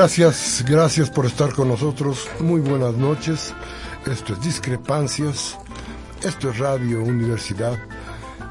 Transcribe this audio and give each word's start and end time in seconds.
Gracias, 0.00 0.64
gracias 0.66 1.10
por 1.10 1.26
estar 1.26 1.52
con 1.52 1.68
nosotros. 1.68 2.26
Muy 2.40 2.62
buenas 2.62 2.94
noches. 2.94 3.52
Esto 4.06 4.32
es 4.32 4.40
Discrepancias. 4.40 5.58
Esto 6.22 6.48
es 6.48 6.58
Radio 6.58 7.02
Universidad. 7.02 7.78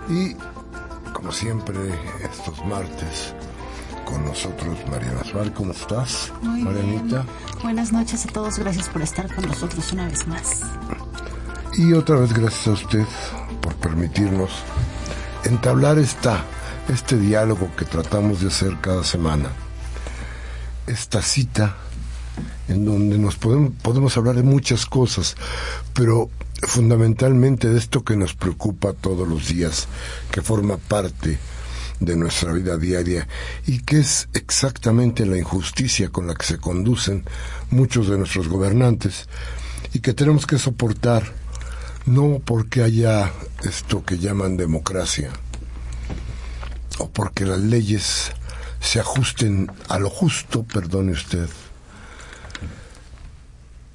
Y, 0.07 0.35
como 1.11 1.31
siempre, 1.31 1.75
estos 2.21 2.63
martes, 2.67 3.33
con 4.05 4.25
nosotros 4.25 4.77
Mariana 4.91 5.23
Suárez. 5.23 5.51
¿Cómo 5.55 5.71
estás, 5.71 6.31
Muy 6.43 6.61
Marianita? 6.61 7.23
bien. 7.23 7.25
Buenas 7.63 7.91
noches 7.91 8.27
a 8.27 8.29
todos. 8.29 8.59
Gracias 8.59 8.87
por 8.87 9.01
estar 9.01 9.33
con 9.33 9.47
nosotros 9.47 9.91
una 9.91 10.05
vez 10.05 10.27
más. 10.27 10.61
Y 11.79 11.93
otra 11.93 12.17
vez 12.17 12.31
gracias 12.31 12.67
a 12.67 12.71
usted 12.73 13.05
por 13.59 13.73
permitirnos 13.77 14.51
entablar 15.45 15.97
esta, 15.97 16.45
este 16.89 17.17
diálogo 17.17 17.71
que 17.75 17.85
tratamos 17.85 18.39
de 18.41 18.49
hacer 18.49 18.77
cada 18.81 19.03
semana. 19.03 19.49
Esta 20.89 21.21
cita 21.21 21.77
en 22.67 22.83
donde 22.83 23.17
nos 23.17 23.35
podemos, 23.35 23.73
podemos 23.81 24.17
hablar 24.17 24.35
de 24.35 24.43
muchas 24.43 24.85
cosas, 24.85 25.35
pero 25.93 26.29
fundamentalmente 26.63 27.69
de 27.69 27.77
esto 27.77 28.03
que 28.03 28.15
nos 28.15 28.33
preocupa 28.33 28.93
todos 28.93 29.27
los 29.27 29.47
días, 29.47 29.87
que 30.31 30.41
forma 30.41 30.77
parte 30.77 31.37
de 31.99 32.15
nuestra 32.15 32.53
vida 32.53 32.77
diaria 32.77 33.27
y 33.67 33.79
que 33.79 33.99
es 33.99 34.29
exactamente 34.33 35.25
la 35.25 35.37
injusticia 35.37 36.09
con 36.09 36.27
la 36.27 36.35
que 36.35 36.45
se 36.45 36.57
conducen 36.57 37.25
muchos 37.69 38.07
de 38.07 38.17
nuestros 38.17 38.47
gobernantes 38.47 39.27
y 39.93 39.99
que 39.99 40.13
tenemos 40.13 40.47
que 40.47 40.57
soportar 40.57 41.23
no 42.05 42.41
porque 42.43 42.81
haya 42.81 43.31
esto 43.63 44.03
que 44.05 44.17
llaman 44.17 44.57
democracia 44.57 45.29
o 46.99 47.09
porque 47.09 47.45
las 47.45 47.59
leyes 47.59 48.31
se 48.79 48.99
ajusten 48.99 49.71
a 49.87 49.99
lo 49.99 50.09
justo, 50.09 50.63
perdone 50.63 51.11
usted. 51.11 51.49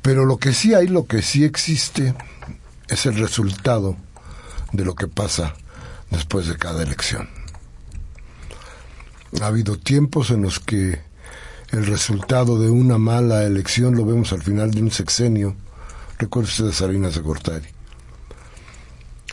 Pero 0.03 0.25
lo 0.27 0.37
que 0.37 0.53
sí 0.53 0.75
hay, 0.75 0.87
lo 0.87 1.06
que 1.06 1.22
sí 1.22 1.45
existe, 1.45 2.15
es 2.89 3.06
el 3.06 3.17
resultado 3.17 3.97
de 4.72 4.84
lo 4.84 4.95
que 4.95 5.09
pasa 5.09 5.55
después 6.11 6.47
de 6.47 6.56
cada 6.56 6.83
elección. 6.83 7.28
Ha 9.41 9.47
habido 9.47 9.78
tiempos 9.78 10.31
en 10.31 10.43
los 10.43 10.61
que 10.61 11.01
el 11.71 11.87
resultado 11.87 12.59
de 12.59 12.71
una 12.71 12.99
mala 12.99 13.45
elección 13.45 13.97
lo 13.97 14.05
vemos 14.05 14.33
al 14.33 14.43
final 14.43 14.71
de 14.71 14.83
un 14.83 14.91
sexenio. 14.91 15.56
Recuerde 16.19 16.49
usted 16.49 16.71
Salinas 16.71 17.15
de 17.15 17.21
Gortari. 17.21 17.66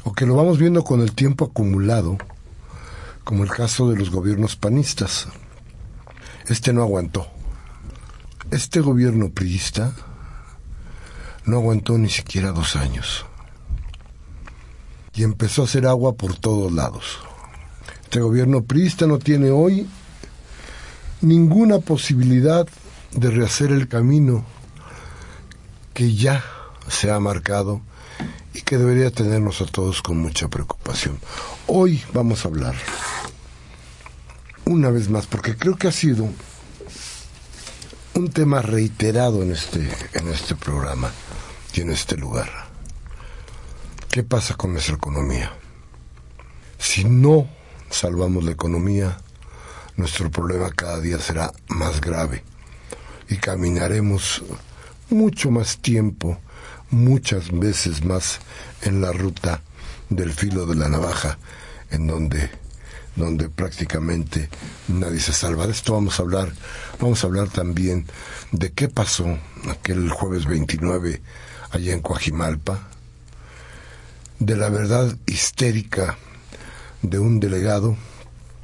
O 0.03 0.13
que 0.13 0.25
lo 0.25 0.35
vamos 0.35 0.57
viendo 0.57 0.83
con 0.83 1.01
el 1.01 1.11
tiempo 1.11 1.45
acumulado, 1.45 2.17
como 3.23 3.43
el 3.43 3.51
caso 3.51 3.89
de 3.89 3.97
los 3.97 4.09
gobiernos 4.09 4.55
panistas. 4.55 5.27
Este 6.51 6.73
no 6.73 6.81
aguantó. 6.81 7.27
Este 8.51 8.81
gobierno 8.81 9.29
priista 9.29 9.93
no 11.45 11.55
aguantó 11.55 11.97
ni 11.97 12.09
siquiera 12.09 12.51
dos 12.51 12.75
años. 12.75 13.25
Y 15.13 15.23
empezó 15.23 15.61
a 15.61 15.65
hacer 15.65 15.87
agua 15.87 16.15
por 16.15 16.35
todos 16.35 16.69
lados. 16.73 17.19
Este 18.03 18.19
gobierno 18.19 18.63
priista 18.63 19.07
no 19.07 19.17
tiene 19.17 19.49
hoy 19.49 19.87
ninguna 21.21 21.79
posibilidad 21.79 22.67
de 23.13 23.31
rehacer 23.31 23.71
el 23.71 23.87
camino 23.87 24.43
que 25.93 26.15
ya 26.15 26.43
se 26.89 27.11
ha 27.11 27.19
marcado 27.21 27.79
y 28.53 28.59
que 28.63 28.77
debería 28.77 29.09
tenernos 29.09 29.61
a 29.61 29.67
todos 29.67 30.01
con 30.01 30.17
mucha 30.17 30.49
preocupación. 30.49 31.17
Hoy 31.67 32.03
vamos 32.13 32.43
a 32.43 32.49
hablar 32.49 32.75
una 34.71 34.89
vez 34.89 35.09
más, 35.09 35.27
porque 35.27 35.55
creo 35.55 35.75
que 35.75 35.87
ha 35.87 35.91
sido 35.91 36.29
un 38.13 38.29
tema 38.29 38.61
reiterado 38.61 39.43
en 39.43 39.51
este, 39.51 39.89
en 40.13 40.29
este 40.29 40.55
programa 40.55 41.11
y 41.73 41.81
en 41.81 41.91
este 41.91 42.17
lugar. 42.17 42.49
¿Qué 44.09 44.23
pasa 44.23 44.55
con 44.55 44.73
nuestra 44.73 44.95
economía? 44.95 45.51
Si 46.77 47.03
no 47.03 47.47
salvamos 47.89 48.43
la 48.43 48.51
economía, 48.51 49.17
nuestro 49.97 50.31
problema 50.31 50.71
cada 50.71 50.99
día 50.99 51.19
será 51.19 51.51
más 51.67 52.01
grave 52.01 52.43
y 53.29 53.37
caminaremos 53.37 54.43
mucho 55.09 55.51
más 55.51 55.77
tiempo, 55.77 56.39
muchas 56.89 57.51
veces 57.51 58.03
más 58.03 58.39
en 58.81 59.01
la 59.01 59.11
ruta 59.11 59.61
del 60.09 60.31
filo 60.33 60.65
de 60.65 60.75
la 60.75 60.89
navaja, 60.89 61.37
en 61.91 62.07
donde 62.07 62.60
donde 63.15 63.49
prácticamente 63.49 64.49
nadie 64.87 65.19
se 65.19 65.33
salva. 65.33 65.65
De 65.65 65.73
esto 65.73 65.93
vamos 65.93 66.19
a 66.19 66.23
hablar. 66.23 66.51
Vamos 66.99 67.23
a 67.23 67.27
hablar 67.27 67.49
también 67.49 68.05
de 68.51 68.71
qué 68.71 68.87
pasó 68.87 69.37
aquel 69.69 70.09
jueves 70.09 70.45
29 70.45 71.21
allá 71.71 71.93
en 71.93 72.01
Coajimalpa, 72.01 72.87
de 74.39 74.55
la 74.57 74.69
verdad 74.69 75.15
histérica 75.25 76.17
de 77.01 77.19
un 77.19 77.39
delegado 77.39 77.95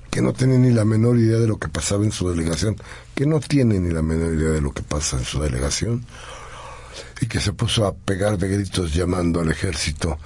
que 0.09 0.21
no 0.21 0.33
tiene 0.33 0.57
ni 0.57 0.71
la 0.71 0.85
menor 0.85 1.17
idea 1.17 1.37
de 1.37 1.47
lo 1.47 1.57
que 1.57 1.67
pasaba 1.67 2.03
en 2.03 2.11
su 2.11 2.29
delegación, 2.29 2.75
que 3.13 3.25
no 3.25 3.39
tiene 3.39 3.79
ni 3.79 3.91
la 3.91 4.01
menor 4.01 4.33
idea 4.33 4.49
de 4.49 4.61
lo 4.61 4.73
que 4.73 4.81
pasa 4.81 5.17
en 5.17 5.25
su 5.25 5.39
delegación, 5.39 6.05
y 7.21 7.27
que 7.27 7.39
se 7.39 7.53
puso 7.53 7.85
a 7.85 7.93
pegar 7.93 8.37
de 8.37 8.47
gritos 8.47 8.93
llamando 8.93 9.41
al 9.41 9.51
ejército 9.51 10.17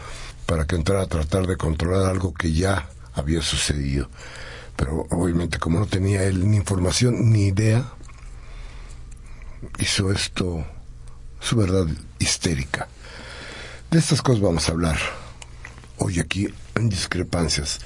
para 0.45 0.65
que 0.65 0.75
entrara 0.75 1.03
a 1.03 1.07
tratar 1.07 1.47
de 1.47 1.57
controlar 1.57 2.09
algo 2.09 2.33
que 2.33 2.51
ya 2.51 2.89
había 3.13 3.41
sucedido. 3.41 4.09
Pero 4.75 5.05
obviamente 5.11 5.59
como 5.59 5.79
no 5.79 5.85
tenía 5.85 6.23
él 6.23 6.49
ni 6.49 6.57
información 6.57 7.31
ni 7.31 7.47
idea, 7.47 7.85
hizo 9.79 10.11
esto 10.11 10.65
su 11.39 11.55
verdad 11.55 11.87
histérica. 12.19 12.87
De 13.89 13.99
estas 13.99 14.21
cosas 14.21 14.41
vamos 14.41 14.67
a 14.69 14.71
hablar 14.71 14.97
hoy 15.97 16.19
aquí 16.19 16.47
en 16.75 16.89
Discrepancias. 16.89 17.79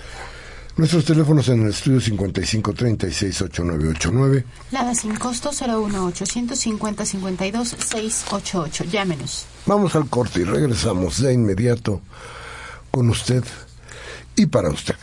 Nuestros 0.77 1.05
teléfonos 1.05 1.47
en 1.47 1.63
el 1.63 1.69
estudio 1.69 2.01
55368989. 2.01 4.43
Lada 4.71 4.93
sin 4.93 5.15
costo 5.15 5.51
01850 5.51 7.05
52 7.05 7.69
688. 7.69 8.83
Llámenos. 8.83 9.45
Vamos 9.65 9.95
al 9.95 10.09
corte 10.09 10.41
y 10.41 10.43
regresamos 10.43 11.21
de 11.21 11.31
inmediato 11.33 12.01
con 12.91 13.09
usted 13.09 13.45
y 14.35 14.47
para 14.47 14.69
usted. 14.69 14.95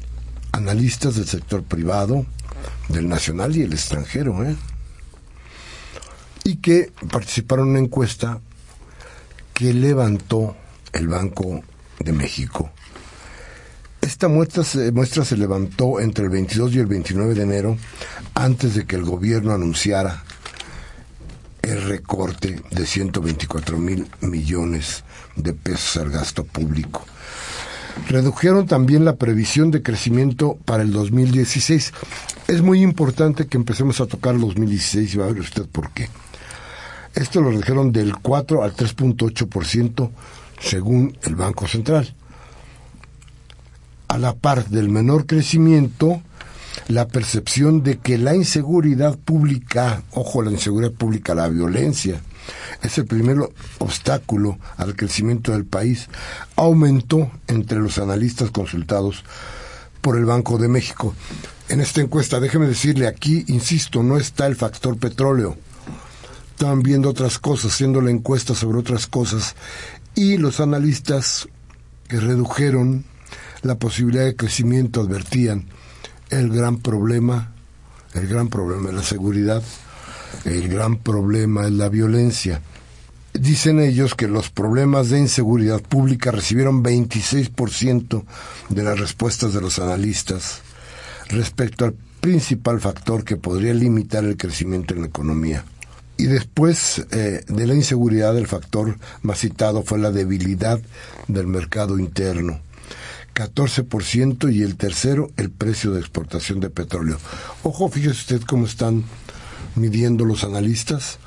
analistas 0.51 1.15
del 1.15 1.27
sector 1.27 1.63
privado, 1.63 2.25
del 2.89 3.07
nacional 3.07 3.55
y 3.55 3.61
el 3.61 3.73
extranjero, 3.73 4.43
¿eh? 4.43 4.55
y 6.43 6.57
que 6.57 6.91
participaron 7.11 7.67
en 7.67 7.71
una 7.71 7.79
encuesta 7.79 8.39
que 9.53 9.73
levantó 9.73 10.55
el 10.93 11.07
Banco 11.07 11.63
de 11.99 12.13
México. 12.13 12.71
Esta 14.01 14.27
muestra 14.27 14.63
se, 14.63 14.91
muestra 14.91 15.25
se 15.25 15.37
levantó 15.37 15.99
entre 15.99 16.25
el 16.25 16.29
22 16.29 16.75
y 16.75 16.79
el 16.79 16.85
29 16.85 17.33
de 17.33 17.41
enero, 17.41 17.77
antes 18.35 18.75
de 18.75 18.85
que 18.85 18.95
el 18.95 19.03
gobierno 19.03 19.53
anunciara 19.53 20.23
el 21.63 21.81
recorte 21.81 22.61
de 22.69 22.85
124 22.85 23.77
mil 23.79 24.07
millones 24.21 25.03
de 25.35 25.53
pesos 25.53 25.97
al 25.97 26.11
gasto 26.11 26.43
público. 26.43 27.03
Redujeron 28.07 28.67
también 28.67 29.05
la 29.05 29.15
previsión 29.15 29.71
de 29.71 29.81
crecimiento 29.81 30.59
para 30.65 30.83
el 30.83 30.91
2016. 30.91 31.93
Es 32.47 32.61
muy 32.61 32.83
importante 32.83 33.47
que 33.47 33.57
empecemos 33.57 33.99
a 34.01 34.05
tocar 34.05 34.35
el 34.35 34.41
2016 34.41 35.13
y 35.13 35.17
va 35.17 35.25
a 35.25 35.29
ver 35.29 35.39
usted 35.39 35.65
por 35.65 35.89
qué. 35.89 36.09
Esto 37.15 37.41
lo 37.41 37.49
redujeron 37.49 37.91
del 37.91 38.15
4 38.17 38.63
al 38.63 38.75
3.8% 38.75 40.11
según 40.59 41.17
el 41.23 41.35
Banco 41.35 41.67
Central. 41.67 42.13
A 44.07 44.19
la 44.19 44.35
par 44.35 44.67
del 44.69 44.89
menor 44.89 45.25
crecimiento, 45.25 46.21
la 46.87 47.07
percepción 47.07 47.81
de 47.81 47.97
que 47.97 48.19
la 48.19 48.35
inseguridad 48.35 49.17
pública, 49.17 50.03
ojo, 50.11 50.43
la 50.43 50.51
inseguridad 50.51 50.91
pública, 50.91 51.33
la 51.33 51.47
violencia, 51.47 52.21
es 52.83 52.95
el 52.99 53.05
primer 53.05 53.37
obstáculo 53.79 54.59
al 54.77 54.95
crecimiento 54.95 55.51
del 55.51 55.65
país, 55.65 56.09
aumentó 56.55 57.31
entre 57.47 57.79
los 57.79 57.97
analistas 57.97 58.51
consultados 58.51 59.23
por 60.01 60.15
el 60.15 60.25
Banco 60.25 60.59
de 60.59 60.67
México. 60.67 61.15
En 61.67 61.81
esta 61.81 62.01
encuesta, 62.01 62.39
déjeme 62.39 62.67
decirle, 62.67 63.07
aquí, 63.07 63.43
insisto, 63.47 64.03
no 64.03 64.17
está 64.17 64.45
el 64.45 64.55
factor 64.55 64.97
petróleo. 64.97 65.57
Estaban 66.51 66.83
viendo 66.83 67.09
otras 67.09 67.39
cosas, 67.39 67.73
haciendo 67.73 68.01
la 68.01 68.11
encuesta 68.11 68.53
sobre 68.53 68.77
otras 68.77 69.07
cosas, 69.07 69.55
y 70.13 70.37
los 70.37 70.59
analistas 70.59 71.49
que 72.07 72.19
redujeron 72.19 73.03
la 73.63 73.75
posibilidad 73.75 74.25
de 74.25 74.35
crecimiento 74.35 75.01
advertían 75.01 75.65
el 76.29 76.49
gran 76.49 76.77
problema, 76.77 77.51
el 78.13 78.27
gran 78.27 78.47
problema 78.49 78.89
es 78.89 78.95
la 78.95 79.03
seguridad, 79.03 79.63
el 80.45 80.67
gran 80.69 80.97
problema 80.97 81.65
es 81.65 81.71
la 81.71 81.89
violencia. 81.89 82.61
Dicen 83.33 83.79
ellos 83.79 84.13
que 84.13 84.27
los 84.27 84.49
problemas 84.49 85.09
de 85.09 85.19
inseguridad 85.19 85.81
pública 85.81 86.31
recibieron 86.31 86.83
26% 86.83 88.23
de 88.69 88.83
las 88.83 88.99
respuestas 88.99 89.53
de 89.53 89.61
los 89.61 89.79
analistas 89.79 90.61
respecto 91.29 91.85
al 91.85 91.95
principal 92.21 92.79
factor 92.79 93.23
que 93.23 93.37
podría 93.37 93.73
limitar 93.73 94.23
el 94.23 94.37
crecimiento 94.37 94.93
en 94.93 95.01
la 95.01 95.07
economía. 95.07 95.63
Y 96.17 96.25
después 96.25 97.05
eh, 97.11 97.43
de 97.47 97.67
la 97.67 97.75
inseguridad, 97.75 98.37
el 98.37 98.47
factor 98.47 98.97
más 99.21 99.39
citado 99.39 99.83
fue 99.83 99.99
la 99.99 100.11
debilidad 100.11 100.79
del 101.27 101.47
mercado 101.47 101.99
interno. 101.99 102.61
14% 103.35 104.53
y 104.53 104.63
el 104.63 104.77
tercero, 104.77 105.29
el 105.35 105.51
precio 105.51 105.91
de 105.91 105.99
exportación 105.99 106.61
de 106.61 106.69
petróleo. 106.69 107.17
Ojo, 107.63 107.89
fíjese 107.89 108.11
usted 108.11 108.41
cómo 108.41 108.65
están 108.65 109.03
midiendo 109.75 110.23
los 110.23 110.45
analistas. 110.45 111.19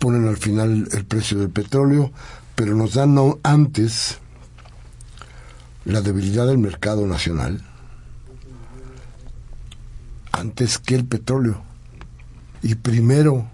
Ponen 0.00 0.26
al 0.26 0.36
final 0.36 0.88
el 0.92 1.04
precio 1.04 1.38
del 1.38 1.50
petróleo, 1.50 2.12
pero 2.56 2.74
nos 2.74 2.94
dan 2.94 3.14
no, 3.14 3.38
antes 3.44 4.18
la 5.84 6.00
debilidad 6.00 6.48
del 6.48 6.58
mercado 6.58 7.06
nacional, 7.06 7.62
antes 10.36 10.78
que 10.78 10.94
el 10.94 11.04
petróleo. 11.04 11.62
Y 12.62 12.74
primero, 12.74 13.48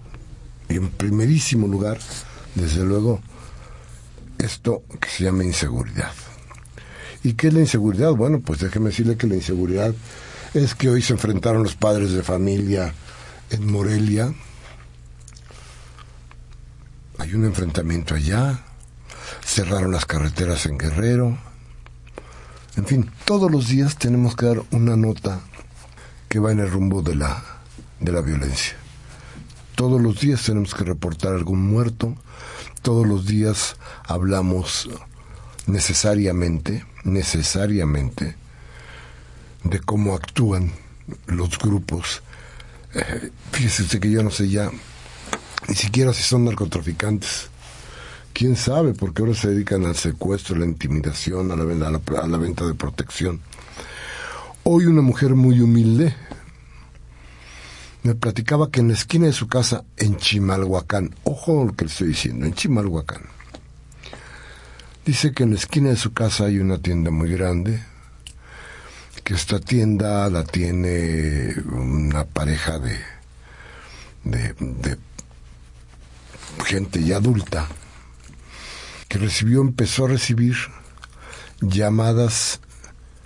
y 0.69 0.75
en 0.75 0.89
primerísimo 0.89 1.67
lugar, 1.67 1.99
desde 2.55 2.83
luego, 2.83 3.21
esto 4.37 4.83
que 4.99 5.09
se 5.09 5.23
llama 5.23 5.43
inseguridad. 5.43 6.11
¿Y 7.23 7.33
qué 7.33 7.47
es 7.47 7.53
la 7.53 7.61
inseguridad? 7.61 8.11
Bueno, 8.11 8.41
pues 8.41 8.59
déjeme 8.59 8.89
decirle 8.89 9.15
que 9.15 9.27
la 9.27 9.35
inseguridad 9.35 9.93
es 10.53 10.75
que 10.75 10.89
hoy 10.89 11.01
se 11.01 11.13
enfrentaron 11.13 11.63
los 11.63 11.75
padres 11.75 12.11
de 12.11 12.21
familia 12.21 12.93
en 13.49 13.71
Morelia. 13.71 14.33
Hay 17.17 17.33
un 17.33 17.45
enfrentamiento 17.45 18.15
allá. 18.15 18.65
Cerraron 19.45 19.91
las 19.91 20.05
carreteras 20.05 20.65
en 20.65 20.77
Guerrero. 20.77 21.37
En 22.75 22.85
fin, 22.85 23.09
todos 23.23 23.49
los 23.49 23.69
días 23.69 23.97
tenemos 23.97 24.35
que 24.35 24.47
dar 24.47 24.63
una 24.71 24.97
nota 24.97 25.41
que 26.33 26.39
va 26.39 26.51
en 26.51 26.61
el 26.61 26.71
rumbo 26.71 27.03
de 27.03 27.13
la, 27.13 27.43
de 27.99 28.11
la 28.11 28.21
violencia. 28.21 28.73
Todos 29.75 30.01
los 30.01 30.19
días 30.19 30.41
tenemos 30.41 30.73
que 30.73 30.83
reportar 30.83 31.31
algún 31.35 31.61
muerto. 31.61 32.15
Todos 32.81 33.05
los 33.05 33.27
días 33.27 33.75
hablamos 34.03 34.89
necesariamente, 35.67 36.87
necesariamente, 37.03 38.35
de 39.63 39.79
cómo 39.81 40.15
actúan 40.15 40.71
los 41.27 41.59
grupos. 41.59 42.23
Eh, 42.95 43.29
fíjese 43.51 43.83
usted 43.83 43.99
que 43.99 44.09
yo 44.09 44.23
no 44.23 44.31
sé 44.31 44.49
ya 44.49 44.71
ni 45.67 45.75
siquiera 45.75 46.13
si 46.13 46.23
son 46.23 46.45
narcotraficantes. 46.45 47.49
¿Quién 48.33 48.55
sabe? 48.55 48.95
Porque 48.95 49.21
ahora 49.21 49.35
se 49.35 49.49
dedican 49.49 49.85
al 49.85 49.95
secuestro, 49.95 50.55
a 50.55 50.59
la 50.59 50.65
intimidación, 50.65 51.51
a 51.51 51.55
la, 51.55 51.63
venta, 51.63 51.89
a 51.89 51.91
la, 51.91 52.01
a 52.23 52.27
la 52.27 52.37
venta 52.39 52.65
de 52.65 52.73
protección. 52.73 53.39
Hoy 54.65 54.85
una 54.85 55.01
mujer 55.01 55.35
muy 55.35 55.59
humilde 55.59 56.15
me 58.03 58.15
platicaba 58.15 58.71
que 58.71 58.79
en 58.79 58.87
la 58.87 58.93
esquina 58.93 59.25
de 59.25 59.33
su 59.33 59.47
casa, 59.47 59.83
en 59.97 60.15
Chimalhuacán, 60.15 61.13
ojo 61.25 61.65
lo 61.65 61.73
que 61.73 61.85
le 61.85 61.91
estoy 61.91 62.07
diciendo, 62.09 62.45
en 62.45 62.53
Chimalhuacán, 62.53 63.23
Dice 65.05 65.33
que 65.33 65.43
en 65.43 65.49
la 65.49 65.57
esquina 65.57 65.89
de 65.89 65.97
su 65.97 66.13
casa 66.13 66.45
hay 66.45 66.59
una 66.59 66.77
tienda 66.77 67.11
muy 67.11 67.29
grande, 67.29 67.83
que 69.25 69.33
esta 69.33 69.59
tienda 69.59 70.29
la 70.29 70.45
tiene 70.45 71.53
una 71.73 72.23
pareja 72.23 72.79
de, 72.79 72.97
de, 74.23 74.53
de 74.53 74.97
gente 76.63 77.03
ya 77.03 77.17
adulta, 77.17 77.67
que 79.09 79.17
recibió, 79.17 79.59
empezó 79.59 80.05
a 80.05 80.09
recibir 80.09 80.55
llamadas 81.59 82.61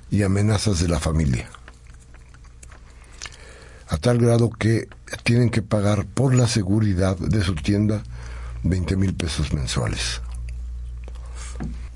y 0.10 0.24
amenazas 0.24 0.80
de 0.80 0.88
la 0.88 1.00
familia. 1.00 1.50
a 3.90 3.98
tal 3.98 4.18
grado 4.18 4.50
que 4.50 4.90
tienen 5.24 5.50
que 5.50 5.62
pagar 5.62 6.06
por 6.06 6.36
la 6.36 6.48
seguridad 6.48 7.18
de 7.18 7.42
su 7.42 7.56
tienda 7.56 8.04
20 8.64 8.98
mil 8.98 9.14
pesos 9.14 9.54
mensuales. 9.54 10.22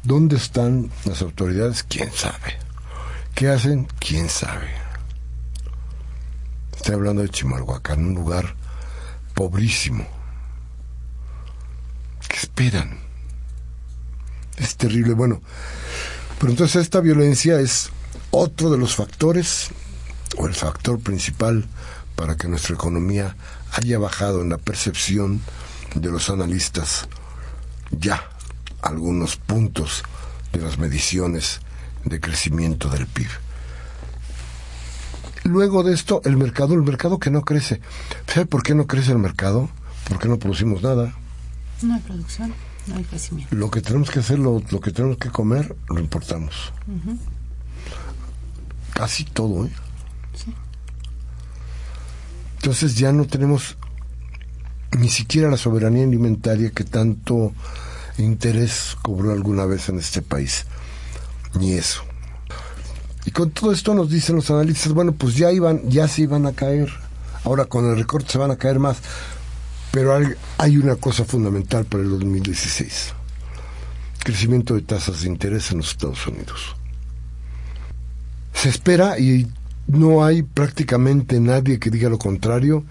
¿Dónde 0.03 0.37
están 0.37 0.89
las 1.05 1.21
autoridades? 1.21 1.83
¿Quién 1.83 2.11
sabe? 2.13 2.57
¿Qué 3.35 3.49
hacen? 3.49 3.87
¿Quién 3.99 4.29
sabe? 4.29 4.69
Estoy 6.75 6.95
hablando 6.95 7.21
de 7.21 7.29
Chimalhuacán, 7.29 8.05
un 8.05 8.15
lugar 8.15 8.55
pobrísimo. 9.35 10.07
¿Qué 12.27 12.37
esperan? 12.37 12.97
Es 14.57 14.75
terrible. 14.77 15.13
Bueno, 15.13 15.41
pero 16.39 16.51
entonces 16.51 16.81
esta 16.81 17.01
violencia 17.01 17.59
es 17.59 17.91
otro 18.31 18.71
de 18.71 18.77
los 18.77 18.95
factores, 18.95 19.69
o 20.38 20.47
el 20.47 20.53
factor 20.53 21.00
principal, 21.00 21.65
para 22.15 22.35
que 22.35 22.47
nuestra 22.47 22.75
economía 22.75 23.35
haya 23.73 24.00
bajado 24.00 24.41
en 24.41 24.50
la 24.50 24.57
percepción 24.57 25.41
de 25.95 26.09
los 26.09 26.29
analistas 26.29 27.07
ya 27.91 28.23
algunos 28.81 29.35
puntos 29.35 30.03
de 30.53 30.61
las 30.61 30.77
mediciones 30.77 31.61
de 32.05 32.19
crecimiento 32.19 32.89
del 32.89 33.05
PIB. 33.07 33.27
Luego 35.43 35.83
de 35.83 35.93
esto, 35.93 36.21
el 36.25 36.38
mercado, 36.38 36.73
el 36.75 36.83
mercado 36.83 37.19
que 37.19 37.31
no 37.31 37.41
crece. 37.41 37.81
¿Sabe 38.27 38.45
por 38.45 38.63
qué 38.63 38.75
no 38.75 38.88
crece 38.88 39.11
el 39.11 39.17
mercado? 39.17 39.69
Porque 40.07 40.27
no 40.27 40.38
producimos 40.38 40.81
nada. 40.83 41.13
No 41.81 41.95
hay 41.95 42.00
producción, 42.01 42.53
no 42.88 42.95
hay 42.95 43.03
crecimiento. 43.03 43.55
Lo 43.55 43.71
que 43.71 43.81
tenemos 43.81 44.11
que 44.11 44.19
hacer, 44.19 44.39
lo, 44.39 44.61
lo 44.69 44.79
que 44.79 44.91
tenemos 44.91 45.17
que 45.17 45.29
comer, 45.29 45.75
lo 45.89 46.00
importamos. 46.00 46.71
Casi 48.93 49.24
todo, 49.24 49.65
¿eh? 49.65 49.71
Entonces 52.57 52.95
ya 52.95 53.12
no 53.12 53.25
tenemos 53.25 53.75
ni 54.98 55.10
siquiera 55.10 55.50
la 55.50 55.57
soberanía 55.57 56.03
alimentaria 56.03 56.69
que 56.69 56.83
tanto 56.83 57.53
interés 58.17 58.98
cobró 59.01 59.31
alguna 59.31 59.65
vez 59.65 59.89
en 59.89 59.98
este 59.98 60.21
país. 60.21 60.65
Ni 61.60 61.74
eso. 61.74 62.03
Y 63.25 63.31
con 63.31 63.51
todo 63.51 63.71
esto 63.71 63.93
nos 63.93 64.10
dicen 64.10 64.36
los 64.36 64.50
analistas, 64.51 64.93
bueno, 64.93 65.13
pues 65.13 65.36
ya 65.36 65.51
iban, 65.51 65.89
ya 65.89 66.07
se 66.07 66.24
iban 66.24 66.45
a 66.45 66.53
caer. 66.53 66.89
Ahora 67.43 67.65
con 67.65 67.89
el 67.89 67.98
recorte 67.98 68.31
se 68.31 68.38
van 68.38 68.51
a 68.51 68.57
caer 68.57 68.79
más. 68.79 68.98
Pero 69.91 70.15
hay, 70.15 70.27
hay 70.57 70.77
una 70.77 70.95
cosa 70.95 71.25
fundamental 71.25 71.86
para 71.86 72.03
el 72.03 72.10
2016. 72.12 73.13
Crecimiento 74.19 74.75
de 74.75 74.81
tasas 74.81 75.21
de 75.21 75.27
interés 75.27 75.71
en 75.71 75.79
los 75.79 75.89
Estados 75.89 76.25
Unidos. 76.27 76.75
Se 78.61 78.69
espera, 78.69 79.17
y 79.17 79.47
no 79.87 80.23
hay 80.23 80.43
prácticamente 80.43 81.39
nadie 81.39 81.79
que 81.79 81.89
diga 81.89 82.09
lo 82.09 82.19
contrario, 82.19 82.83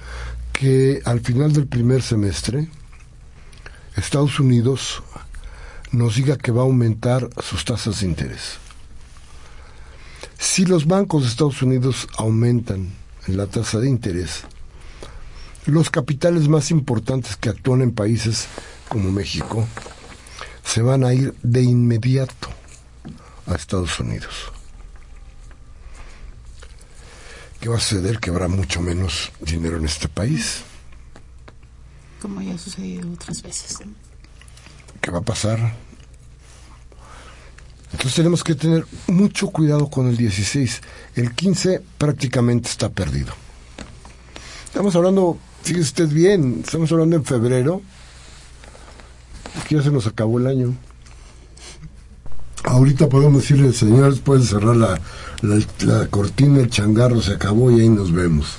que 0.53 1.01
al 1.05 1.21
final 1.21 1.53
del 1.53 1.69
primer 1.69 2.03
semestre 2.03 2.69
Estados 3.97 4.41
Unidos 4.41 5.01
nos 5.93 6.17
diga 6.17 6.37
que 6.37 6.51
va 6.51 6.63
a 6.63 6.65
aumentar 6.65 7.31
sus 7.41 7.65
tasas 7.65 8.01
de 8.01 8.09
interés. 8.09 8.59
Si 10.41 10.65
los 10.65 10.89
bancos 10.89 11.23
de 11.23 11.29
Estados 11.29 11.63
Unidos 11.63 12.09
aumentan 12.17 12.91
la 13.29 13.47
tasa 13.47 13.79
de 13.79 13.89
interés, 13.89 14.43
los 15.67 15.89
capitales 15.89 16.49
más 16.49 16.73
importantes 16.73 17.37
que 17.37 17.49
actúan 17.49 17.83
en 17.83 17.93
países 17.93 18.49
como 18.89 19.13
México 19.13 19.69
se 20.65 20.83
van 20.83 21.05
a 21.05 21.15
ir 21.15 21.33
de 21.45 21.63
inmediato 21.63 22.49
a 23.47 23.55
Estados 23.55 24.01
Unidos. 24.01 24.51
¿Qué 27.61 27.69
va 27.69 27.77
a 27.77 27.81
suceder? 27.81 28.19
Que 28.19 28.31
habrá 28.31 28.49
mucho 28.49 28.81
menos 28.81 29.31
dinero 29.41 29.77
en 29.77 29.85
este 29.85 30.09
país. 30.09 30.63
Como 32.23 32.41
ya 32.41 32.55
ha 32.55 32.59
sucedido 32.59 33.13
otras 33.13 33.43
veces. 33.43 33.79
¿Qué 35.01 35.11
va 35.11 35.19
a 35.19 35.23
pasar? 35.23 35.75
Entonces 37.93 38.15
tenemos 38.15 38.43
que 38.43 38.55
tener 38.55 38.87
mucho 39.09 39.49
cuidado 39.49 39.91
con 39.91 40.09
el 40.09 40.17
16. 40.17 40.81
El 41.17 41.35
15 41.35 41.83
prácticamente 41.99 42.69
está 42.69 42.89
perdido. 42.89 43.35
Estamos 44.65 44.95
hablando, 44.95 45.39
fíjese 45.63 45.83
usted 45.83 46.09
bien, 46.09 46.63
estamos 46.65 46.91
hablando 46.93 47.17
en 47.17 47.25
febrero. 47.25 47.83
Aquí 49.61 49.75
ya 49.75 49.83
se 49.83 49.91
nos 49.91 50.07
acabó 50.07 50.39
el 50.39 50.47
año. 50.47 50.75
Ahorita 52.65 53.09
podemos 53.09 53.43
decirle, 53.43 53.73
señores, 53.73 54.21
pueden 54.21 54.45
cerrar 54.45 54.77
la, 54.77 55.01
la, 55.43 55.59
la 55.81 56.07
cortina, 56.09 56.61
el 56.61 56.71
changarro 56.71 57.23
se 57.23 57.33
acabó 57.33 57.71
y 57.71 57.81
ahí 57.81 57.89
nos 57.89 58.13
vemos. 58.13 58.57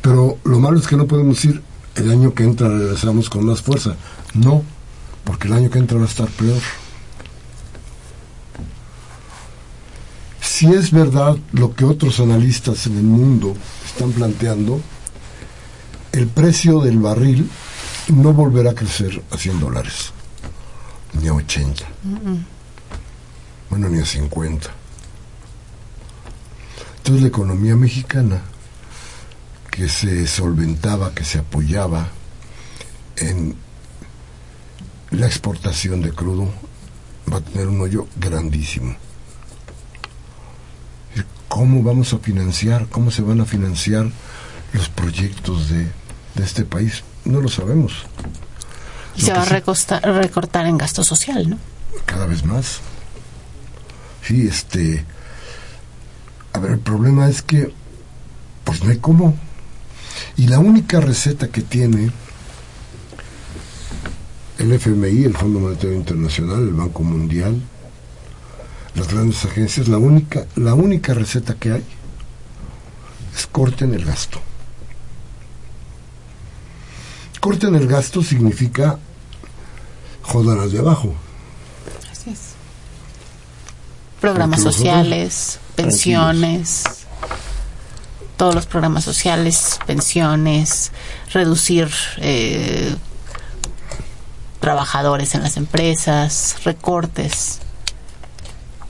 Pero 0.00 0.38
lo 0.44 0.58
malo 0.58 0.78
es 0.78 0.86
que 0.86 0.96
no 0.96 1.06
podemos 1.06 1.36
decir, 1.36 1.62
el 1.94 2.10
año 2.10 2.34
que 2.34 2.44
entra 2.44 2.68
regresamos 2.68 3.28
con 3.28 3.46
más 3.46 3.62
fuerza. 3.62 3.96
No, 4.34 4.62
porque 5.24 5.48
el 5.48 5.54
año 5.54 5.70
que 5.70 5.78
entra 5.78 5.98
va 5.98 6.04
a 6.04 6.08
estar 6.08 6.28
peor. 6.28 6.60
Si 10.40 10.66
es 10.66 10.90
verdad 10.90 11.36
lo 11.52 11.74
que 11.74 11.84
otros 11.84 12.20
analistas 12.20 12.86
en 12.86 12.96
el 12.96 13.04
mundo 13.04 13.54
están 13.84 14.12
planteando, 14.12 14.80
el 16.12 16.26
precio 16.28 16.80
del 16.80 16.98
barril 16.98 17.48
no 18.08 18.32
volverá 18.32 18.70
a 18.70 18.74
crecer 18.74 19.22
a 19.30 19.36
100 19.36 19.60
dólares, 19.60 20.12
ni 21.20 21.28
a 21.28 21.34
80, 21.34 21.84
bueno, 23.72 23.88
ni 23.88 24.02
a 24.02 24.04
50. 24.04 24.68
Entonces 26.98 27.22
la 27.22 27.28
economía 27.28 27.74
mexicana, 27.74 28.42
que 29.70 29.88
se 29.88 30.26
solventaba, 30.26 31.14
que 31.14 31.24
se 31.24 31.38
apoyaba 31.38 32.08
en 33.16 33.56
la 35.10 35.24
exportación 35.26 36.02
de 36.02 36.12
crudo, 36.12 36.52
va 37.32 37.38
a 37.38 37.40
tener 37.40 37.66
un 37.68 37.80
hoyo 37.80 38.06
grandísimo. 38.16 38.94
¿Cómo 41.48 41.82
vamos 41.82 42.12
a 42.12 42.18
financiar? 42.18 42.88
¿Cómo 42.88 43.10
se 43.10 43.22
van 43.22 43.40
a 43.40 43.46
financiar 43.46 44.10
los 44.74 44.90
proyectos 44.90 45.70
de, 45.70 45.84
de 46.34 46.44
este 46.44 46.66
país? 46.66 47.04
No 47.24 47.40
lo 47.40 47.48
sabemos. 47.48 48.04
Y 49.16 49.22
Lo 49.22 49.26
se 49.28 49.32
va 49.32 49.42
a 49.44 50.12
recortar 50.20 50.66
en 50.66 50.76
gasto 50.76 51.02
social, 51.02 51.48
¿no? 51.48 51.56
cada 52.04 52.26
vez 52.26 52.44
más. 52.44 52.80
Sí, 54.22 54.46
este. 54.46 55.04
A 56.52 56.58
ver, 56.58 56.72
el 56.72 56.78
problema 56.78 57.28
es 57.28 57.42
que, 57.42 57.72
pues 58.64 58.82
no 58.84 58.90
hay 58.90 58.98
cómo. 58.98 59.36
Y 60.36 60.46
la 60.46 60.58
única 60.58 61.00
receta 61.00 61.48
que 61.48 61.62
tiene 61.62 62.10
el 64.58 64.72
FMI, 64.72 65.24
el 65.24 65.36
Fondo 65.36 65.60
Monetario 65.60 65.96
Internacional, 65.96 66.60
el 66.60 66.74
Banco 66.74 67.02
Mundial, 67.02 67.60
las 68.94 69.08
grandes 69.08 69.44
agencias, 69.44 69.88
la 69.88 69.98
única, 69.98 70.46
la 70.56 70.74
única 70.74 71.14
receta 71.14 71.54
que 71.54 71.72
hay 71.72 71.84
es 73.34 73.46
corten 73.46 73.94
el 73.94 74.04
gasto. 74.04 74.40
Corten 77.40 77.74
el 77.74 77.88
gasto 77.88 78.22
significa 78.22 78.98
jodan 80.22 80.70
de 80.70 80.78
abajo. 80.78 81.14
Programas 84.22 84.62
sociales, 84.62 85.58
pensiones, 85.74 86.84
todos 88.36 88.54
los 88.54 88.66
programas 88.66 89.02
sociales, 89.02 89.80
pensiones, 89.84 90.92
reducir 91.32 91.90
eh, 92.18 92.94
trabajadores 94.60 95.34
en 95.34 95.42
las 95.42 95.56
empresas, 95.56 96.54
recortes 96.62 97.58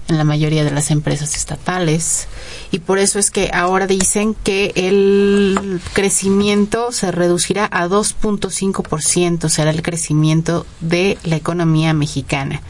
en 0.08 0.18
la 0.18 0.24
mayoría 0.24 0.64
de 0.64 0.70
las 0.70 0.90
empresas 0.90 1.34
estatales. 1.34 2.28
Y 2.70 2.80
por 2.80 2.98
eso 2.98 3.18
es 3.18 3.30
que 3.30 3.50
ahora 3.54 3.86
dicen 3.86 4.34
que 4.34 4.72
el 4.74 5.80
crecimiento 5.94 6.92
se 6.92 7.10
reducirá 7.10 7.70
a 7.72 7.88
2.5%, 7.88 9.48
será 9.48 9.70
el 9.70 9.80
crecimiento 9.80 10.66
de 10.80 11.16
la 11.24 11.36
economía 11.36 11.94
mexicana 11.94 12.60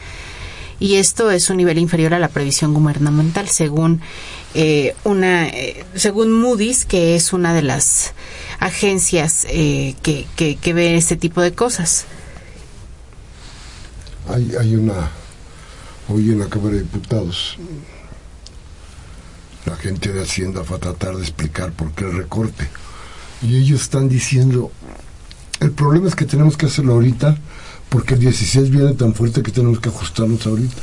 y 0.83 0.95
esto 0.95 1.31
es 1.31 1.49
un 1.49 1.57
nivel 1.57 1.77
inferior 1.77 2.13
a 2.13 2.19
la 2.19 2.27
previsión 2.27 2.73
gubernamental 2.73 3.47
según 3.47 4.01
eh, 4.53 4.95
una 5.05 5.47
eh, 5.47 5.85
según 5.95 6.33
Moody's 6.33 6.83
que 6.83 7.15
es 7.15 7.31
una 7.31 7.53
de 7.53 7.61
las 7.61 8.13
agencias 8.59 9.47
eh, 9.49 9.95
que, 10.03 10.27
que, 10.35 10.57
que 10.57 10.73
ve 10.73 10.97
este 10.97 11.15
tipo 11.15 11.41
de 11.41 11.53
cosas 11.53 12.05
Hay, 14.27 14.51
hay 14.59 14.75
una, 14.75 15.09
hoy 16.07 16.31
en 16.31 16.39
la 16.39 16.47
Cámara 16.47 16.75
de 16.75 16.81
Diputados, 16.83 17.57
la 19.65 19.75
gente 19.75 20.13
de 20.13 20.21
Hacienda 20.21 20.63
va 20.69 20.77
a 20.77 20.79
tratar 20.79 21.15
de 21.15 21.21
explicar 21.21 21.73
por 21.73 21.91
qué 21.91 22.05
el 22.05 22.13
recorte. 22.13 22.69
Y 23.41 23.57
ellos 23.57 23.81
están 23.81 24.07
diciendo, 24.07 24.71
el 25.59 25.71
problema 25.71 26.07
es 26.07 26.15
que 26.15 26.25
tenemos 26.25 26.55
que 26.55 26.67
hacerlo 26.67 26.93
ahorita, 26.93 27.37
porque 27.93 28.15
el 28.15 28.21
16 28.21 28.71
viene 28.71 28.93
tan 28.93 29.13
fuerte 29.13 29.43
que 29.43 29.51
tenemos 29.51 29.79
que 29.79 29.89
ajustarnos 29.89 30.47
ahorita. 30.47 30.81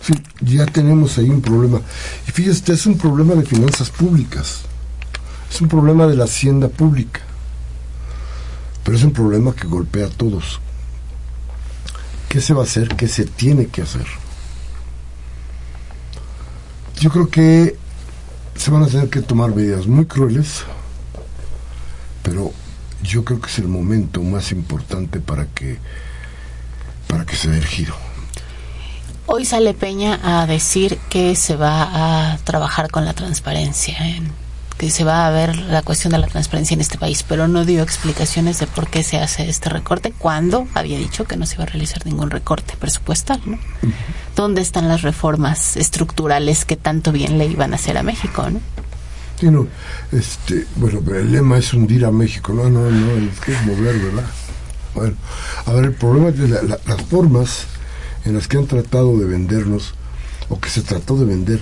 Sí, 0.00 0.12
ya 0.40 0.66
tenemos 0.66 1.16
ahí 1.18 1.30
un 1.30 1.40
problema. 1.40 1.80
Y 2.26 2.32
fíjese, 2.32 2.72
es 2.72 2.84
un 2.86 2.98
problema 2.98 3.36
de 3.36 3.46
finanzas 3.46 3.90
públicas. 3.90 4.62
Es 5.48 5.60
un 5.60 5.68
problema 5.68 6.08
de 6.08 6.16
la 6.16 6.24
hacienda 6.24 6.66
pública. 6.66 7.20
Pero 8.82 8.96
es 8.96 9.04
un 9.04 9.12
problema 9.12 9.54
que 9.54 9.68
golpea 9.68 10.06
a 10.06 10.10
todos. 10.10 10.58
¿Qué 12.28 12.40
se 12.40 12.54
va 12.54 12.62
a 12.62 12.64
hacer? 12.64 12.96
¿Qué 12.96 13.06
se 13.06 13.24
tiene 13.24 13.68
que 13.68 13.82
hacer? 13.82 14.06
Yo 16.98 17.08
creo 17.08 17.28
que 17.28 17.78
se 18.56 18.70
van 18.72 18.82
a 18.82 18.88
tener 18.88 19.08
que 19.08 19.22
tomar 19.22 19.54
medidas 19.54 19.86
muy 19.86 20.06
crueles, 20.06 20.64
pero 22.24 22.52
yo 23.02 23.24
creo 23.24 23.40
que 23.40 23.48
es 23.48 23.58
el 23.58 23.68
momento 23.68 24.22
más 24.22 24.52
importante 24.52 25.20
para 25.20 25.46
que 25.46 25.78
para 27.06 27.26
que 27.26 27.36
se 27.36 27.50
dé 27.50 27.58
el 27.58 27.66
giro. 27.66 27.94
Hoy 29.26 29.44
sale 29.44 29.74
Peña 29.74 30.18
a 30.22 30.46
decir 30.46 30.98
que 31.08 31.36
se 31.36 31.56
va 31.56 32.32
a 32.32 32.38
trabajar 32.38 32.90
con 32.90 33.04
la 33.04 33.12
transparencia, 33.12 33.96
que 34.78 34.90
se 34.90 35.04
va 35.04 35.26
a 35.26 35.30
ver 35.30 35.56
la 35.56 35.82
cuestión 35.82 36.12
de 36.12 36.18
la 36.18 36.26
transparencia 36.26 36.74
en 36.74 36.80
este 36.80 36.98
país, 36.98 37.22
pero 37.22 37.48
no 37.48 37.64
dio 37.64 37.82
explicaciones 37.82 38.58
de 38.58 38.66
por 38.66 38.88
qué 38.88 39.02
se 39.02 39.18
hace 39.18 39.48
este 39.48 39.68
recorte, 39.68 40.12
cuando 40.16 40.66
había 40.74 40.98
dicho 40.98 41.24
que 41.24 41.36
no 41.36 41.46
se 41.46 41.54
iba 41.54 41.64
a 41.64 41.66
realizar 41.66 42.04
ningún 42.04 42.30
recorte 42.30 42.74
presupuestal. 42.76 43.40
¿no? 43.46 43.58
¿Dónde 44.34 44.60
están 44.60 44.88
las 44.88 45.02
reformas 45.02 45.76
estructurales 45.76 46.64
que 46.64 46.76
tanto 46.76 47.12
bien 47.12 47.38
le 47.38 47.46
iban 47.46 47.72
a 47.72 47.76
hacer 47.76 47.96
a 47.98 48.02
México? 48.02 48.48
¿no? 48.50 48.60
Este, 50.12 50.66
bueno, 50.76 51.00
pero 51.04 51.18
el 51.18 51.32
lema 51.32 51.58
es 51.58 51.74
hundir 51.74 52.04
a 52.04 52.12
México. 52.12 52.52
No, 52.52 52.70
no, 52.70 52.90
no, 52.90 53.12
es 53.12 53.40
que 53.40 53.52
es 53.52 53.66
mover, 53.66 53.98
¿verdad? 53.98 54.24
Bueno, 54.94 55.16
a 55.66 55.72
ver, 55.72 55.84
el 55.86 55.94
problema 55.94 56.28
es 56.28 56.38
de 56.38 56.48
las 56.48 57.02
formas 57.08 57.66
en 58.24 58.34
las 58.34 58.46
que 58.46 58.58
han 58.58 58.66
tratado 58.66 59.18
de 59.18 59.24
vendernos, 59.24 59.94
o 60.48 60.60
que 60.60 60.68
se 60.68 60.82
trató 60.82 61.16
de 61.16 61.24
vender 61.24 61.60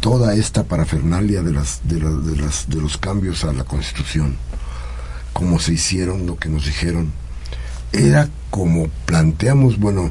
toda 0.00 0.34
esta 0.34 0.64
parafernalia 0.64 1.42
de, 1.42 1.52
las, 1.52 1.80
de, 1.84 1.96
de, 1.96 2.36
las, 2.36 2.68
de 2.68 2.80
los 2.80 2.98
cambios 2.98 3.44
a 3.44 3.52
la 3.52 3.64
Constitución, 3.64 4.36
como 5.32 5.58
se 5.58 5.72
hicieron, 5.72 6.26
lo 6.26 6.36
que 6.36 6.48
nos 6.48 6.66
dijeron, 6.66 7.12
era 7.92 8.28
como 8.50 8.88
planteamos, 9.06 9.78
bueno, 9.78 10.10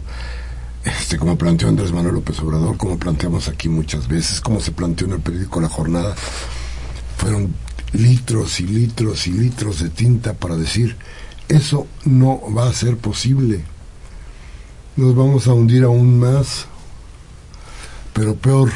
este, 0.86 1.18
como 1.18 1.38
planteó 1.38 1.68
Andrés 1.68 1.92
Manuel 1.92 2.16
López 2.16 2.40
Obrador, 2.40 2.78
como 2.78 2.98
planteamos 2.98 3.48
aquí 3.48 3.70
muchas 3.70 4.08
veces, 4.08 4.40
como 4.40 4.60
se 4.60 4.72
planteó 4.72 5.08
en 5.08 5.14
el 5.14 5.20
periódico 5.20 5.60
La 5.60 5.70
Jornada, 5.70 6.16
fueron 7.18 7.56
litros 7.94 8.60
y 8.60 8.68
litros 8.68 9.26
y 9.28 9.32
litros 9.32 9.80
de 9.80 9.90
tinta 9.90 10.34
para 10.34 10.56
decir, 10.56 10.96
eso 11.48 11.88
no 12.06 12.42
va 12.56 12.68
a 12.68 12.74
ser 12.74 12.98
posible. 12.98 13.64
Nos 14.96 15.16
vamos 15.16 15.48
a 15.48 15.54
hundir 15.54 15.84
aún 15.84 16.20
más. 16.20 16.68
Pero 18.14 18.36
peor. 18.36 18.72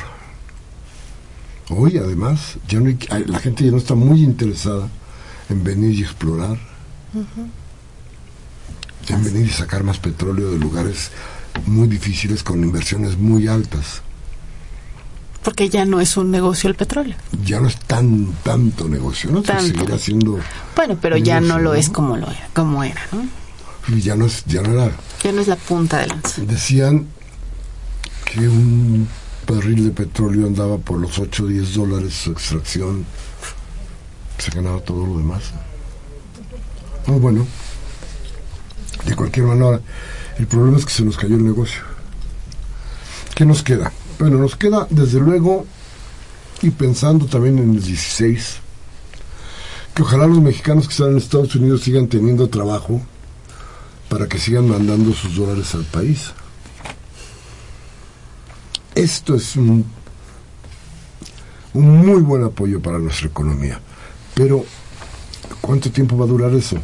Hoy, 1.69 1.98
además, 1.98 2.58
ya 2.67 2.80
no 2.80 2.89
la 3.28 3.39
gente 3.39 3.63
ya 3.63 3.72
no 3.72 3.78
está 3.78 3.95
muy 3.95 4.24
interesada 4.24 4.89
en 5.50 5.63
venir 5.63 5.98
y 5.98 6.02
explorar. 6.02 6.58
En 9.08 9.24
venir 9.24 9.45
y 9.45 9.50
sacar 9.50 9.84
más 9.84 9.98
petróleo 10.00 10.52
de 10.52 10.58
lugares 10.58 11.12
muy 11.65 11.88
difíciles 11.88 12.43
con 12.43 12.63
inversiones 12.63 13.17
muy 13.17 13.48
altas. 13.48 14.02
Porque 15.43 15.69
ya 15.69 15.86
no 15.86 16.02
es 16.02 16.17
un 16.17 16.32
negocio 16.32 16.69
el 16.69 16.76
petróleo. 16.76 17.15
Ya 17.45 17.60
no 17.60 17.67
es 17.67 17.78
tan 17.78 18.34
tanto 18.43 18.88
negocio, 18.89 19.32
¿no? 19.32 19.41
Tanto. 19.41 19.63
Seguirá 19.63 19.98
siendo 19.98 20.39
Bueno, 20.76 20.98
pero 21.02 21.17
ya 21.17 21.39
no 21.39 21.60
lo 21.60 21.74
es 21.76 21.89
como 21.89 22.17
lo 22.17 22.30
era, 22.30 22.50
como 22.54 22.84
era, 22.84 23.02
¿no? 23.12 23.24
y 23.88 24.02
ya 24.02 24.15
no 24.15 24.26
es 24.28 24.43
ya 24.45 24.62
no 24.62 24.74
era 24.74 24.91
Ya 25.24 25.32
no 25.32 25.41
es 25.41 25.48
la 25.48 25.56
punta 25.56 26.00
de 26.00 26.08
lanza. 26.08 26.41
decían 26.43 27.08
que 28.26 28.48
un 28.48 29.08
barril 29.48 29.86
de 29.86 29.91
petróleo 29.91 30.45
andaba 30.45 30.78
por 30.78 31.00
los 31.00 31.17
8 31.17 31.43
o 31.45 31.48
10 31.48 31.74
dólares 31.74 32.13
su 32.13 32.32
extracción 32.32 33.06
se 34.38 34.52
ganaba 34.52 34.80
todo 34.82 35.08
lo 35.08 35.17
demás 35.17 35.41
no, 37.08 37.13
bueno 37.13 37.48
de 39.06 39.15
cualquier 39.15 39.48
manera 39.48 39.82
el 40.39 40.47
problema 40.47 40.78
es 40.78 40.86
que 40.86 40.93
se 40.93 41.06
nos 41.06 41.17
cayó 41.17 41.36
el 41.36 41.43
negocio 41.43 41.82
¿qué 43.36 43.45
nos 43.45 43.62
queda? 43.62 43.91
bueno 44.17 44.38
nos 44.38 44.56
queda 44.56 44.88
desde 44.89 45.19
luego 45.19 45.65
y 46.62 46.71
pensando 46.71 47.28
también 47.28 47.60
en 47.60 47.75
el 47.75 47.84
16 47.84 48.58
que 49.93 50.02
ojalá 50.02 50.28
los 50.28 50.41
mexicanos 50.41 50.88
que 50.88 50.93
están 50.93 51.12
en 51.12 51.17
Estados 51.17 51.56
Unidos 51.56 51.82
sigan 51.82 52.08
teniendo 52.08 52.49
trabajo 52.49 53.02
para 54.10 54.28
que 54.28 54.39
sigan 54.39 54.67
mandando 54.67 55.13
sus 55.13 55.36
dólares 55.36 55.73
al 55.75 55.86
país. 55.86 56.32
Esto 58.95 59.36
es 59.36 59.56
un, 59.56 59.86
un 61.73 62.06
muy 62.06 62.21
buen 62.21 62.43
apoyo 62.43 62.82
para 62.82 62.97
nuestra 62.97 63.28
economía. 63.28 63.80
Pero, 64.34 64.65
¿cuánto 65.62 65.91
tiempo 65.91 66.17
va 66.17 66.25
a 66.25 66.28
durar 66.28 66.54
eso? 66.54 66.78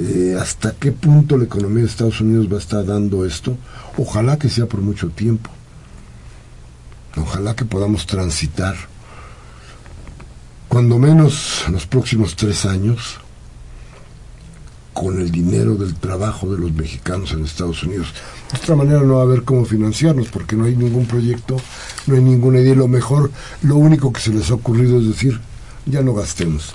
Eh, 0.00 0.36
¿Hasta 0.40 0.72
qué 0.72 0.92
punto 0.92 1.36
la 1.36 1.44
economía 1.44 1.82
de 1.82 1.88
Estados 1.88 2.20
Unidos 2.20 2.48
va 2.50 2.56
a 2.56 2.60
estar 2.60 2.86
dando 2.86 3.24
esto? 3.24 3.58
Ojalá 3.96 4.38
que 4.38 4.48
sea 4.48 4.66
por 4.66 4.80
mucho 4.80 5.08
tiempo. 5.08 5.50
Ojalá 7.16 7.56
que 7.56 7.64
podamos 7.64 8.06
transitar, 8.06 8.76
cuando 10.68 10.98
menos 10.98 11.64
en 11.66 11.72
los 11.72 11.86
próximos 11.86 12.36
tres 12.36 12.64
años, 12.64 13.18
con 14.92 15.20
el 15.20 15.32
dinero 15.32 15.74
del 15.74 15.94
trabajo 15.96 16.48
de 16.52 16.58
los 16.58 16.72
mexicanos 16.72 17.32
en 17.32 17.44
Estados 17.44 17.82
Unidos. 17.82 18.14
De 18.52 18.58
otra 18.58 18.76
manera 18.76 19.00
no 19.00 19.14
va 19.14 19.20
a 19.20 19.24
haber 19.24 19.42
cómo 19.42 19.64
financiarnos 19.64 20.28
porque 20.28 20.54
no 20.54 20.64
hay 20.64 20.76
ningún 20.76 21.06
proyecto, 21.06 21.56
no 22.06 22.14
hay 22.14 22.22
ninguna 22.22 22.60
idea. 22.60 22.76
Lo 22.76 22.88
mejor, 22.88 23.32
lo 23.62 23.76
único 23.76 24.12
que 24.12 24.20
se 24.20 24.32
les 24.32 24.50
ha 24.50 24.54
ocurrido 24.54 25.00
es 25.00 25.08
decir, 25.08 25.40
ya 25.86 26.02
no 26.02 26.14
gastemos. 26.14 26.74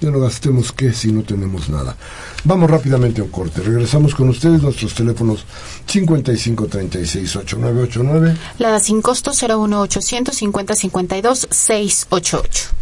Ya 0.00 0.10
no 0.10 0.20
gastemos 0.20 0.72
qué 0.72 0.92
si 0.92 1.10
no 1.10 1.22
tenemos 1.22 1.68
nada. 1.68 1.96
Vamos 2.44 2.70
rápidamente 2.70 3.20
a 3.20 3.24
un 3.24 3.30
corte. 3.30 3.62
Regresamos 3.62 4.14
con 4.14 4.28
ustedes 4.28 4.62
nuestros 4.62 4.94
teléfonos 4.94 5.44
55 5.86 6.66
36 6.66 7.36
8989. 7.36 8.36
La 8.58 8.78
sin 8.78 9.02
costo 9.02 9.32
01800 9.32 10.34
50 10.34 10.74
52 10.74 11.48
688. 11.50 12.77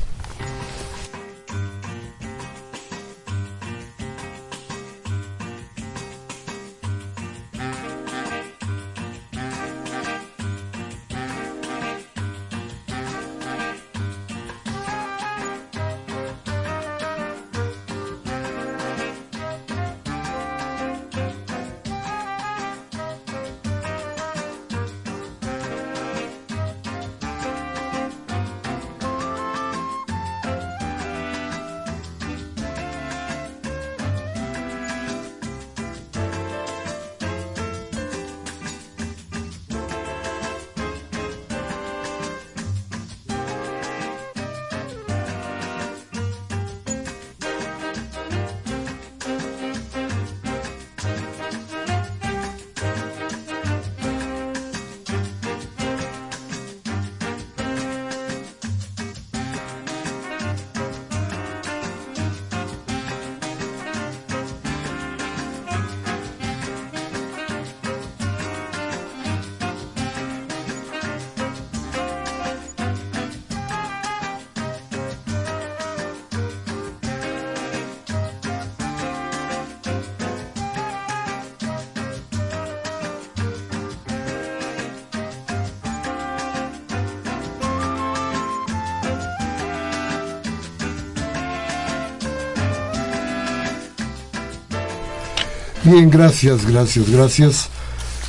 Bien, 95.86 96.10
gracias, 96.10 96.66
gracias, 96.66 97.08
gracias. 97.08 97.68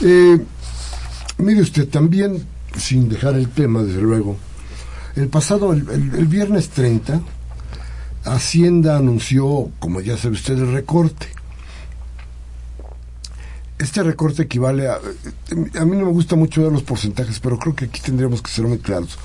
Eh, 0.02 0.38
mire 1.40 1.62
usted, 1.62 1.88
también 1.88 2.46
sin 2.78 3.10
dejar 3.10 3.34
el 3.34 3.50
tema, 3.50 3.82
desde 3.82 4.00
luego. 4.00 4.38
El 5.16 5.28
pasado, 5.28 5.74
el, 5.74 5.90
el 5.90 6.28
viernes 6.28 6.70
30, 6.70 7.20
Hacienda 8.26 8.98
anunció, 8.98 9.72
como 9.80 10.02
ya 10.02 10.18
sabe 10.18 10.36
usted, 10.36 10.54
el 10.60 10.72
recorte. 10.72 11.30
Este 13.80 14.04
recorte 14.04 14.44
equivale 14.44 14.88
a... 14.88 14.96
A 14.96 15.86
mí 15.86 15.98
no 15.98 16.06
me 16.06 16.12
gusta 16.12 16.36
mucho 16.36 16.62
ver 16.62 16.72
los 16.72 16.84
porcentajes, 16.84 17.40
pero 17.40 17.58
creo 17.58 17.76
que 17.76 17.86
aquí 17.86 18.02
tendríamos 18.02 18.44
que 18.44 18.52
ser 18.52 18.66
muy 18.66 18.78
claros. 18.78 19.18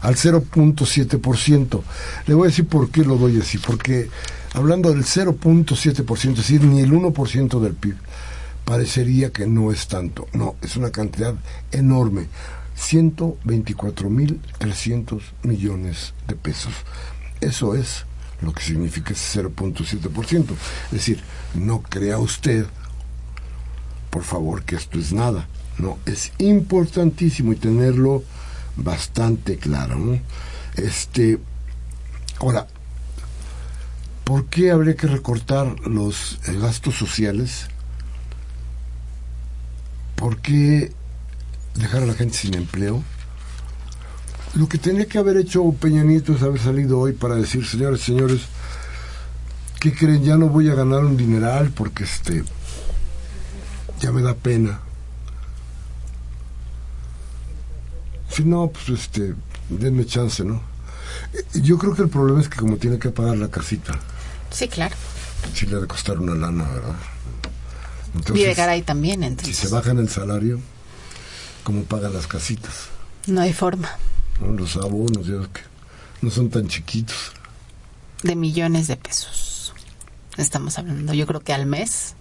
Al 0.00 0.14
0.7%. 0.16 1.82
Le 2.26 2.34
voy 2.34 2.46
a 2.46 2.50
decir 2.50 2.66
por 2.66 2.88
qué 2.88 3.04
lo 3.04 3.16
doy 3.16 3.38
así. 3.38 3.58
Porque 3.58 4.08
hablando 4.54 4.90
del 4.90 5.04
0.7%, 5.04 6.30
es 6.30 6.36
decir, 6.36 6.64
ni 6.64 6.80
el 6.80 6.92
1% 6.92 7.60
del 7.60 7.74
PIB, 7.74 7.96
parecería 8.64 9.32
que 9.32 9.46
no 9.46 9.70
es 9.72 9.88
tanto. 9.88 10.26
No, 10.32 10.56
es 10.62 10.76
una 10.76 10.90
cantidad 10.90 11.34
enorme. 11.72 12.28
124.300 12.78 15.22
millones 15.42 16.14
de 16.26 16.34
pesos. 16.34 16.72
Eso 17.40 17.74
es 17.74 18.04
lo 18.42 18.52
que 18.52 18.62
significa 18.62 19.14
ese 19.14 19.42
0.7%. 19.42 20.50
Es 20.86 20.90
decir, 20.90 21.22
no 21.54 21.80
crea 21.82 22.18
usted, 22.18 22.66
por 24.10 24.24
favor, 24.24 24.64
que 24.64 24.74
esto 24.76 24.98
es 24.98 25.12
nada. 25.12 25.48
No, 25.78 25.98
es 26.06 26.32
importantísimo 26.38 27.52
y 27.52 27.56
tenerlo 27.56 28.24
bastante 28.76 29.56
claro. 29.56 30.18
Este, 30.74 31.38
ahora, 32.40 32.66
¿por 34.26 34.46
qué 34.46 34.72
habría 34.72 34.96
que 34.96 35.06
recortar 35.06 35.78
los 35.86 36.40
eh, 36.48 36.58
gastos 36.58 36.96
sociales? 36.96 37.68
¿Por 40.16 40.38
qué 40.38 40.92
dejar 41.76 42.02
a 42.02 42.06
la 42.06 42.14
gente 42.14 42.36
sin 42.36 42.54
empleo? 42.54 43.04
Lo 44.54 44.68
que 44.68 44.78
tenía 44.78 45.06
que 45.06 45.18
haber 45.18 45.36
hecho 45.36 45.62
Peña 45.80 46.02
Nieto 46.02 46.34
es 46.34 46.42
haber 46.42 46.60
salido 46.60 46.98
hoy 46.98 47.12
para 47.12 47.36
decir, 47.36 47.64
señores, 47.64 48.00
señores, 48.00 48.42
¿qué 49.78 49.94
creen? 49.94 50.24
Ya 50.24 50.36
no 50.36 50.48
voy 50.48 50.70
a 50.70 50.74
ganar 50.74 51.04
un 51.04 51.16
dineral 51.16 51.70
porque 51.70 52.02
este 52.02 52.42
ya 54.00 54.10
me 54.10 54.22
da 54.22 54.34
pena. 54.34 54.80
Si 58.28 58.42
no, 58.42 58.72
pues 58.72 58.88
este, 58.88 59.36
denme 59.68 60.04
chance, 60.04 60.44
¿no? 60.44 60.62
Eh, 61.32 61.60
Yo 61.60 61.78
creo 61.78 61.94
que 61.94 62.02
el 62.02 62.08
problema 62.08 62.40
es 62.40 62.48
que 62.48 62.58
como 62.58 62.76
tiene 62.76 62.98
que 62.98 63.10
pagar 63.10 63.36
la 63.36 63.48
casita, 63.48 63.96
Sí, 64.50 64.68
claro. 64.68 64.94
sí 65.54 65.66
le 65.66 65.76
ha 65.76 65.80
de 65.80 65.86
costar 65.86 66.18
una 66.18 66.34
lana, 66.34 66.64
¿verdad? 66.68 66.94
Vive 68.32 68.54
Garay 68.54 68.82
también, 68.82 69.20
si 69.20 69.26
entonces. 69.26 69.56
se 69.56 69.68
bajan 69.68 69.98
el 69.98 70.08
salario, 70.08 70.58
¿cómo 71.64 71.82
pagan 71.84 72.14
las 72.14 72.26
casitas? 72.26 72.86
No 73.26 73.40
hay 73.42 73.52
forma. 73.52 73.90
¿no? 74.40 74.52
Los 74.52 74.76
abonos, 74.76 75.28
ves 75.28 75.48
que 75.48 75.60
no 76.22 76.30
son 76.30 76.48
tan 76.48 76.66
chiquitos. 76.68 77.32
De 78.22 78.34
millones 78.34 78.86
de 78.88 78.96
pesos. 78.96 79.74
Estamos 80.38 80.78
hablando, 80.78 81.12
yo 81.12 81.26
creo 81.26 81.40
que 81.40 81.52
al 81.52 81.66
mes, 81.66 82.14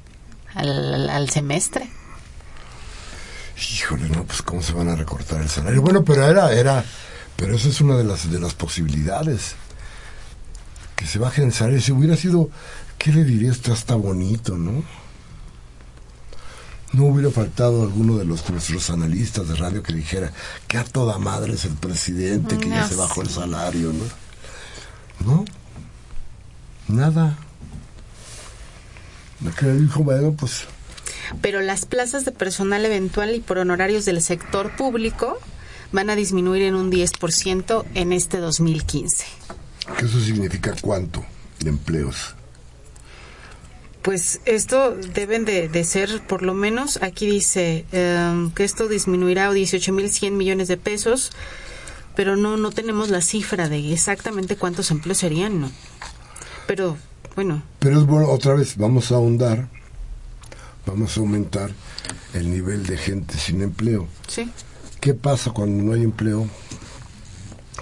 al, 0.53 1.09
al 1.09 1.29
semestre. 1.29 1.89
Híjole, 3.57 4.09
no, 4.09 4.23
pues 4.25 4.41
cómo 4.41 4.61
se 4.61 4.73
van 4.73 4.89
a 4.89 4.95
recortar 4.95 5.41
el 5.41 5.49
salario. 5.49 5.81
Bueno, 5.81 6.03
pero 6.03 6.27
era, 6.27 6.51
era, 6.53 6.83
pero 7.37 7.55
esa 7.55 7.69
es 7.69 7.79
una 7.79 7.95
de 7.97 8.03
las 8.03 8.29
de 8.29 8.39
las 8.39 8.53
posibilidades. 8.53 9.55
Que 10.95 11.05
se 11.05 11.19
baje 11.19 11.43
el 11.43 11.51
salario. 11.53 11.81
Si 11.81 11.91
hubiera 11.91 12.15
sido, 12.15 12.49
¿qué 12.97 13.11
le 13.11 13.23
diría? 13.23 13.51
Esto 13.51 13.73
está 13.73 13.95
bonito, 13.95 14.57
¿no? 14.57 14.83
No 16.93 17.05
hubiera 17.05 17.29
faltado 17.29 17.83
alguno 17.83 18.17
de 18.17 18.23
los 18.23 18.49
nuestros 18.49 18.89
analistas 18.89 19.47
de 19.49 19.55
radio 19.55 19.83
que 19.83 19.93
dijera 19.93 20.31
que 20.67 20.77
a 20.77 20.85
toda 20.85 21.17
madre 21.17 21.53
es 21.53 21.65
el 21.65 21.73
presidente, 21.73 22.57
que 22.57 22.69
ya 22.69 22.81
No 22.81 22.87
se 22.87 22.95
bajó 22.95 23.21
el 23.21 23.29
salario, 23.29 23.91
¿no? 23.91 24.05
No, 25.25 25.45
nada. 26.87 27.37
Lo 29.41 29.51
que 29.51 29.67
dijo, 29.67 30.03
bueno, 30.03 30.33
pues 30.33 30.65
Pero 31.41 31.61
las 31.61 31.85
plazas 31.85 32.23
de 32.23 32.31
personal 32.31 32.85
eventual 32.85 33.35
y 33.35 33.41
por 33.41 33.57
honorarios 33.57 34.05
del 34.05 34.21
sector 34.21 34.75
público 34.75 35.37
van 35.91 36.09
a 36.09 36.15
disminuir 36.15 36.63
en 36.63 36.75
un 36.75 36.91
10% 36.91 37.85
en 37.93 38.13
este 38.13 38.37
2015. 38.37 39.25
Que 39.97 40.05
eso 40.05 40.19
significa 40.19 40.73
cuánto 40.81 41.23
de 41.59 41.69
empleos. 41.69 42.35
Pues 44.01 44.39
esto 44.45 44.95
deben 44.95 45.45
de, 45.45 45.67
de 45.67 45.83
ser, 45.83 46.21
por 46.27 46.43
lo 46.43 46.53
menos, 46.53 46.99
aquí 47.01 47.25
dice 47.25 47.85
em, 47.91 48.51
que 48.51 48.63
esto 48.63 48.87
disminuirá 48.87 49.47
a 49.47 49.51
18.100 49.51 50.31
millones 50.31 50.67
de 50.67 50.77
pesos, 50.77 51.31
pero 52.15 52.35
no 52.35 52.55
no 52.55 52.69
tenemos 52.71 53.09
la 53.09 53.21
cifra 53.21 53.67
de 53.67 53.91
exactamente 53.91 54.57
cuántos 54.57 54.91
empleos 54.91 55.17
serían, 55.17 55.59
¿no? 55.59 55.71
Pero, 56.67 56.97
bueno, 57.35 57.63
Pero 57.79 57.99
es 57.99 58.05
bueno, 58.05 58.29
otra 58.29 58.53
vez, 58.53 58.77
vamos 58.77 59.11
a 59.11 59.15
ahondar, 59.15 59.69
vamos 60.85 61.17
a 61.17 61.19
aumentar 61.21 61.71
el 62.33 62.51
nivel 62.51 62.85
de 62.85 62.97
gente 62.97 63.37
sin 63.37 63.61
empleo. 63.63 64.07
sí. 64.27 64.49
¿Qué 65.01 65.13
pasa 65.13 65.51
cuando 65.51 65.83
no 65.83 65.93
hay 65.93 66.01
empleo? 66.01 66.47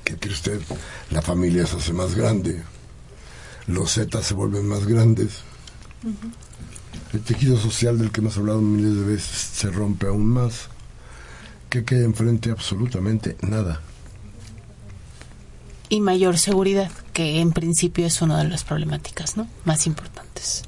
¿Qué 0.03 0.17
cree 0.17 0.33
usted? 0.33 0.61
La 1.11 1.21
familia 1.21 1.65
se 1.65 1.77
hace 1.77 1.93
más 1.93 2.15
grande, 2.15 2.61
los 3.67 3.93
zetas 3.93 4.25
se 4.25 4.33
vuelven 4.33 4.67
más 4.67 4.85
grandes, 4.85 5.41
el 7.13 7.21
tejido 7.21 7.57
social 7.57 7.97
del 7.97 8.11
que 8.11 8.21
hemos 8.21 8.37
hablado 8.37 8.59
miles 8.61 8.95
de 8.95 9.05
veces 9.05 9.37
se 9.53 9.69
rompe 9.69 10.07
aún 10.07 10.27
más. 10.27 10.67
¿Qué 11.69 11.83
queda 11.85 12.03
enfrente? 12.03 12.51
Absolutamente 12.51 13.37
nada. 13.41 13.81
Y 15.89 16.01
mayor 16.01 16.37
seguridad, 16.37 16.91
que 17.13 17.39
en 17.39 17.51
principio 17.51 18.05
es 18.05 18.21
una 18.21 18.39
de 18.39 18.49
las 18.49 18.63
problemáticas, 18.63 19.37
¿no? 19.37 19.47
Más 19.63 19.85
importantes. 19.85 20.63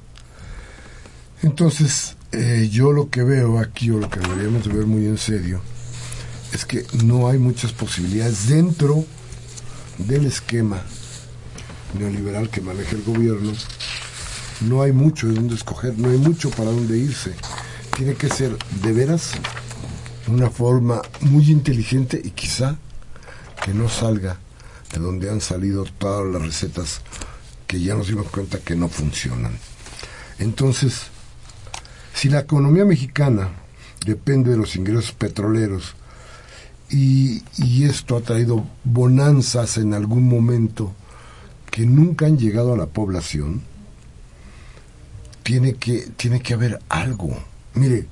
Entonces, 1.41 2.15
eh, 2.31 2.69
yo 2.71 2.91
lo 2.91 3.09
que 3.09 3.23
veo 3.23 3.59
aquí, 3.59 3.89
o 3.89 3.99
lo 3.99 4.09
que 4.09 4.19
deberíamos 4.19 4.65
de 4.65 4.73
ver 4.73 4.85
muy 4.85 5.05
en 5.05 5.17
serio, 5.17 5.61
es 6.53 6.65
que 6.65 6.85
no 7.03 7.27
hay 7.27 7.37
muchas 7.37 7.71
posibilidades 7.71 8.47
dentro 8.47 9.05
del 9.97 10.25
esquema 10.25 10.81
neoliberal 11.97 12.49
que 12.49 12.61
maneja 12.61 12.95
el 12.95 13.03
gobierno. 13.03 13.53
No 14.61 14.81
hay 14.81 14.91
mucho 14.91 15.27
de 15.27 15.33
dónde 15.33 15.55
escoger, 15.55 15.97
no 15.97 16.09
hay 16.09 16.17
mucho 16.17 16.49
para 16.51 16.71
dónde 16.71 16.97
irse. 16.97 17.33
Tiene 17.95 18.15
que 18.15 18.29
ser 18.29 18.57
de 18.81 18.93
veras 18.93 19.31
una 20.27 20.49
forma 20.49 21.01
muy 21.21 21.51
inteligente 21.51 22.19
y 22.23 22.31
quizá 22.31 22.77
que 23.63 23.73
no 23.73 23.89
salga 23.89 24.37
de 24.91 24.99
donde 24.99 25.29
han 25.29 25.41
salido 25.41 25.85
todas 25.85 26.31
las 26.31 26.41
recetas 26.41 27.01
que 27.67 27.79
ya 27.79 27.95
nos 27.95 28.07
dimos 28.07 28.29
cuenta 28.29 28.59
que 28.59 28.75
no 28.75 28.87
funcionan. 28.89 29.57
Entonces, 30.39 31.03
si 32.13 32.29
la 32.29 32.39
economía 32.39 32.85
mexicana 32.85 33.49
depende 34.05 34.51
de 34.51 34.57
los 34.57 34.75
ingresos 34.75 35.11
petroleros 35.11 35.95
y, 36.89 37.43
y 37.57 37.85
esto 37.85 38.17
ha 38.17 38.21
traído 38.21 38.65
bonanzas 38.83 39.77
en 39.77 39.93
algún 39.93 40.27
momento 40.27 40.93
que 41.71 41.85
nunca 41.85 42.25
han 42.25 42.37
llegado 42.37 42.73
a 42.73 42.77
la 42.77 42.85
población, 42.85 43.61
tiene 45.43 45.75
que, 45.75 46.07
tiene 46.15 46.41
que 46.41 46.53
haber 46.53 46.79
algo. 46.89 47.37
Mire, 47.73 48.07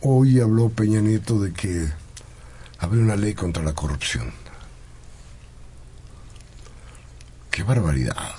hoy 0.00 0.40
habló 0.40 0.68
Peña 0.68 1.00
Nieto 1.00 1.40
de 1.40 1.52
que 1.52 1.88
habría 2.78 3.04
una 3.04 3.16
ley 3.16 3.34
contra 3.34 3.62
la 3.62 3.72
corrupción. 3.72 4.32
¡Qué 7.50 7.62
barbaridad! 7.62 8.34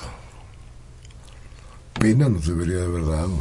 Pena 1.94 2.28
nos 2.28 2.46
debería 2.46 2.76
de 2.76 2.86
haber 2.86 3.06
dado. 3.06 3.40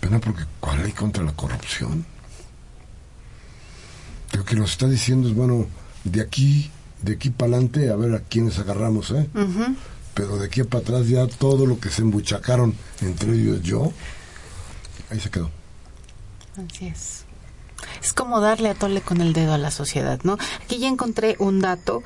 Pena 0.00 0.18
porque 0.20 0.44
¿cuál 0.58 0.82
ley 0.82 0.92
contra 0.92 1.22
la 1.22 1.32
corrupción? 1.32 2.06
Lo 4.36 4.44
que 4.44 4.56
nos 4.56 4.72
está 4.72 4.86
diciendo 4.86 5.28
es, 5.28 5.34
bueno, 5.34 5.66
de 6.04 6.20
aquí, 6.20 6.70
de 7.02 7.14
aquí 7.14 7.30
para 7.30 7.52
adelante, 7.52 7.90
a 7.90 7.96
ver 7.96 8.14
a 8.14 8.20
quiénes 8.20 8.58
agarramos, 8.58 9.10
¿eh? 9.10 9.28
Pero 10.14 10.36
de 10.36 10.46
aquí 10.46 10.62
para 10.64 10.82
atrás 10.82 11.08
ya 11.08 11.26
todo 11.26 11.66
lo 11.66 11.78
que 11.78 11.88
se 11.88 12.02
embuchacaron, 12.02 12.74
entre 13.00 13.32
ellos 13.32 13.62
yo, 13.62 13.92
ahí 15.10 15.20
se 15.20 15.30
quedó. 15.30 15.50
Así 16.56 16.86
es. 16.86 17.24
Es 18.02 18.12
como 18.12 18.40
darle 18.40 18.70
a 18.70 18.74
tole 18.74 19.00
con 19.00 19.20
el 19.20 19.32
dedo 19.32 19.52
a 19.52 19.58
la 19.58 19.70
sociedad, 19.70 20.20
¿no? 20.22 20.38
Aquí 20.64 20.78
ya 20.78 20.88
encontré 20.88 21.36
un 21.38 21.60
dato 21.60 22.02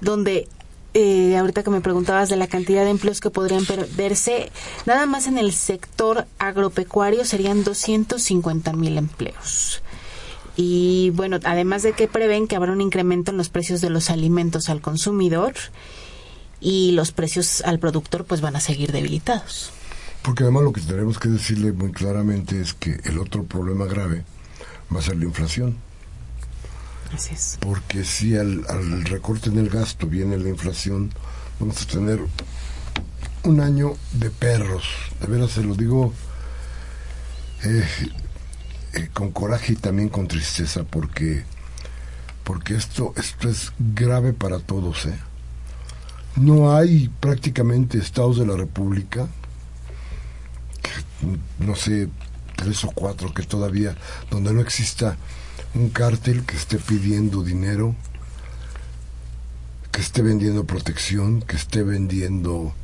donde, 0.00 0.48
eh, 0.94 1.36
ahorita 1.36 1.62
que 1.62 1.70
me 1.70 1.80
preguntabas 1.80 2.28
de 2.28 2.36
la 2.36 2.46
cantidad 2.46 2.84
de 2.84 2.90
empleos 2.90 3.20
que 3.20 3.30
podrían 3.30 3.64
perderse, 3.64 4.50
nada 4.86 5.06
más 5.06 5.26
en 5.26 5.38
el 5.38 5.52
sector 5.52 6.26
agropecuario 6.38 7.24
serían 7.24 7.64
250 7.64 8.72
mil 8.72 8.98
empleos. 8.98 9.81
Y 10.56 11.10
bueno, 11.10 11.38
además 11.44 11.82
de 11.82 11.92
que 11.92 12.08
prevén 12.08 12.46
que 12.46 12.56
habrá 12.56 12.72
un 12.72 12.80
incremento 12.80 13.30
en 13.30 13.38
los 13.38 13.48
precios 13.48 13.80
de 13.80 13.90
los 13.90 14.10
alimentos 14.10 14.68
al 14.68 14.80
consumidor 14.80 15.54
y 16.60 16.92
los 16.92 17.12
precios 17.12 17.62
al 17.62 17.78
productor 17.78 18.24
pues 18.24 18.40
van 18.40 18.56
a 18.56 18.60
seguir 18.60 18.92
debilitados. 18.92 19.72
Porque 20.22 20.44
además 20.44 20.62
lo 20.62 20.72
que 20.72 20.80
tenemos 20.80 21.18
que 21.18 21.28
decirle 21.28 21.72
muy 21.72 21.90
claramente 21.90 22.60
es 22.60 22.74
que 22.74 23.00
el 23.04 23.18
otro 23.18 23.44
problema 23.44 23.86
grave 23.86 24.24
va 24.94 25.00
a 25.00 25.02
ser 25.02 25.16
la 25.16 25.24
inflación. 25.24 25.76
Así 27.12 27.34
es. 27.34 27.58
Porque 27.60 28.04
si 28.04 28.36
al, 28.36 28.64
al 28.68 29.04
recorte 29.04 29.50
en 29.50 29.58
el 29.58 29.68
gasto 29.68 30.06
viene 30.06 30.38
la 30.38 30.48
inflación, 30.48 31.12
vamos 31.58 31.82
a 31.82 31.86
tener 31.86 32.20
un 33.44 33.60
año 33.60 33.94
de 34.12 34.30
perros. 34.30 34.84
De 35.20 35.26
veras 35.26 35.50
se 35.52 35.62
lo 35.62 35.74
digo 35.74 36.12
eh, 37.64 37.86
eh, 38.94 39.08
con 39.12 39.32
coraje 39.32 39.72
y 39.72 39.76
también 39.76 40.08
con 40.08 40.28
tristeza 40.28 40.84
porque 40.84 41.44
porque 42.44 42.74
esto 42.74 43.14
esto 43.16 43.48
es 43.48 43.72
grave 43.78 44.32
para 44.32 44.58
todos. 44.58 45.06
¿eh? 45.06 45.18
No 46.36 46.74
hay 46.74 47.10
prácticamente 47.20 47.98
estados 47.98 48.38
de 48.38 48.46
la 48.46 48.56
República, 48.56 49.28
no 51.58 51.76
sé, 51.76 52.08
tres 52.56 52.84
o 52.84 52.90
cuatro 52.90 53.32
que 53.32 53.42
todavía, 53.42 53.96
donde 54.30 54.52
no 54.52 54.60
exista 54.60 55.16
un 55.74 55.90
cártel 55.90 56.44
que 56.44 56.56
esté 56.56 56.78
pidiendo 56.78 57.42
dinero, 57.42 57.94
que 59.90 60.00
esté 60.00 60.22
vendiendo 60.22 60.64
protección, 60.64 61.42
que 61.42 61.56
esté 61.56 61.82
vendiendo 61.82 62.74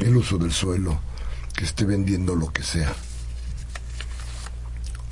el 0.00 0.16
uso 0.16 0.38
del 0.38 0.52
suelo, 0.52 1.00
que 1.54 1.64
esté 1.64 1.84
vendiendo 1.84 2.34
lo 2.34 2.52
que 2.52 2.62
sea. 2.62 2.92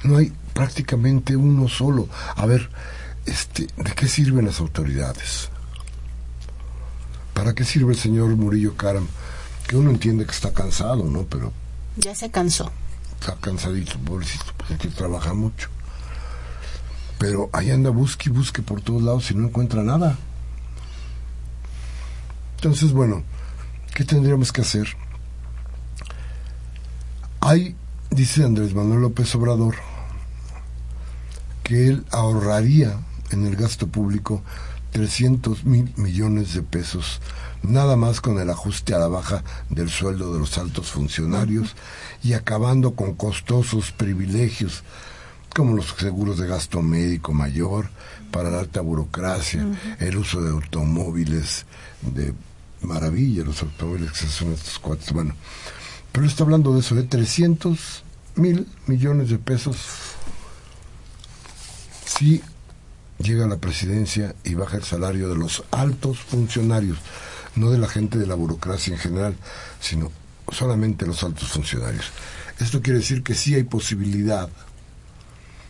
No 0.02 0.16
hay 0.16 0.32
prácticamente 0.52 1.36
uno 1.36 1.68
solo. 1.68 2.08
A 2.36 2.46
ver, 2.46 2.70
este, 3.26 3.66
¿de 3.76 3.92
qué 3.92 4.08
sirven 4.08 4.46
las 4.46 4.60
autoridades? 4.60 5.50
¿Para 7.34 7.54
qué 7.54 7.64
sirve 7.64 7.92
el 7.92 7.98
señor 7.98 8.28
Murillo 8.36 8.76
Caram? 8.76 9.08
Que 9.66 9.76
uno 9.76 9.90
entiende 9.90 10.26
que 10.26 10.32
está 10.32 10.52
cansado, 10.52 11.04
¿no? 11.04 11.24
Pero... 11.24 11.52
Ya 11.96 12.14
se 12.14 12.30
cansó. 12.30 12.70
Está 13.20 13.36
cansadito, 13.36 13.98
pobrecito, 13.98 14.46
pues 14.56 14.78
que 14.78 14.88
trabaja 14.88 15.32
mucho. 15.32 15.68
Pero 17.18 17.48
ahí 17.52 17.70
anda, 17.70 17.90
busque 17.90 18.28
y 18.28 18.32
busque 18.32 18.62
por 18.62 18.80
todos 18.80 19.02
lados 19.02 19.30
y 19.30 19.34
no 19.34 19.46
encuentra 19.46 19.82
nada. 19.82 20.18
Entonces, 22.56 22.92
bueno, 22.92 23.22
¿qué 23.94 24.04
tendríamos 24.04 24.52
que 24.52 24.60
hacer? 24.60 24.88
Hay, 27.40 27.76
dice 28.10 28.44
Andrés 28.44 28.74
Manuel 28.74 29.00
López 29.00 29.34
Obrador, 29.34 29.76
que 31.72 31.88
él 31.88 32.04
ahorraría 32.10 32.98
en 33.30 33.46
el 33.46 33.56
gasto 33.56 33.86
público 33.86 34.42
300 34.90 35.64
mil 35.64 35.90
millones 35.96 36.52
de 36.52 36.60
pesos, 36.60 37.22
nada 37.62 37.96
más 37.96 38.20
con 38.20 38.38
el 38.38 38.50
ajuste 38.50 38.92
a 38.92 38.98
la 38.98 39.08
baja 39.08 39.42
del 39.70 39.88
sueldo 39.88 40.34
de 40.34 40.38
los 40.38 40.58
altos 40.58 40.90
funcionarios 40.90 41.74
y 42.22 42.34
acabando 42.34 42.94
con 42.94 43.14
costosos 43.14 43.90
privilegios 43.90 44.82
como 45.56 45.74
los 45.74 45.94
seguros 45.98 46.36
de 46.36 46.46
gasto 46.46 46.82
médico 46.82 47.32
mayor 47.32 47.88
para 48.30 48.50
la 48.50 48.58
alta 48.58 48.82
burocracia, 48.82 49.66
el 49.98 50.18
uso 50.18 50.42
de 50.42 50.50
automóviles 50.50 51.64
de 52.02 52.34
maravilla, 52.82 53.44
los 53.44 53.62
automóviles 53.62 54.12
que 54.12 54.26
son 54.26 54.52
estos 54.52 54.78
cuatro, 54.78 55.14
bueno, 55.14 55.34
pero 56.12 56.26
está 56.26 56.44
hablando 56.44 56.74
de 56.74 56.80
eso, 56.80 56.94
de 56.94 57.04
300 57.04 58.04
mil 58.36 58.66
millones 58.86 59.30
de 59.30 59.38
pesos 59.38 59.78
si 62.16 62.42
llega 63.18 63.46
la 63.46 63.56
presidencia 63.56 64.34
y 64.44 64.54
baja 64.54 64.76
el 64.76 64.84
salario 64.84 65.28
de 65.28 65.36
los 65.36 65.64
altos 65.70 66.18
funcionarios, 66.18 66.98
no 67.54 67.70
de 67.70 67.78
la 67.78 67.88
gente 67.88 68.18
de 68.18 68.26
la 68.26 68.34
burocracia 68.34 68.92
en 68.92 69.00
general, 69.00 69.36
sino 69.80 70.10
solamente 70.50 71.06
los 71.06 71.22
altos 71.22 71.48
funcionarios. 71.48 72.06
Esto 72.58 72.82
quiere 72.82 72.98
decir 72.98 73.22
que 73.22 73.34
sí 73.34 73.54
hay 73.54 73.62
posibilidad 73.64 74.48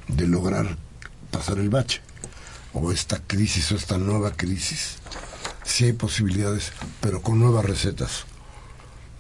de 0.09 0.27
lograr 0.27 0.77
pasar 1.31 1.59
el 1.59 1.71
bache, 1.71 2.01
o 2.73 2.91
esta 2.91 3.21
crisis, 3.21 3.71
o 3.73 3.77
esta 3.77 3.99
nueva 3.99 4.33
crisis. 4.33 4.97
Sí 5.65 5.85
hay 5.85 5.93
posibilidades, 5.93 6.73
pero 7.01 7.23
con 7.23 7.39
nuevas 7.39 7.65
recetas, 7.65 8.25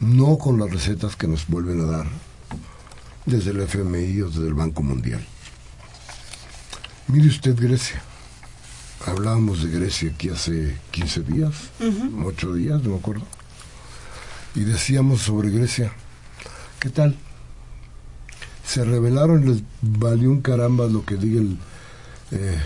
no 0.00 0.38
con 0.38 0.58
las 0.58 0.70
recetas 0.70 1.16
que 1.16 1.28
nos 1.28 1.46
vuelven 1.46 1.80
a 1.82 1.84
dar 1.84 2.06
desde 3.26 3.50
el 3.52 3.60
FMI 3.60 4.22
o 4.22 4.28
desde 4.28 4.48
el 4.48 4.54
Banco 4.54 4.82
Mundial. 4.82 5.24
Mire 7.08 7.28
usted 7.28 7.56
Grecia. 7.60 8.00
Hablábamos 9.04 9.62
de 9.62 9.70
Grecia 9.70 10.10
aquí 10.10 10.28
hace 10.28 10.76
15 10.92 11.22
días, 11.22 11.54
8 12.24 12.54
días, 12.54 12.82
no 12.82 12.90
me 12.90 12.96
acuerdo. 12.96 13.26
Y 14.54 14.60
decíamos 14.60 15.22
sobre 15.22 15.50
Grecia, 15.50 15.92
¿qué 16.78 16.90
tal? 16.90 17.16
Se 18.64 18.84
rebelaron, 18.84 19.44
les 19.44 19.62
valió 19.80 20.30
un 20.30 20.40
caramba 20.40 20.86
lo 20.86 21.04
que 21.04 21.16
diga 21.16 21.40
el, 21.40 21.58
eh, 22.30 22.60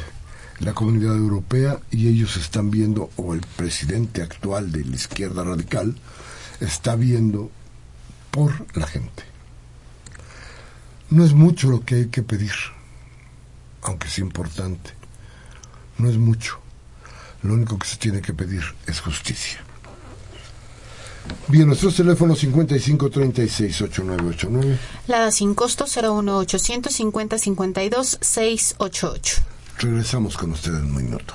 la 0.58 0.74
comunidad 0.74 1.16
europea 1.16 1.80
y 1.90 2.08
ellos 2.08 2.36
están 2.36 2.70
viendo, 2.70 3.10
o 3.16 3.32
el 3.32 3.40
presidente 3.40 4.22
actual 4.22 4.70
de 4.72 4.84
la 4.84 4.94
izquierda 4.94 5.42
radical, 5.42 5.96
está 6.60 6.96
viendo 6.96 7.50
por 8.30 8.52
la 8.76 8.86
gente. 8.86 9.22
No 11.08 11.24
es 11.24 11.32
mucho 11.32 11.70
lo 11.70 11.84
que 11.84 11.94
hay 11.94 12.06
que 12.08 12.22
pedir 12.22 12.52
aunque 13.82 14.08
es 14.08 14.18
importante. 14.18 14.90
No 15.98 16.08
es 16.08 16.16
mucho. 16.16 16.58
Lo 17.42 17.52
único 17.54 17.78
que 17.78 17.86
se 17.86 17.96
tiene 17.96 18.20
que 18.20 18.34
pedir 18.34 18.62
es 18.86 19.00
justicia. 19.00 19.60
Bien, 21.48 21.66
nuestros 21.66 21.96
teléfonos 21.96 22.44
5536-8989. 22.44 24.78
La 25.06 25.30
sin 25.30 25.54
costo 25.54 25.86
01850 25.86 27.38
52 27.38 28.18
688. 28.20 29.42
Regresamos 29.78 30.36
con 30.36 30.52
ustedes 30.52 30.80
en 30.80 30.86
un 30.86 30.96
minuto. 30.96 31.34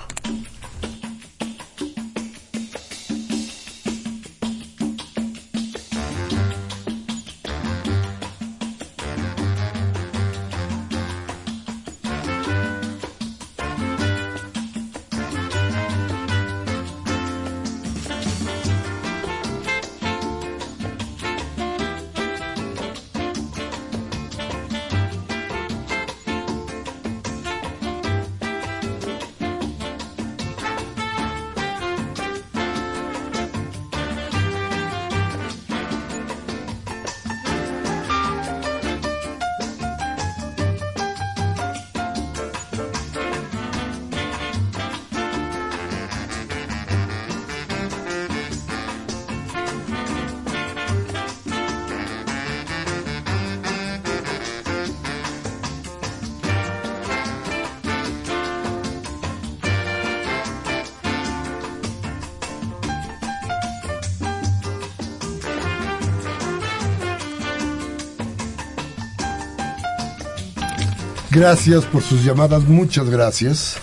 Gracias 71.32 71.86
por 71.86 72.04
sus 72.04 72.26
llamadas, 72.26 72.66
muchas 72.66 73.10
gracias. 73.10 73.78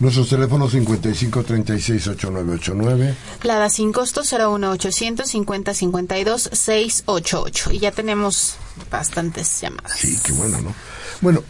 Nuestros 0.00 0.28
teléfonos 0.28 0.72
55 0.72 1.42
36 1.42 2.08
8989. 2.08 3.14
La 3.42 3.56
da 3.56 3.70
sin 3.70 3.90
costo 3.90 4.20
01800 4.20 5.26
50 5.26 5.72
52 5.72 6.50
688. 6.52 7.72
Y 7.72 7.78
ya 7.78 7.90
tenemos 7.90 8.56
bastantes 8.90 9.62
llamadas. 9.62 9.98
Sí, 9.98 10.18
qué 10.22 10.32
bueno, 10.32 10.60
¿no? 10.60 10.74
Bueno, 11.22 11.42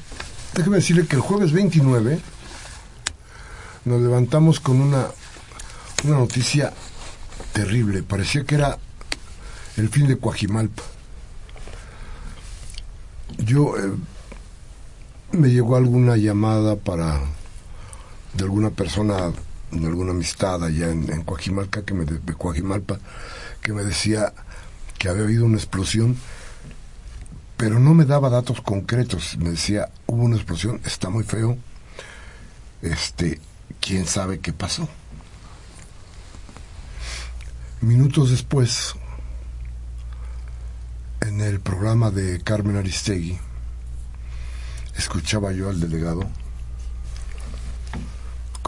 déjeme 0.55 0.77
decirle 0.77 1.05
que 1.09 1.17
el 1.17 1.23
jueves 1.23 1.51
29 1.51 2.21
nos 3.87 4.01
levantamos 4.01 4.61
con 4.61 4.81
una, 4.81 5.09
una 6.05 6.19
noticia 6.19 6.73
terrible. 7.53 8.05
Parecía 8.05 8.45
que 8.45 8.55
era 8.55 8.79
el 9.77 9.89
fin 9.89 10.07
de 10.07 10.17
Coajimalpa. 10.17 10.85
Yo. 13.39 13.77
Eh, 13.77 13.93
me 15.39 15.51
llegó 15.51 15.77
alguna 15.77 16.17
llamada 16.17 16.77
para 16.77 17.21
de 18.35 18.45
alguna 18.45 18.71
persona 18.71 19.33
de 19.71 19.87
alguna 19.87 20.13
amistad 20.13 20.63
allá 20.65 20.91
en, 20.91 21.13
en 21.13 21.23
Coajimalca 21.23 21.85
que 21.85 21.95
me 21.95 22.05
de, 22.05 22.35
Coajimalpa 22.35 22.99
que 23.63 23.73
me 23.73 23.85
decía 23.85 24.33
que 24.99 25.09
había 25.09 25.25
habido 25.25 25.45
una 25.45 25.57
explosión 25.57 26.17
pero 27.57 27.79
no 27.79 27.95
me 27.95 28.05
daba 28.05 28.31
datos 28.31 28.61
concretos 28.61 29.37
me 29.39 29.51
decía 29.51 29.91
hubo 30.07 30.25
una 30.25 30.37
explosión 30.37 30.81
está 30.85 31.11
muy 31.11 31.25
feo 31.25 31.57
este 32.83 33.41
quién 33.81 34.07
sabe 34.07 34.41
qué 34.41 34.53
pasó. 34.53 34.89
Minutos 37.81 38.31
después, 38.31 38.95
en 41.21 41.41
el 41.41 41.61
programa 41.61 42.11
de 42.11 42.41
Carmen 42.43 42.77
Aristegui, 42.77 43.39
escuchaba 44.99 45.53
yo 45.53 45.71
al 45.71 45.81
delegado 45.81 46.29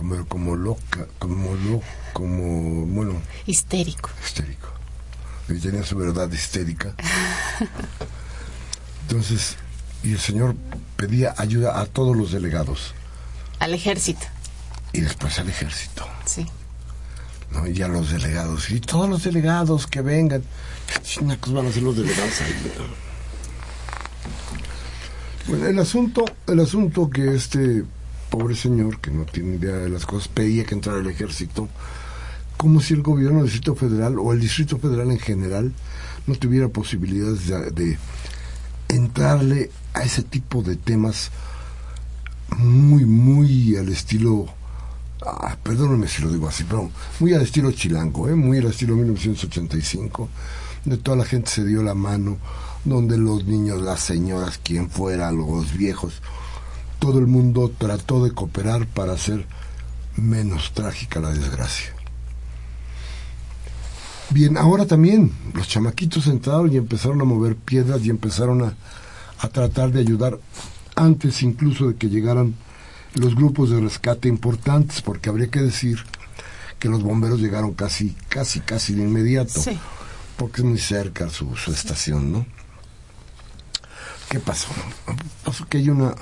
como, 0.00 0.26
como 0.26 0.56
loca, 0.56 1.06
como 1.18 1.54
lo, 1.54 1.82
como, 2.14 2.86
bueno... 2.86 3.20
Histérico. 3.46 4.08
Histérico. 4.24 4.68
Y 5.48 5.58
tenía 5.58 5.82
su 5.82 5.96
verdad 5.96 6.30
histérica. 6.32 6.94
Entonces, 9.02 9.56
y 10.02 10.12
el 10.12 10.18
señor 10.18 10.56
pedía 10.96 11.34
ayuda 11.36 11.80
a 11.80 11.86
todos 11.86 12.16
los 12.16 12.32
delegados. 12.32 12.94
Al 13.58 13.74
ejército. 13.74 14.26
Y 14.92 15.00
después 15.00 15.38
al 15.38 15.50
ejército. 15.50 16.06
Sí. 16.24 16.46
¿no? 17.52 17.66
Y 17.66 17.82
a 17.82 17.88
los 17.88 18.10
delegados. 18.10 18.70
Y 18.70 18.80
todos 18.80 19.08
los 19.08 19.24
delegados 19.24 19.86
que 19.86 20.00
vengan. 20.00 20.42
Chinacos 21.02 21.52
van 21.52 21.66
a 21.66 21.72
ser 21.72 21.82
los 21.82 21.96
delegados 21.96 22.40
ahí. 22.40 22.72
Bueno, 25.46 25.66
el 25.66 25.78
asunto, 25.78 26.24
el 26.46 26.60
asunto 26.60 27.10
que 27.10 27.34
este 27.34 27.84
pobre 28.30 28.54
señor, 28.54 29.00
que 29.00 29.10
no 29.10 29.24
tiene 29.24 29.56
idea 29.56 29.76
de 29.76 29.88
las 29.88 30.06
cosas, 30.06 30.28
pedía 30.28 30.64
que 30.64 30.74
entrara 30.74 31.00
el 31.00 31.08
ejército, 31.08 31.68
como 32.56 32.80
si 32.80 32.94
el 32.94 33.02
gobierno 33.02 33.38
del 33.38 33.46
Distrito 33.46 33.74
Federal 33.74 34.18
o 34.18 34.32
el 34.32 34.40
Distrito 34.40 34.78
Federal 34.78 35.10
en 35.10 35.18
general 35.18 35.72
no 36.26 36.34
tuviera 36.36 36.68
posibilidades 36.68 37.48
de, 37.48 37.70
de 37.70 37.98
entrarle 38.88 39.70
a 39.94 40.02
ese 40.02 40.22
tipo 40.22 40.62
de 40.62 40.76
temas 40.76 41.30
muy, 42.58 43.04
muy 43.04 43.76
al 43.76 43.88
estilo, 43.88 44.46
ah, 45.24 45.56
perdónenme 45.62 46.08
si 46.08 46.22
lo 46.22 46.30
digo 46.30 46.48
así, 46.48 46.64
pero 46.64 46.90
muy 47.18 47.32
al 47.34 47.42
estilo 47.42 47.72
chilango, 47.72 48.28
¿eh? 48.28 48.34
muy 48.34 48.58
al 48.58 48.66
estilo 48.66 48.94
1985, 48.96 50.28
de 50.84 50.96
toda 50.98 51.16
la 51.16 51.24
gente 51.24 51.50
se 51.50 51.64
dio 51.64 51.82
la 51.82 51.94
mano, 51.94 52.38
donde 52.84 53.18
los 53.18 53.44
niños, 53.44 53.80
las 53.82 54.00
señoras, 54.00 54.58
quien 54.62 54.88
fuera, 54.90 55.30
los 55.32 55.76
viejos, 55.76 56.22
todo 56.98 57.18
el 57.18 57.26
mundo 57.26 57.70
trató 57.76 58.24
de 58.24 58.32
cooperar 58.32 58.86
para 58.86 59.12
hacer 59.12 59.46
menos 60.16 60.72
trágica 60.72 61.20
la 61.20 61.30
desgracia. 61.30 61.94
Bien, 64.30 64.56
ahora 64.56 64.86
también 64.86 65.32
los 65.54 65.66
chamaquitos 65.66 66.26
entraron 66.28 66.72
y 66.72 66.76
empezaron 66.76 67.20
a 67.20 67.24
mover 67.24 67.56
piedras 67.56 68.04
y 68.04 68.10
empezaron 68.10 68.62
a, 68.62 68.74
a 69.40 69.48
tratar 69.48 69.90
de 69.90 70.00
ayudar 70.00 70.38
antes 70.94 71.42
incluso 71.42 71.88
de 71.88 71.96
que 71.96 72.08
llegaran 72.08 72.54
los 73.14 73.34
grupos 73.34 73.70
de 73.70 73.80
rescate 73.80 74.28
importantes, 74.28 75.02
porque 75.02 75.30
habría 75.30 75.50
que 75.50 75.60
decir 75.60 75.98
que 76.78 76.88
los 76.88 77.02
bomberos 77.02 77.40
llegaron 77.40 77.72
casi, 77.74 78.14
casi, 78.28 78.60
casi 78.60 78.94
de 78.94 79.02
inmediato, 79.02 79.60
Sí. 79.60 79.76
porque 80.36 80.60
es 80.62 80.66
muy 80.66 80.78
cerca 80.78 81.28
su, 81.28 81.56
su 81.56 81.72
estación, 81.72 82.30
¿no? 82.32 82.46
¿Qué 84.30 84.38
pasó? 84.38 84.68
Pasó 85.44 85.66
que 85.66 85.78
hay 85.78 85.90
una... 85.90 86.14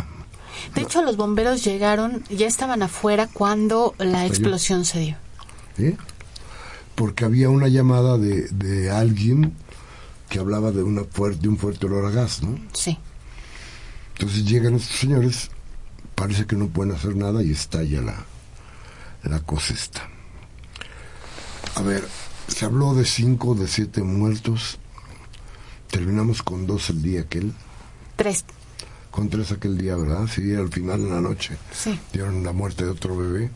De 0.75 0.81
hecho, 0.81 1.03
los 1.03 1.17
bomberos 1.17 1.63
llegaron, 1.63 2.25
ya 2.31 2.47
estaban 2.47 2.83
afuera 2.83 3.29
cuando 3.33 3.95
la 3.99 4.27
explosión 4.27 4.85
se 4.85 5.01
dio. 5.01 5.17
¿sí? 5.77 5.95
Porque 6.95 7.25
había 7.25 7.51
una 7.51 7.69
llamada 7.69 8.19
de, 8.19 8.49
de 8.49 8.91
alguien 8.91 9.55
que 10.29 10.39
hablaba 10.39 10.73
de, 10.73 10.83
una 10.83 11.05
fuerte, 11.05 11.43
de 11.43 11.49
un 11.49 11.59
fuerte 11.59 11.87
olor 11.87 12.07
a 12.07 12.11
gas, 12.11 12.43
¿no? 12.43 12.59
Sí. 12.73 12.99
Entonces 14.15 14.45
llegan 14.47 14.75
estos 14.75 14.97
señores, 14.97 15.51
parece 16.15 16.47
que 16.47 16.57
no 16.57 16.69
pueden 16.69 16.95
hacer 16.95 17.15
nada 17.15 17.43
y 17.43 17.53
estalla 17.53 18.01
la, 18.01 18.25
la 19.23 19.41
cosa 19.41 19.75
esta. 19.75 20.09
A 21.75 21.83
ver, 21.83 22.09
se 22.49 22.65
habló 22.65 22.95
de 22.95 23.05
cinco, 23.05 23.55
de 23.55 23.69
siete 23.69 24.03
muertos. 24.03 24.79
Terminamos 25.91 26.43
con 26.43 26.67
dos 26.67 26.91
el 26.91 27.03
día 27.03 27.21
aquel, 27.21 27.53
Tres. 28.19 28.45
con 29.13 29.31
tres 29.31 29.53
aquel 29.53 29.79
día, 29.79 29.95
¿verdad? 29.97 30.27
Sí, 30.27 30.53
al 30.55 30.71
final 30.73 31.03
de 31.05 31.09
la 31.11 31.21
noche 31.21 31.57
Sí. 31.73 31.99
dieron 32.13 32.43
la 32.45 32.51
muerte 32.53 32.85
de 32.85 32.91
otro 32.91 33.17
bebé. 33.17 33.49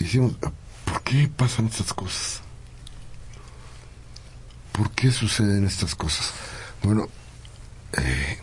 Hicimos, 0.00 0.34
¿por 0.84 1.02
qué 1.04 1.30
pasan 1.34 1.66
estas 1.66 1.92
cosas? 1.94 2.40
¿Por 4.72 4.90
qué 4.90 5.12
suceden 5.12 5.64
estas 5.64 5.94
cosas? 5.94 6.32
Bueno, 6.82 7.06
eh, 7.96 8.38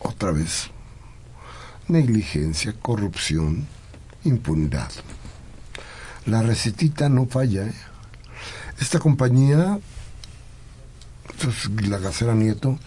otra 0.00 0.30
vez, 0.30 0.70
negligencia, 1.88 2.72
corrupción, 2.80 3.66
impunidad. 4.24 4.90
La 6.26 6.42
recetita 6.42 7.08
no 7.08 7.26
falla. 7.26 7.64
¿eh? 7.66 7.74
Esta 8.80 8.98
compañía, 9.00 9.78
la 11.88 11.98
Gacera 11.98 12.34
Nieto, 12.34 12.78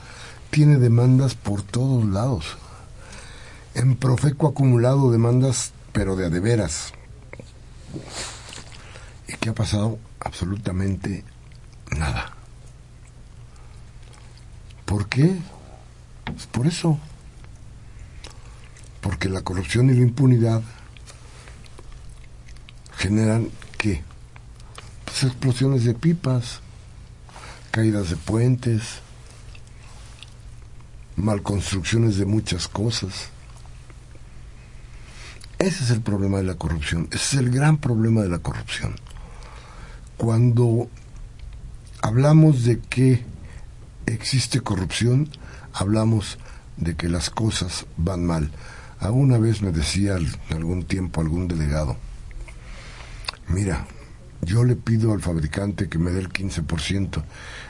tiene 0.49 0.77
demandas 0.77 1.35
por 1.35 1.61
todos 1.61 2.05
lados. 2.05 2.57
En 3.73 3.95
Profeco 3.95 4.47
acumulado 4.47 5.11
demandas, 5.11 5.71
pero 5.91 6.15
de 6.15 6.25
a 6.25 6.29
de 6.29 6.39
veras. 6.39 6.93
¿Y 9.27 9.33
qué 9.33 9.49
ha 9.49 9.53
pasado? 9.53 9.99
Absolutamente 10.19 11.23
nada. 11.91 12.33
¿Por 14.85 15.07
qué? 15.09 15.35
Pues 16.23 16.47
por 16.47 16.65
eso. 16.65 16.97
Porque 19.01 19.29
la 19.29 19.41
corrupción 19.41 19.89
y 19.89 19.93
la 19.93 20.01
impunidad 20.01 20.61
generan 22.97 23.49
¿qué? 23.77 24.03
Pues 25.05 25.23
explosiones 25.23 25.85
de 25.85 25.93
pipas, 25.93 26.61
caídas 27.71 28.09
de 28.09 28.15
puentes, 28.15 28.81
malconstrucciones 31.15 32.17
de 32.17 32.25
muchas 32.25 32.67
cosas. 32.67 33.29
Ese 35.59 35.83
es 35.83 35.89
el 35.89 36.01
problema 36.01 36.37
de 36.37 36.43
la 36.43 36.55
corrupción, 36.55 37.07
ese 37.11 37.35
es 37.37 37.41
el 37.41 37.49
gran 37.49 37.77
problema 37.77 38.21
de 38.21 38.29
la 38.29 38.39
corrupción. 38.39 38.95
Cuando 40.17 40.87
hablamos 42.01 42.63
de 42.63 42.79
que 42.79 43.25
existe 44.05 44.61
corrupción, 44.61 45.29
hablamos 45.73 46.37
de 46.77 46.95
que 46.95 47.09
las 47.09 47.29
cosas 47.31 47.85
van 47.97 48.25
mal. 48.25 48.51
Alguna 48.99 49.37
vez 49.39 49.61
me 49.61 49.71
decía 49.71 50.15
al- 50.15 50.39
algún 50.51 50.83
tiempo 50.85 51.21
algún 51.21 51.47
delegado, 51.47 51.97
mira, 53.47 53.87
yo 54.41 54.63
le 54.63 54.75
pido 54.75 55.13
al 55.13 55.21
fabricante 55.21 55.89
que 55.89 55.97
me 55.97 56.11
dé 56.11 56.19
el 56.19 56.29
15% 56.29 57.23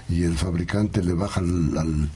y 0.10 0.24
el 0.24 0.38
fabricante 0.38 1.04
le 1.04 1.14
baja 1.14 1.40
al, 1.40 1.78
al, 1.78 2.10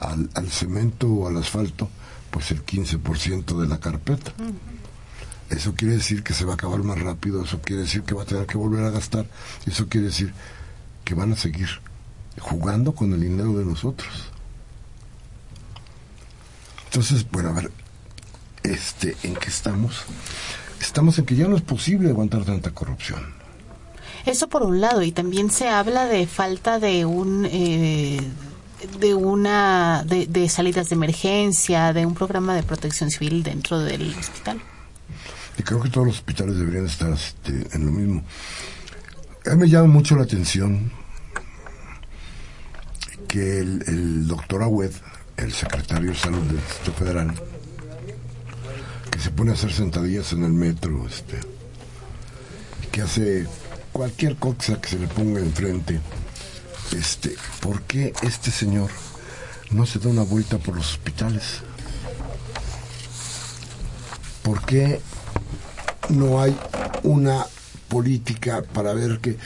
al- 0.00 0.30
al 0.34 0.50
cemento 0.50 1.08
o 1.08 1.28
al 1.28 1.36
asfalto, 1.38 1.88
pues 2.30 2.50
el 2.50 2.64
15% 2.64 3.60
de 3.60 3.66
la 3.68 3.78
carpeta. 3.78 4.32
Eso 5.50 5.74
quiere 5.74 5.94
decir 5.94 6.22
que 6.22 6.32
se 6.34 6.44
va 6.44 6.52
a 6.52 6.54
acabar 6.54 6.82
más 6.82 6.98
rápido, 7.00 7.44
eso 7.44 7.60
quiere 7.60 7.82
decir 7.82 8.02
que 8.02 8.14
va 8.14 8.22
a 8.22 8.26
tener 8.26 8.46
que 8.46 8.56
volver 8.58 8.84
a 8.84 8.90
gastar, 8.90 9.26
eso 9.66 9.88
quiere 9.88 10.06
decir 10.08 10.32
que 11.04 11.14
van 11.14 11.32
a 11.32 11.36
seguir 11.36 11.68
jugando 12.40 12.94
con 12.94 13.12
el 13.12 13.20
dinero 13.20 13.52
de 13.56 13.64
nosotros. 13.64 14.30
Entonces, 16.86 17.28
bueno, 17.30 17.50
a 17.50 17.52
ver, 17.52 17.70
este, 18.62 19.16
¿en 19.22 19.34
qué 19.34 19.48
estamos? 19.48 20.04
Estamos 20.80 21.18
en 21.18 21.26
que 21.26 21.34
ya 21.36 21.48
no 21.48 21.56
es 21.56 21.62
posible 21.62 22.08
aguantar 22.10 22.44
tanta 22.44 22.70
corrupción. 22.70 23.20
Eso 24.26 24.48
por 24.48 24.62
un 24.62 24.80
lado, 24.80 25.02
y 25.02 25.12
también 25.12 25.50
se 25.50 25.68
habla 25.68 26.06
de 26.06 26.26
falta 26.26 26.78
de 26.78 27.04
un 27.04 27.46
eh, 27.50 28.20
de 28.98 29.14
una 29.14 30.04
de, 30.04 30.48
salidas 30.48 30.88
de 30.88 30.94
emergencia, 30.94 31.92
de 31.92 32.06
un 32.06 32.14
programa 32.14 32.54
de 32.54 32.62
protección 32.62 33.10
civil 33.10 33.42
dentro 33.42 33.78
del 33.78 34.14
hospital. 34.18 34.60
Y 35.58 35.62
creo 35.62 35.80
que 35.80 35.88
todos 35.88 36.06
los 36.06 36.16
hospitales 36.16 36.56
deberían 36.56 36.86
estar 36.86 37.12
este, 37.12 37.68
en 37.72 37.86
lo 37.86 37.92
mismo. 37.92 38.24
A 39.50 39.54
me 39.54 39.68
llama 39.68 39.88
mucho 39.88 40.16
la 40.16 40.24
atención 40.24 40.90
que 43.28 43.58
el, 43.60 43.84
el 43.86 44.26
doctor 44.26 44.62
Agüed, 44.62 44.92
el 45.36 45.52
secretario 45.52 46.10
de 46.10 46.16
Salud 46.16 46.42
del 46.42 46.56
Distrito 46.56 46.92
Federal, 46.92 47.34
que 49.10 49.18
se 49.18 49.30
pone 49.30 49.50
a 49.50 49.54
hacer 49.54 49.72
sentadillas 49.72 50.32
en 50.32 50.44
el 50.44 50.52
metro, 50.52 51.06
este, 51.06 51.40
que 52.90 53.02
hace 53.02 53.46
cualquier 53.94 54.34
cosa 54.36 54.80
que 54.80 54.88
se 54.88 54.98
le 54.98 55.06
ponga 55.06 55.38
enfrente, 55.40 56.00
este, 56.96 57.36
¿por 57.60 57.80
qué 57.82 58.12
este 58.22 58.50
señor 58.50 58.90
no 59.70 59.86
se 59.86 60.00
da 60.00 60.08
una 60.10 60.22
vuelta 60.22 60.58
por 60.58 60.74
los 60.74 60.90
hospitales? 60.94 61.60
¿Por 64.42 64.64
qué 64.66 65.00
no 66.10 66.42
hay 66.42 66.56
una 67.04 67.46
política 67.88 68.62
para 68.62 68.92
ver 68.94 69.20
qué, 69.20 69.38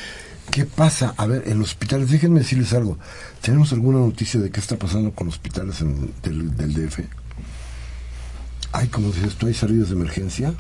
qué 0.51 0.64
pasa? 0.64 1.12
A 1.18 1.26
ver, 1.26 1.44
en 1.46 1.59
los 1.59 1.68
hospitales, 1.68 2.11
déjenme 2.11 2.40
decirles 2.40 2.72
algo. 2.72 2.99
¿Tenemos 3.42 3.72
alguna 3.72 3.99
noticia 3.99 4.40
de 4.40 4.51
qué 4.51 4.61
está 4.61 4.76
pasando 4.76 5.12
con 5.12 5.26
los 5.26 5.36
hospitales 5.36 5.80
en- 5.82 6.12
del, 6.22 6.57
DF? 6.74 7.01
hay, 8.72 8.88
como 8.88 9.11
dices 9.12 9.34
tú, 9.36 9.46
hay 9.46 9.55
salidas 9.55 9.88
de 9.90 9.94
emergencia. 9.94 10.55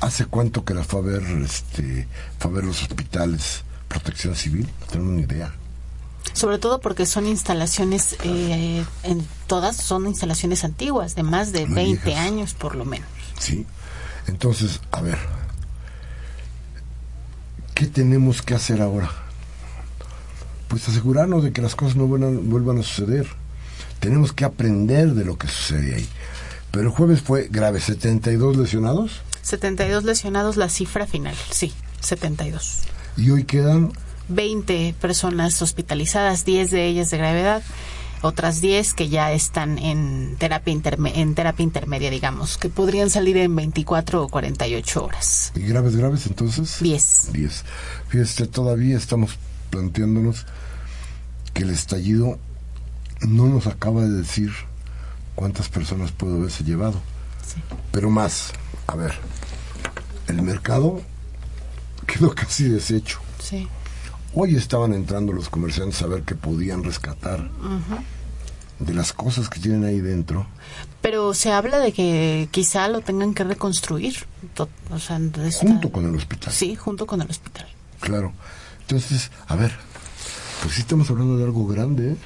¿Hace 0.00 0.26
cuánto 0.26 0.64
que 0.64 0.74
la 0.74 0.84
fue 0.84 1.00
a 1.00 1.02
ver, 1.02 1.22
este, 1.22 2.06
ver 2.50 2.64
los 2.64 2.82
hospitales, 2.82 3.62
protección 3.88 4.34
civil? 4.34 4.68
No 4.80 4.86
tengo 4.86 5.06
ni 5.06 5.22
idea. 5.22 5.52
Sobre 6.32 6.58
todo 6.58 6.80
porque 6.80 7.06
son 7.06 7.26
instalaciones, 7.26 8.16
eh, 8.22 8.84
en 9.04 9.26
todas 9.46 9.76
son 9.76 10.06
instalaciones 10.06 10.64
antiguas, 10.64 11.14
de 11.14 11.22
más 11.22 11.52
de 11.52 11.66
Muy 11.66 11.76
20 11.76 12.04
viejas. 12.04 12.26
años 12.26 12.54
por 12.54 12.74
lo 12.74 12.84
menos. 12.84 13.08
Sí. 13.38 13.64
Entonces, 14.26 14.80
a 14.90 15.00
ver, 15.00 15.18
¿qué 17.74 17.86
tenemos 17.86 18.42
que 18.42 18.54
hacer 18.54 18.82
ahora? 18.82 19.10
Pues 20.68 20.88
asegurarnos 20.88 21.42
de 21.42 21.52
que 21.52 21.62
las 21.62 21.74
cosas 21.74 21.96
no 21.96 22.06
vuelvan, 22.06 22.50
vuelvan 22.50 22.78
a 22.78 22.82
suceder. 22.82 23.28
Tenemos 24.00 24.32
que 24.32 24.44
aprender 24.44 25.14
de 25.14 25.24
lo 25.24 25.38
que 25.38 25.48
sucede 25.48 25.94
ahí. 25.94 26.08
Pero 26.70 26.88
el 26.90 26.94
jueves 26.94 27.22
fue 27.22 27.48
grave, 27.50 27.80
72 27.80 28.56
lesionados 28.58 29.22
72 29.50 30.02
lesionados, 30.02 30.56
la 30.56 30.68
cifra 30.68 31.06
final, 31.06 31.36
sí, 31.50 31.72
72. 32.00 32.80
y 33.16 33.30
hoy 33.30 33.44
quedan 33.44 33.92
20 34.28 34.94
personas 35.00 35.62
hospitalizadas, 35.62 36.44
10 36.44 36.72
de 36.72 36.86
ellas 36.86 37.10
de 37.10 37.18
gravedad, 37.18 37.62
otras 38.22 38.60
10 38.60 38.92
que 38.94 39.08
ya 39.08 39.30
están 39.30 39.78
en 39.78 40.34
terapia, 40.38 40.74
interme- 40.74 41.12
en 41.14 41.36
terapia 41.36 41.62
intermedia, 41.62 42.10
digamos, 42.10 42.58
que 42.58 42.68
podrían 42.68 43.08
salir 43.08 43.36
en 43.36 43.54
24 43.54 44.24
o 44.24 44.28
48 44.28 45.04
horas. 45.04 45.52
y 45.54 45.60
graves, 45.60 45.94
graves, 45.94 46.26
entonces 46.26 46.78
10. 46.80 47.28
10. 47.32 47.64
Fíjese, 48.08 48.48
todavía 48.48 48.96
estamos 48.96 49.38
planteándonos 49.70 50.44
que 51.54 51.62
el 51.62 51.70
estallido 51.70 52.36
no 53.20 53.46
nos 53.46 53.68
acaba 53.68 54.02
de 54.02 54.10
decir 54.10 54.50
cuántas 55.36 55.68
personas 55.68 56.10
pudo 56.10 56.36
haberse 56.38 56.64
llevado. 56.64 57.00
Sí. 57.46 57.60
Pero 57.92 58.10
más, 58.10 58.50
a 58.86 58.94
ver, 58.96 59.14
el 60.28 60.42
mercado 60.42 61.00
quedó 62.06 62.34
casi 62.34 62.68
deshecho. 62.68 63.18
Sí. 63.42 63.68
Hoy 64.34 64.54
estaban 64.56 64.92
entrando 64.92 65.32
los 65.32 65.48
comerciantes 65.48 66.02
a 66.02 66.06
ver 66.06 66.22
qué 66.22 66.34
podían 66.34 66.84
rescatar 66.84 67.48
de 68.78 68.92
las 68.94 69.12
cosas 69.14 69.48
que 69.48 69.58
tienen 69.60 69.84
ahí 69.84 70.00
dentro. 70.00 70.46
Pero 71.00 71.32
se 71.32 71.52
habla 71.52 71.78
de 71.78 71.92
que 71.92 72.48
quizá 72.50 72.88
lo 72.88 73.00
tengan 73.00 73.32
que 73.32 73.44
reconstruir. 73.44 74.26
O 74.90 74.98
sea, 74.98 75.18
está- 75.18 75.66
Junto 75.66 75.90
con 75.90 76.04
el 76.06 76.14
hospital. 76.14 76.52
Sí, 76.52 76.76
junto 76.76 77.06
con 77.06 77.22
el 77.22 77.30
hospital. 77.30 77.66
Claro. 78.00 78.32
Entonces, 78.82 79.30
a 79.48 79.56
ver, 79.56 79.72
pues 80.62 80.74
sí 80.74 80.82
estamos 80.82 81.08
hablando 81.10 81.38
de 81.38 81.44
algo 81.44 81.66
grande, 81.66 82.12
¿eh? 82.12 82.16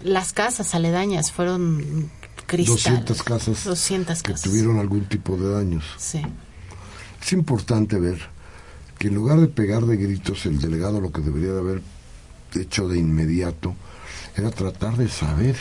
Las 0.00 0.32
casas 0.32 0.74
aledañas 0.74 1.32
fueron 1.32 2.10
cristal. 2.46 3.04
200 3.04 3.22
casas 3.22 3.64
200 3.64 4.22
que 4.22 4.32
casas. 4.32 4.42
tuvieron 4.42 4.78
algún 4.78 5.04
tipo 5.04 5.36
de 5.36 5.52
daños. 5.52 5.84
Sí. 5.98 6.22
Es 7.20 7.32
importante 7.32 7.98
ver 7.98 8.20
que 8.98 9.08
en 9.08 9.14
lugar 9.14 9.40
de 9.40 9.48
pegar 9.48 9.84
de 9.84 9.96
gritos, 9.96 10.46
el 10.46 10.60
delegado 10.60 11.00
lo 11.00 11.12
que 11.12 11.20
debería 11.20 11.52
de 11.52 11.58
haber 11.58 11.82
hecho 12.54 12.88
de 12.88 12.98
inmediato 12.98 13.74
era 14.36 14.50
tratar 14.50 14.96
de 14.96 15.08
saber 15.08 15.56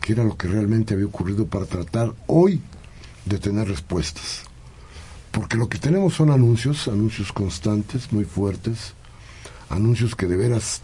qué 0.00 0.12
era 0.12 0.24
lo 0.24 0.36
que 0.36 0.48
realmente 0.48 0.94
había 0.94 1.06
ocurrido 1.06 1.46
para 1.46 1.66
tratar 1.66 2.14
hoy 2.26 2.60
de 3.24 3.38
tener 3.38 3.68
respuestas. 3.68 4.42
Porque 5.32 5.56
lo 5.56 5.68
que 5.68 5.78
tenemos 5.78 6.14
son 6.14 6.30
anuncios, 6.30 6.88
anuncios 6.88 7.32
constantes, 7.32 8.12
muy 8.12 8.24
fuertes, 8.24 8.94
anuncios 9.68 10.14
que 10.14 10.26
de 10.26 10.36
veras 10.36 10.80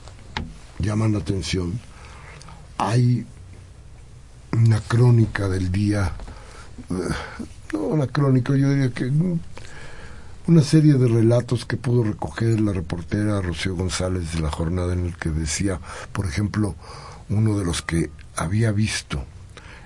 llaman 0.79 1.13
la 1.13 1.19
atención. 1.19 1.81
Hay 2.77 3.25
una 4.53 4.81
crónica 4.81 5.49
del 5.49 5.73
día, 5.73 6.13
eh, 6.91 6.95
no 7.73 7.81
una 7.81 8.07
crónica, 8.07 8.55
yo 8.55 8.71
diría 8.71 8.91
que 8.91 9.11
una 10.47 10.63
serie 10.63 10.95
de 10.95 11.09
relatos 11.09 11.65
que 11.65 11.77
pudo 11.77 12.05
recoger 12.05 12.61
la 12.61 12.73
reportera 12.73 13.41
Rocío 13.41 13.75
González 13.75 14.33
de 14.33 14.41
la 14.41 14.51
jornada 14.51 14.93
en 14.93 15.07
el 15.07 15.17
que 15.17 15.31
decía, 15.31 15.81
por 16.13 16.27
ejemplo, 16.27 16.75
uno 17.29 17.59
de 17.59 17.65
los 17.65 17.83
que 17.83 18.11
había 18.37 18.73
visto 18.73 19.25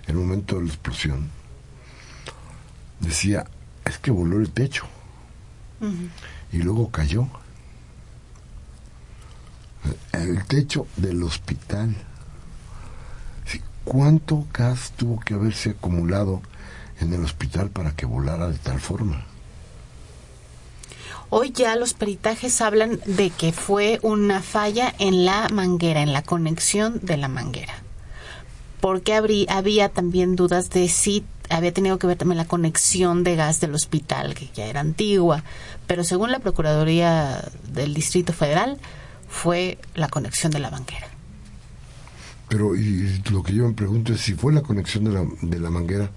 el 0.06 0.16
momento 0.16 0.56
de 0.56 0.62
la 0.62 0.68
explosión, 0.68 1.28
decía, 3.00 3.46
es 3.84 3.98
que 3.98 4.10
voló 4.10 4.38
el 4.38 4.50
techo 4.50 4.84
y 6.52 6.58
luego 6.58 6.90
cayó. 6.90 7.28
El 10.12 10.44
techo 10.46 10.86
del 10.96 11.22
hospital. 11.22 11.94
¿Cuánto 13.86 14.44
gas 14.52 14.92
tuvo 14.96 15.20
que 15.20 15.34
haberse 15.34 15.70
acumulado 15.70 16.42
en 17.00 17.14
el 17.14 17.22
hospital 17.22 17.70
para 17.70 17.92
que 17.92 18.04
volara 18.04 18.48
de 18.48 18.58
tal 18.58 18.80
forma? 18.80 19.24
Hoy 21.30 21.52
ya 21.52 21.76
los 21.76 21.94
peritajes 21.94 22.60
hablan 22.60 22.98
de 23.06 23.30
que 23.30 23.52
fue 23.52 24.00
una 24.02 24.42
falla 24.42 24.92
en 24.98 25.24
la 25.24 25.48
manguera, 25.50 26.02
en 26.02 26.12
la 26.12 26.22
conexión 26.22 26.98
de 27.00 27.16
la 27.16 27.28
manguera. 27.28 27.74
Porque 28.80 29.14
había 29.48 29.88
también 29.90 30.34
dudas 30.34 30.68
de 30.70 30.88
si 30.88 31.24
había 31.48 31.72
tenido 31.72 32.00
que 32.00 32.08
ver 32.08 32.18
también 32.18 32.38
la 32.38 32.48
conexión 32.48 33.22
de 33.22 33.36
gas 33.36 33.60
del 33.60 33.72
hospital, 33.72 34.34
que 34.34 34.50
ya 34.52 34.66
era 34.66 34.80
antigua. 34.80 35.44
Pero 35.86 36.02
según 36.02 36.32
la 36.32 36.40
Procuraduría 36.40 37.44
del 37.68 37.94
Distrito 37.94 38.32
Federal, 38.32 38.78
fue 39.28 39.78
la 39.94 40.08
conexión 40.08 40.50
de 40.50 40.58
la 40.58 40.72
manguera. 40.72 41.06
Pero 42.48 42.76
y 42.76 43.22
lo 43.30 43.42
que 43.42 43.54
yo 43.54 43.66
me 43.66 43.74
pregunto 43.74 44.12
es 44.12 44.20
si 44.20 44.34
fue 44.34 44.52
la 44.52 44.62
conexión 44.62 45.04
de 45.04 45.10
la, 45.10 45.26
de 45.42 45.60
la 45.60 45.70
manguera, 45.70 46.10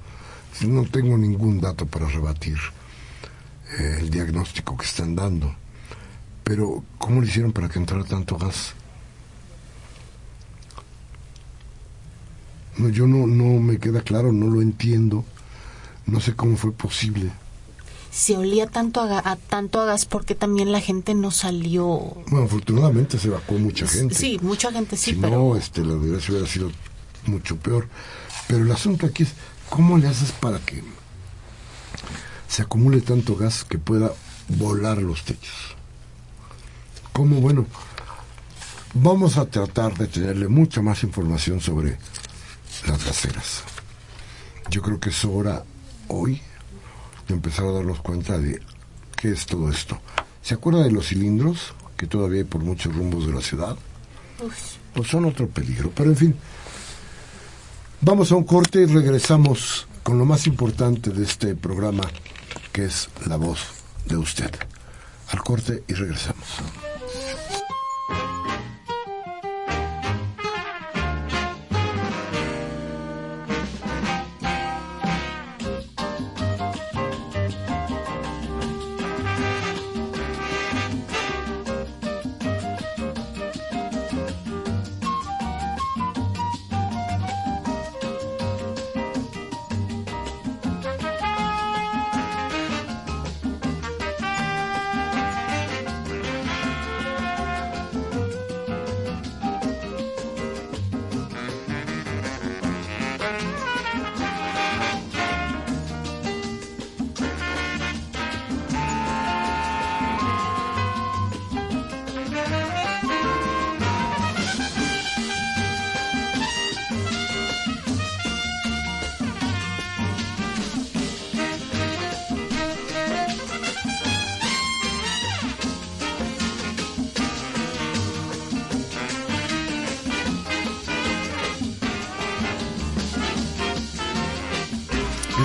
no 0.68 0.84
tengo 0.86 1.18
ningún 1.18 1.60
dato 1.60 1.86
para 1.86 2.08
rebatir 2.08 2.58
eh, 3.78 3.98
el 4.00 4.10
diagnóstico 4.10 4.78
que 4.78 4.86
están 4.86 5.16
dando. 5.16 5.56
Pero, 6.44 6.84
¿cómo 6.98 7.22
lo 7.22 7.28
hicieron 7.28 7.52
para 7.52 7.70
que 7.70 7.80
entrara 7.80 8.04
tanto 8.04 8.38
gas? 8.38 8.74
No, 12.78 12.90
yo 12.90 13.08
no, 13.08 13.28
no 13.28 13.60
me 13.60 13.78
queda 13.78 14.02
claro, 14.02 14.32
no 14.32 14.48
lo 14.48 14.62
entiendo. 14.62 15.26
No 16.06 16.20
sé 16.20 16.36
cómo 16.36 16.58
fue 16.58 16.72
posible. 16.72 17.32
Se 18.12 18.36
olía 18.38 18.68
tanto 18.68 19.02
a, 19.02 19.20
a 19.20 19.36
tanto 19.36 19.80
a 19.80 19.86
gas 19.86 20.06
porque 20.06 20.36
también 20.36 20.72
la 20.72 20.82
gente 20.82 21.14
no 21.14 21.32
salió. 21.32 21.88
Bueno, 22.28 22.46
afortunadamente 22.46 23.20
se 23.20 23.28
evacuó 23.28 23.60
mucha 23.60 23.88
gente. 23.88 24.16
Sí, 24.16 24.40
mucha 24.42 24.72
gente 24.72 24.98
sí, 24.98 25.12
si 25.12 25.18
pero 25.18 25.38
no, 25.38 25.56
este, 25.56 25.86
la 25.86 25.94
desgracia 25.94 26.32
hubiera 26.32 26.48
sido 26.48 26.72
mucho 27.26 27.58
peor. 27.58 27.88
Pero 28.48 28.64
el 28.64 28.72
asunto 28.72 29.06
aquí 29.06 29.24
es, 29.24 29.34
¿cómo 29.70 29.98
le 29.98 30.08
haces 30.08 30.32
para 30.32 30.60
que 30.60 30.84
se 32.48 32.64
acumule 32.64 33.02
tanto 33.02 33.36
gas 33.36 33.64
que 33.64 33.78
pueda 33.78 34.12
volar 34.48 34.98
los 34.98 35.24
techos? 35.24 35.76
¿Cómo? 37.14 37.40
Bueno, 37.42 37.68
vamos 38.96 39.38
a 39.38 39.46
tratar 39.46 39.96
de 39.98 40.08
tenerle 40.08 40.48
mucha 40.48 40.82
más 40.82 41.04
información 41.04 41.62
sobre 41.62 41.98
las 42.88 43.06
gaseras. 43.06 43.64
Yo 44.70 44.82
creo 44.82 45.00
que 45.00 45.10
es 45.10 45.26
hora 45.26 45.64
hoy 46.08 46.42
de 47.30 47.36
empezar 47.36 47.66
a 47.66 47.72
darnos 47.72 48.02
cuenta 48.02 48.38
de 48.38 48.60
qué 49.16 49.32
es 49.32 49.46
todo 49.46 49.70
esto. 49.70 50.00
¿Se 50.42 50.56
acuerda 50.56 50.84
de 50.84 50.92
los 50.92 51.08
cilindros 51.08 51.74
que 51.96 52.08
todavía 52.08 52.40
hay 52.40 52.46
por 52.46 52.62
muchos 52.62 52.94
rumbos 52.94 53.26
de 53.28 53.34
la 53.34 53.42
ciudad? 53.42 53.78
pues 54.94 55.08
son 55.08 55.26
otro 55.26 55.48
peligro. 55.48 55.92
Pero 55.94 56.10
en 56.10 56.16
fin, 56.16 56.36
vamos 58.02 58.32
a 58.32 58.36
un 58.36 58.44
corte 58.44 58.82
y 58.82 58.86
regresamos 58.86 59.88
con 60.04 60.18
lo 60.18 60.26
más 60.26 60.48
importante 60.48 61.12
de 61.12 61.24
este 61.24 61.56
programa, 61.56 62.04
que 62.72 62.86
es 62.86 63.10
la 63.28 63.36
voz 63.36 63.60
de 64.06 64.18
usted. 64.18 64.52
Al 65.30 65.44
corte 65.44 65.84
y 65.88 65.94
regresamos. 65.94 66.48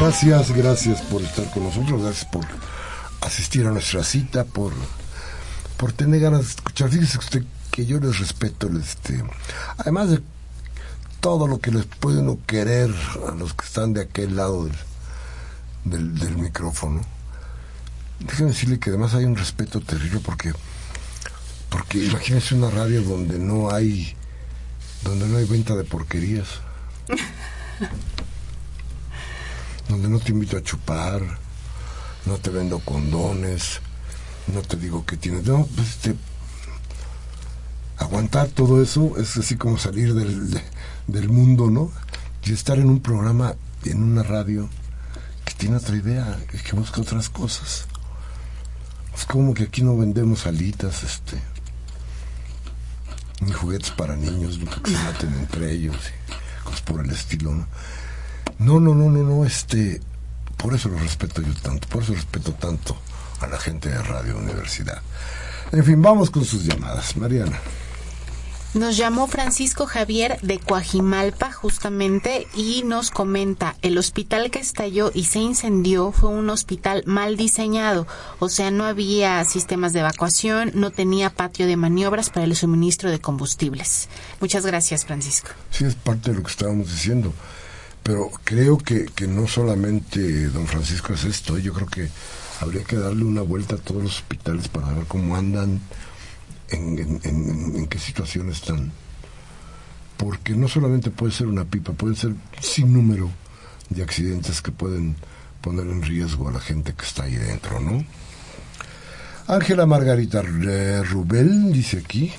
Gracias, 0.04 0.52
gracias 0.52 1.00
por 1.00 1.22
estar 1.22 1.50
con 1.50 1.64
nosotros, 1.64 2.02
gracias 2.02 2.26
por 2.26 2.44
asistir 3.22 3.66
a 3.66 3.70
nuestra 3.70 4.04
cita, 4.04 4.44
por, 4.44 4.74
por 5.78 5.94
tener 5.94 6.20
ganas 6.20 6.40
de 6.42 6.48
escuchar. 6.48 6.90
Fíjese 6.90 7.16
usted 7.16 7.42
que 7.70 7.86
yo 7.86 7.98
les 8.00 8.18
respeto, 8.18 8.68
este, 8.78 9.24
además 9.78 10.10
de 10.10 10.20
todo 11.20 11.46
lo 11.46 11.58
que 11.58 11.70
les 11.70 11.86
puede 11.86 12.18
uno 12.18 12.38
querer 12.46 12.94
a 13.26 13.34
los 13.34 13.54
que 13.54 13.64
están 13.64 13.94
de 13.94 14.02
aquel 14.02 14.36
lado 14.36 14.68
del, 15.84 16.18
del, 16.18 16.36
micrófono. 16.36 17.00
Déjenme 18.20 18.50
decirle 18.50 18.78
que 18.78 18.90
además 18.90 19.14
hay 19.14 19.24
un 19.24 19.36
respeto 19.36 19.80
terrible 19.80 20.20
porque 20.22 20.52
porque 21.70 22.04
imagínense 22.04 22.54
una 22.54 22.68
radio 22.68 23.00
donde 23.00 23.38
no 23.38 23.70
hay 23.70 24.14
donde 25.02 25.26
no 25.28 25.38
hay 25.38 25.46
venta 25.46 25.74
de 25.74 25.84
porquerías. 25.84 26.48
donde 29.88 30.08
no 30.08 30.18
te 30.18 30.32
invito 30.32 30.56
a 30.56 30.62
chupar, 30.62 31.22
no 32.26 32.38
te 32.38 32.50
vendo 32.50 32.78
condones, 32.80 33.80
no 34.52 34.62
te 34.62 34.76
digo 34.76 35.04
que 35.04 35.16
tienes, 35.16 35.44
no, 35.44 35.66
pues 35.74 35.88
este, 35.88 36.14
aguantar 37.98 38.48
todo 38.48 38.82
eso 38.82 39.16
es 39.18 39.36
así 39.36 39.56
como 39.56 39.78
salir 39.78 40.14
del, 40.14 40.60
del 41.06 41.28
mundo, 41.28 41.70
¿no? 41.70 41.90
Y 42.44 42.52
estar 42.52 42.78
en 42.78 42.88
un 42.88 43.00
programa, 43.00 43.54
en 43.84 44.02
una 44.02 44.22
radio, 44.22 44.68
que 45.44 45.54
tiene 45.54 45.76
otra 45.76 45.96
idea, 45.96 46.38
que 46.46 46.76
busca 46.76 47.00
otras 47.00 47.28
cosas. 47.28 47.86
Es 49.14 49.24
como 49.24 49.54
que 49.54 49.64
aquí 49.64 49.82
no 49.82 49.96
vendemos 49.96 50.46
alitas, 50.46 51.02
este, 51.04 51.40
ni 53.40 53.52
juguetes 53.52 53.90
para 53.90 54.16
niños, 54.16 54.58
nunca 54.58 54.82
que 54.82 54.90
se 54.90 54.98
maten 54.98 55.34
entre 55.34 55.72
ellos, 55.72 55.96
cosas 56.64 56.82
por 56.82 57.04
el 57.04 57.10
estilo, 57.10 57.54
¿no? 57.54 57.66
No, 58.58 58.80
no, 58.80 58.94
no, 58.94 59.10
no, 59.10 59.22
no, 59.22 59.44
este, 59.44 60.00
por 60.56 60.74
eso 60.74 60.88
lo 60.88 60.98
respeto 60.98 61.42
yo 61.42 61.54
tanto, 61.54 61.88
por 61.88 62.02
eso 62.02 62.14
respeto 62.14 62.52
tanto 62.52 62.96
a 63.40 63.46
la 63.46 63.58
gente 63.58 63.88
de 63.88 64.02
Radio 64.02 64.38
Universidad. 64.38 65.02
En 65.72 65.84
fin, 65.84 66.00
vamos 66.00 66.30
con 66.30 66.44
sus 66.44 66.64
llamadas. 66.64 67.16
Mariana. 67.16 67.58
Nos 68.74 68.96
llamó 68.96 69.28
Francisco 69.28 69.86
Javier 69.86 70.40
de 70.42 70.58
Coajimalpa 70.58 71.52
justamente 71.52 72.48
y 72.56 72.82
nos 72.84 73.12
comenta, 73.12 73.76
el 73.82 73.96
hospital 73.98 74.50
que 74.50 74.58
estalló 74.58 75.12
y 75.14 75.26
se 75.26 75.38
incendió 75.38 76.10
fue 76.10 76.30
un 76.30 76.50
hospital 76.50 77.04
mal 77.06 77.36
diseñado, 77.36 78.08
o 78.40 78.48
sea, 78.48 78.72
no 78.72 78.84
había 78.84 79.44
sistemas 79.44 79.92
de 79.92 80.00
evacuación, 80.00 80.72
no 80.74 80.90
tenía 80.90 81.30
patio 81.30 81.68
de 81.68 81.76
maniobras 81.76 82.30
para 82.30 82.46
el 82.46 82.56
suministro 82.56 83.12
de 83.12 83.20
combustibles. 83.20 84.08
Muchas 84.40 84.66
gracias, 84.66 85.04
Francisco. 85.04 85.50
Sí, 85.70 85.84
es 85.84 85.94
parte 85.94 86.32
de 86.32 86.38
lo 86.38 86.42
que 86.42 86.50
estábamos 86.50 86.90
diciendo, 86.90 87.32
pero 88.04 88.30
creo 88.44 88.78
que, 88.78 89.06
que 89.06 89.26
no 89.26 89.48
solamente 89.48 90.48
don 90.48 90.66
Francisco 90.66 91.14
es 91.14 91.24
esto, 91.24 91.58
yo 91.58 91.72
creo 91.72 91.88
que 91.88 92.08
habría 92.60 92.84
que 92.84 92.96
darle 92.96 93.24
una 93.24 93.40
vuelta 93.42 93.76
a 93.76 93.78
todos 93.78 94.02
los 94.02 94.16
hospitales 94.18 94.68
para 94.68 94.92
ver 94.92 95.06
cómo 95.06 95.34
andan 95.34 95.80
en, 96.70 97.86
qué 97.88 97.98
situación 97.98 98.50
están. 98.50 98.92
Porque 100.18 100.54
no 100.54 100.68
solamente 100.68 101.10
puede 101.10 101.32
ser 101.32 101.46
una 101.46 101.64
pipa, 101.64 101.92
pueden 101.92 102.16
ser 102.16 102.34
sin 102.60 102.92
número 102.92 103.30
de 103.88 104.02
accidentes 104.02 104.62
que 104.62 104.70
pueden 104.70 105.16
poner 105.60 105.86
en 105.86 106.02
riesgo 106.02 106.48
a 106.48 106.52
la 106.52 106.60
gente 106.60 106.94
que 106.94 107.04
está 107.04 107.24
ahí 107.24 107.34
dentro, 107.34 107.80
¿no? 107.80 108.04
Ángela 109.46 109.86
Margarita 109.86 110.42
Rubel 110.42 111.72
dice 111.72 111.98
aquí, 112.04 112.32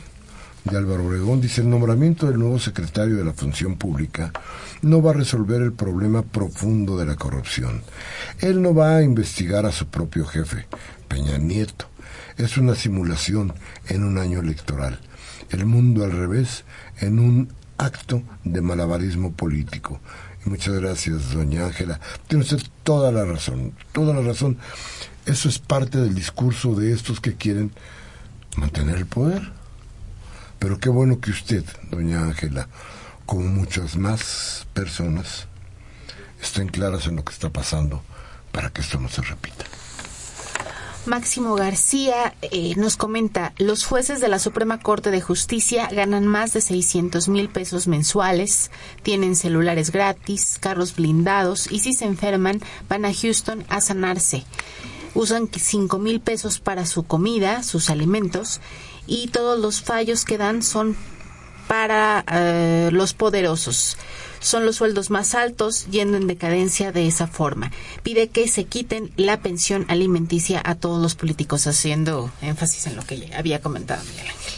de 0.65 0.77
Álvaro 0.77 1.05
Obregón, 1.05 1.41
dice 1.41 1.61
el 1.61 1.69
nombramiento 1.69 2.27
del 2.27 2.39
nuevo 2.39 2.59
secretario 2.59 3.15
de 3.15 3.23
la 3.23 3.33
Función 3.33 3.75
Pública 3.75 4.31
no 4.81 5.01
va 5.01 5.11
a 5.11 5.15
resolver 5.15 5.61
el 5.61 5.73
problema 5.73 6.21
profundo 6.21 6.97
de 6.97 7.05
la 7.05 7.15
corrupción. 7.15 7.81
Él 8.39 8.61
no 8.61 8.73
va 8.73 8.97
a 8.97 9.03
investigar 9.03 9.65
a 9.65 9.71
su 9.71 9.87
propio 9.87 10.25
jefe, 10.25 10.67
Peña 11.07 11.37
Nieto 11.37 11.87
es 12.37 12.57
una 12.57 12.75
simulación 12.75 13.53
en 13.87 14.03
un 14.03 14.17
año 14.17 14.39
electoral. 14.39 14.99
El 15.49 15.65
mundo 15.65 16.03
al 16.03 16.11
revés 16.11 16.65
en 16.99 17.19
un 17.19 17.53
acto 17.77 18.23
de 18.43 18.61
malabarismo 18.61 19.33
político. 19.33 19.99
Y 20.45 20.49
muchas 20.49 20.75
gracias, 20.75 21.33
doña 21.33 21.65
Ángela. 21.65 21.99
Tiene 22.27 22.43
usted 22.43 22.61
toda 22.83 23.11
la 23.11 23.25
razón, 23.25 23.73
toda 23.91 24.13
la 24.13 24.21
razón. 24.21 24.57
Eso 25.25 25.49
es 25.49 25.59
parte 25.59 25.97
del 25.97 26.13
discurso 26.13 26.75
de 26.75 26.93
estos 26.93 27.19
que 27.19 27.35
quieren 27.35 27.71
mantener 28.57 28.97
el 28.97 29.05
poder. 29.05 29.51
Pero 30.59 30.79
qué 30.79 30.89
bueno 30.89 31.19
que 31.19 31.31
usted, 31.31 31.63
doña 31.89 32.23
Ángela, 32.23 32.67
como 33.25 33.41
muchas 33.41 33.97
más 33.97 34.67
personas, 34.73 35.47
estén 36.41 36.67
claras 36.67 37.07
en 37.07 37.17
lo 37.17 37.25
que 37.25 37.33
está 37.33 37.49
pasando 37.49 38.01
para 38.51 38.69
que 38.69 38.81
esto 38.81 38.99
no 38.99 39.09
se 39.09 39.21
repita. 39.21 39.65
Máximo 41.05 41.53
García 41.53 42.33
eh, 42.41 42.73
nos 42.77 42.97
comenta, 42.97 43.53
los 43.57 43.85
jueces 43.85 44.21
de 44.21 44.27
la 44.27 44.39
Suprema 44.39 44.79
Corte 44.79 45.11
de 45.11 45.21
Justicia 45.21 45.87
ganan 45.91 46.25
más 46.25 46.53
de 46.53 46.61
600 46.61 47.27
mil 47.27 47.47
pesos 47.47 47.87
mensuales, 47.87 48.71
tienen 49.03 49.35
celulares 49.35 49.91
gratis, 49.91 50.57
carros 50.59 50.95
blindados 50.95 51.71
y 51.71 51.79
si 51.79 51.93
se 51.93 52.05
enferman 52.05 52.59
van 52.89 53.05
a 53.05 53.13
Houston 53.13 53.65
a 53.69 53.81
sanarse. 53.81 54.45
Usan 55.13 55.47
5 55.55 55.99
mil 55.99 56.21
pesos 56.21 56.59
para 56.59 56.87
su 56.87 57.03
comida, 57.03 57.61
sus 57.61 57.91
alimentos 57.91 58.59
y 59.07 59.27
todos 59.27 59.59
los 59.59 59.81
fallos 59.81 60.25
que 60.25 60.37
dan 60.37 60.63
son 60.63 60.95
para 61.67 62.23
eh, 62.31 62.89
los 62.91 63.13
poderosos 63.13 63.97
son 64.45 64.65
los 64.65 64.75
sueldos 64.75 65.09
más 65.09 65.33
altos, 65.33 65.87
yendo 65.89 66.17
en 66.17 66.27
decadencia 66.27 66.91
de 66.91 67.07
esa 67.07 67.25
forma. 67.25 67.71
Pide 68.03 68.29
que 68.29 68.47
se 68.47 68.65
quiten 68.65 69.11
la 69.17 69.41
pensión 69.41 69.85
alimenticia 69.87 70.61
a 70.63 70.75
todos 70.75 71.01
los 71.01 71.15
políticos, 71.15 71.65
haciendo 71.65 72.31
énfasis 72.43 72.85
en 72.85 72.95
lo 72.95 73.03
que 73.03 73.31
había 73.35 73.59
comentado 73.59 74.03
Miguel 74.03 74.27
Ángel. 74.27 74.53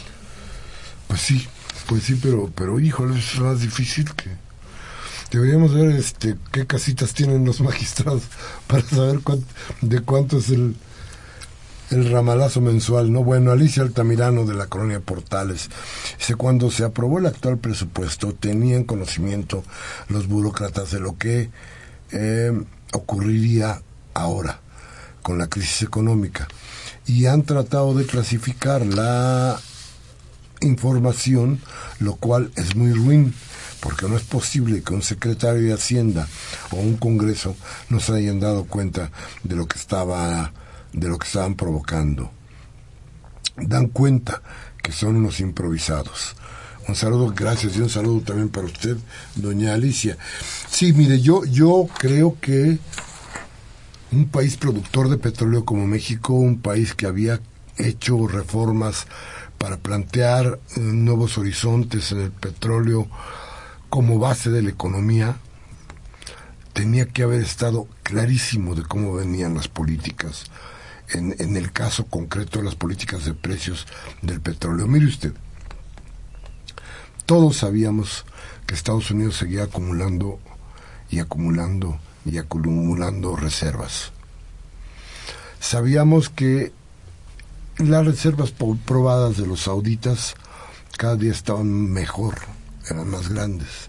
Pues 1.08 1.20
sí, 1.22 1.48
pues 1.86 2.02
sí, 2.02 2.18
pero, 2.22 2.50
pero 2.54 2.78
híjole, 2.78 3.18
es 3.18 3.40
más 3.40 3.60
difícil 3.60 4.12
que... 4.14 4.30
Deberíamos 5.30 5.74
ver 5.74 5.90
este 5.90 6.36
qué 6.52 6.66
casitas 6.66 7.12
tienen 7.14 7.44
los 7.44 7.60
magistrados 7.62 8.22
para 8.66 8.82
saber 8.82 9.20
de 9.80 10.00
cuánto 10.00 10.38
es 10.38 10.50
el, 10.50 10.74
el 11.90 12.10
ramalazo 12.10 12.60
mensual, 12.60 13.12
¿no? 13.12 13.24
Bueno, 13.24 13.50
Alicia 13.50 13.82
Altamirano 13.82 14.44
de 14.44 14.54
la 14.54 14.66
colonia 14.66 15.00
Portales 15.00 15.70
dice, 16.18 16.34
cuando 16.34 16.70
se 16.70 16.84
aprobó 16.84 17.18
el 17.18 17.26
actual 17.26 17.58
presupuesto, 17.58 18.34
tenían 18.34 18.84
conocimiento 18.84 19.64
los 20.08 20.26
burócratas 20.26 20.90
de 20.90 21.00
lo 21.00 21.16
que 21.16 21.50
eh, 22.12 22.52
ocurriría 22.92 23.82
ahora 24.14 24.60
con 25.22 25.38
la 25.38 25.48
crisis 25.48 25.82
económica 25.82 26.48
y 27.06 27.26
han 27.26 27.42
tratado 27.42 27.94
de 27.94 28.06
clasificar 28.06 28.84
la 28.84 29.58
información, 30.60 31.60
lo 32.00 32.16
cual 32.16 32.50
es 32.56 32.76
muy 32.76 32.92
ruin 32.92 33.34
porque 33.80 34.08
no 34.08 34.16
es 34.16 34.24
posible 34.24 34.82
que 34.82 34.92
un 34.92 35.02
secretario 35.02 35.62
de 35.62 35.72
Hacienda 35.72 36.26
o 36.72 36.76
un 36.76 36.96
Congreso 36.96 37.56
no 37.88 38.00
se 38.00 38.12
hayan 38.12 38.40
dado 38.40 38.64
cuenta 38.64 39.10
de 39.44 39.56
lo 39.56 39.66
que 39.66 39.78
estaba 39.78 40.52
de 40.92 41.08
lo 41.08 41.18
que 41.18 41.26
estaban 41.26 41.54
provocando. 41.54 42.30
Dan 43.56 43.88
cuenta 43.88 44.42
que 44.82 44.92
son 44.92 45.16
unos 45.16 45.40
improvisados. 45.40 46.36
Un 46.86 46.94
saludo, 46.94 47.32
gracias 47.36 47.76
y 47.76 47.80
un 47.80 47.90
saludo 47.90 48.22
también 48.22 48.48
para 48.48 48.66
usted, 48.66 48.96
doña 49.34 49.74
Alicia. 49.74 50.16
Sí, 50.70 50.92
mire, 50.94 51.20
yo, 51.20 51.44
yo 51.44 51.86
creo 51.98 52.38
que 52.40 52.78
un 54.10 54.28
país 54.28 54.56
productor 54.56 55.10
de 55.10 55.18
petróleo 55.18 55.66
como 55.66 55.86
México, 55.86 56.32
un 56.32 56.60
país 56.60 56.94
que 56.94 57.06
había 57.06 57.40
hecho 57.76 58.26
reformas 58.26 59.06
para 59.58 59.76
plantear 59.76 60.58
eh, 60.76 60.80
nuevos 60.80 61.36
horizontes 61.36 62.12
en 62.12 62.20
el 62.22 62.30
petróleo 62.30 63.08
como 63.90 64.18
base 64.18 64.50
de 64.50 64.62
la 64.62 64.70
economía, 64.70 65.36
tenía 66.72 67.06
que 67.06 67.22
haber 67.22 67.42
estado 67.42 67.86
clarísimo 68.02 68.74
de 68.74 68.82
cómo 68.82 69.12
venían 69.14 69.54
las 69.54 69.68
políticas 69.68 70.44
en, 71.10 71.56
el 71.56 71.72
caso 71.72 72.06
concreto 72.06 72.58
de 72.58 72.64
las 72.64 72.74
políticas 72.74 73.24
de 73.24 73.34
precios 73.34 73.86
del 74.22 74.40
petróleo. 74.40 74.86
Mire 74.86 75.06
usted, 75.06 75.32
todos 77.26 77.58
sabíamos 77.58 78.24
que 78.66 78.74
Estados 78.74 79.10
Unidos 79.10 79.36
seguía 79.36 79.64
acumulando 79.64 80.38
y 81.10 81.20
acumulando 81.20 81.98
y 82.24 82.38
acumulando 82.38 83.36
reservas. 83.36 84.12
Sabíamos 85.60 86.28
que 86.28 86.72
las 87.78 88.04
reservas 88.04 88.52
probadas 88.84 89.36
de 89.36 89.46
los 89.46 89.62
sauditas 89.62 90.34
cada 90.96 91.16
día 91.16 91.32
estaban 91.32 91.90
mejor, 91.90 92.36
eran 92.90 93.08
más 93.08 93.28
grandes. 93.28 93.88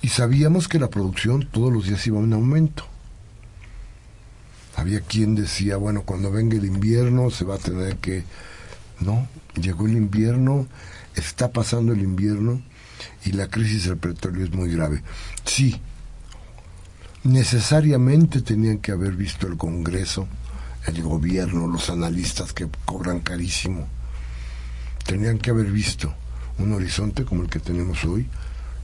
Y 0.00 0.08
sabíamos 0.08 0.68
que 0.68 0.78
la 0.78 0.90
producción 0.90 1.48
todos 1.50 1.72
los 1.72 1.86
días 1.86 2.06
iba 2.06 2.20
en 2.20 2.32
aumento. 2.32 2.84
Había 4.78 5.00
quien 5.00 5.34
decía, 5.34 5.76
bueno, 5.76 6.02
cuando 6.02 6.30
venga 6.30 6.56
el 6.56 6.64
invierno 6.64 7.30
se 7.30 7.44
va 7.44 7.56
a 7.56 7.58
tener 7.58 7.96
que... 7.96 8.22
No, 9.00 9.26
llegó 9.60 9.86
el 9.86 9.96
invierno, 9.96 10.68
está 11.16 11.50
pasando 11.50 11.92
el 11.92 12.00
invierno 12.00 12.62
y 13.24 13.32
la 13.32 13.48
crisis 13.48 13.86
del 13.86 13.96
petróleo 13.96 14.44
es 14.44 14.52
muy 14.52 14.72
grave. 14.72 15.02
Sí, 15.44 15.80
necesariamente 17.24 18.40
tenían 18.40 18.78
que 18.78 18.92
haber 18.92 19.16
visto 19.16 19.48
el 19.48 19.56
Congreso, 19.56 20.28
el 20.86 21.02
gobierno, 21.02 21.66
los 21.66 21.90
analistas 21.90 22.52
que 22.52 22.68
cobran 22.84 23.18
carísimo. 23.18 23.88
Tenían 25.04 25.38
que 25.38 25.50
haber 25.50 25.72
visto 25.72 26.14
un 26.58 26.72
horizonte 26.72 27.24
como 27.24 27.42
el 27.42 27.50
que 27.50 27.58
tenemos 27.58 28.04
hoy 28.04 28.28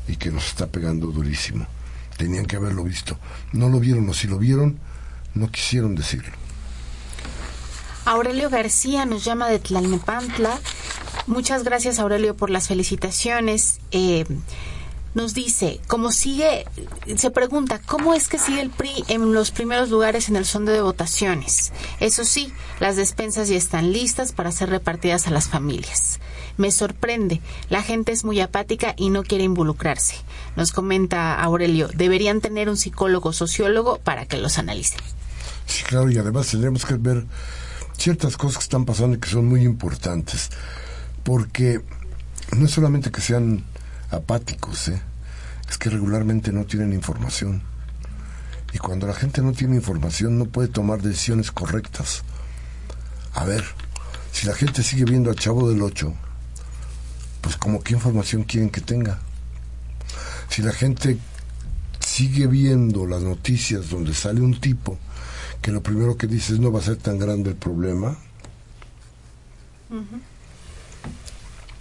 y 0.09 0.16
que 0.16 0.32
nos 0.32 0.49
está 0.49 0.66
pegando 0.66 1.07
durísimo. 1.12 1.68
Tenían 2.16 2.47
que 2.47 2.57
haberlo 2.57 2.82
visto. 2.82 3.16
No 3.53 3.68
lo 3.68 3.78
vieron, 3.78 4.09
o 4.09 4.12
si 4.12 4.26
lo 4.26 4.38
vieron, 4.38 4.80
no 5.35 5.51
quisieron 5.51 5.95
decirlo. 5.95 6.32
Aurelio 8.05 8.51
García 8.51 9.07
nos 9.07 9.24
llama 9.24 9.49
de 9.49 9.59
Tlalnepantla. 9.59 10.61
Muchas 11.26 11.64
gracias, 11.64 11.99
Aurelio, 11.99 12.37
por 12.37 12.51
las 12.51 12.68
felicitaciones. 12.68 13.80
Eh, 13.93 14.26
nos 15.14 15.32
dice, 15.32 15.80
como 15.87 16.11
sigue, 16.11 16.66
se 17.16 17.30
pregunta, 17.30 17.80
¿cómo 17.87 18.14
es 18.14 18.26
que 18.26 18.39
sigue 18.39 18.61
el 18.61 18.70
PRI 18.70 19.05
en 19.09 19.32
los 19.32 19.53
primeros 19.53 19.89
lugares 19.89 20.28
en 20.28 20.35
el 20.35 20.45
sondeo 20.45 20.74
de 20.74 20.82
votaciones? 20.82 21.72
Eso 22.01 22.24
sí, 22.24 22.53
las 22.80 22.97
despensas 22.97 23.49
ya 23.49 23.57
están 23.57 23.93
listas 23.93 24.32
para 24.32 24.51
ser 24.51 24.70
repartidas 24.70 25.28
a 25.28 25.30
las 25.30 25.49
familias. 25.49 26.18
Me 26.57 26.72
sorprende, 26.72 27.41
la 27.70 27.82
gente 27.82 28.11
es 28.11 28.24
muy 28.24 28.41
apática 28.41 28.95
y 28.97 29.11
no 29.11 29.22
quiere 29.22 29.45
involucrarse. 29.45 30.16
Nos 30.57 30.72
comenta 30.72 31.41
Aurelio, 31.41 31.89
deberían 31.95 32.41
tener 32.41 32.68
un 32.68 32.76
psicólogo 32.76 33.32
sociólogo 33.32 33.99
para 33.99 34.26
que 34.26 34.37
los 34.37 34.59
analice. 34.59 34.97
Sí, 35.66 35.82
claro, 35.84 36.10
y 36.10 36.18
además 36.18 36.48
tendremos 36.48 36.84
que 36.84 36.94
ver 36.94 37.24
ciertas 37.96 38.36
cosas 38.36 38.58
que 38.58 38.64
están 38.64 38.84
pasando 38.84 39.16
y 39.16 39.20
que 39.20 39.28
son 39.28 39.46
muy 39.46 39.62
importantes, 39.62 40.50
porque 41.22 41.80
no 42.56 42.66
es 42.66 42.70
solamente 42.70 43.10
que 43.10 43.20
sean 43.20 43.64
apáticos, 44.10 44.88
¿eh? 44.88 45.00
es 45.68 45.78
que 45.78 45.90
regularmente 45.90 46.52
no 46.52 46.64
tienen 46.64 46.92
información. 46.92 47.62
Y 48.72 48.78
cuando 48.78 49.06
la 49.06 49.14
gente 49.14 49.40
no 49.40 49.52
tiene 49.52 49.76
información 49.76 50.38
no 50.38 50.46
puede 50.46 50.68
tomar 50.68 51.00
decisiones 51.00 51.52
correctas. 51.52 52.22
A 53.34 53.44
ver, 53.44 53.64
si 54.32 54.46
la 54.46 54.54
gente 54.54 54.82
sigue 54.82 55.04
viendo 55.04 55.30
al 55.30 55.36
Chavo 55.36 55.68
del 55.68 55.80
Ocho, 55.80 56.12
pues 57.40 57.56
como 57.56 57.82
qué 57.82 57.94
información 57.94 58.42
quieren 58.42 58.70
que 58.70 58.80
tenga. 58.80 59.20
Si 60.48 60.62
la 60.62 60.72
gente 60.72 61.18
sigue 62.00 62.46
viendo 62.46 63.06
las 63.06 63.22
noticias 63.22 63.90
donde 63.90 64.14
sale 64.14 64.40
un 64.40 64.60
tipo 64.60 64.98
que 65.64 65.72
lo 65.72 65.82
primero 65.82 66.18
que 66.18 66.26
dice 66.26 66.52
es 66.52 66.60
no 66.60 66.70
va 66.70 66.80
a 66.80 66.82
ser 66.82 66.98
tan 66.98 67.18
grande 67.18 67.48
el 67.48 67.56
problema, 67.56 68.18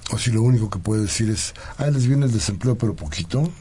o 0.09 0.17
si 0.17 0.31
lo 0.31 0.41
único 0.41 0.69
que 0.69 0.79
puede 0.79 1.01
decir 1.01 1.29
es, 1.29 1.53
ah, 1.77 1.87
les 1.87 2.07
viene 2.07 2.25
el 2.25 2.31
desempleo 2.31 2.77
pero 2.77 2.95
poquito. 2.95 3.51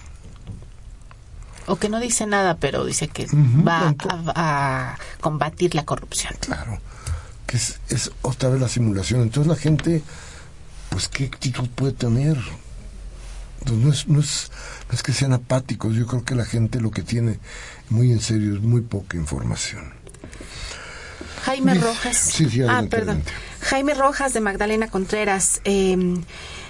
O 1.67 1.75
que 1.75 1.89
no 1.89 1.99
dice 1.99 2.29
nada, 2.29 2.57
pero 2.59 2.85
dice 2.85 3.09
que 3.09 3.27
va 3.67 3.97
a, 4.37 4.97
combatir 5.21 5.75
la 5.75 5.85
corrupción. 5.85 6.35
Claro, 6.39 6.79
que 7.49 7.57
es, 7.57 7.81
es 7.89 8.13
otra 8.23 8.49
vez 8.49 8.61
la 8.61 8.69
simulación. 8.69 9.23
Entonces 9.23 9.49
la 9.49 9.57
gente, 9.57 10.05
pues, 10.91 11.09
¿qué 11.09 11.25
actitud 11.25 11.69
puede 11.69 11.95
tener? 11.95 12.39
Entonces, 13.59 13.85
no 13.85 13.93
es, 13.93 14.07
no, 14.07 14.21
es, 14.21 14.53
no 14.89 14.95
es 14.95 15.03
que 15.03 15.13
sean 15.13 15.33
apáticos, 15.33 15.97
yo 15.97 16.07
creo 16.07 16.25
que 16.25 16.37
la 16.37 16.45
gente 16.45 16.81
lo 16.81 16.93
que 16.93 17.03
tiene 17.03 17.41
muy 17.91 18.13
en 18.13 18.21
serio 18.21 18.55
es 18.55 18.63
muy 18.63 18.83
poca 18.83 19.17
información. 19.17 20.02
Jaime 21.43 21.75
Rojas. 21.75 22.17
Sí, 22.17 22.49
sí, 22.49 22.63
ah, 22.63 22.85
perdón. 22.89 23.23
Jaime 23.61 23.95
Rojas 23.95 24.33
de 24.33 24.41
Magdalena 24.41 24.89
Contreras 24.89 25.61
eh, 25.65 25.97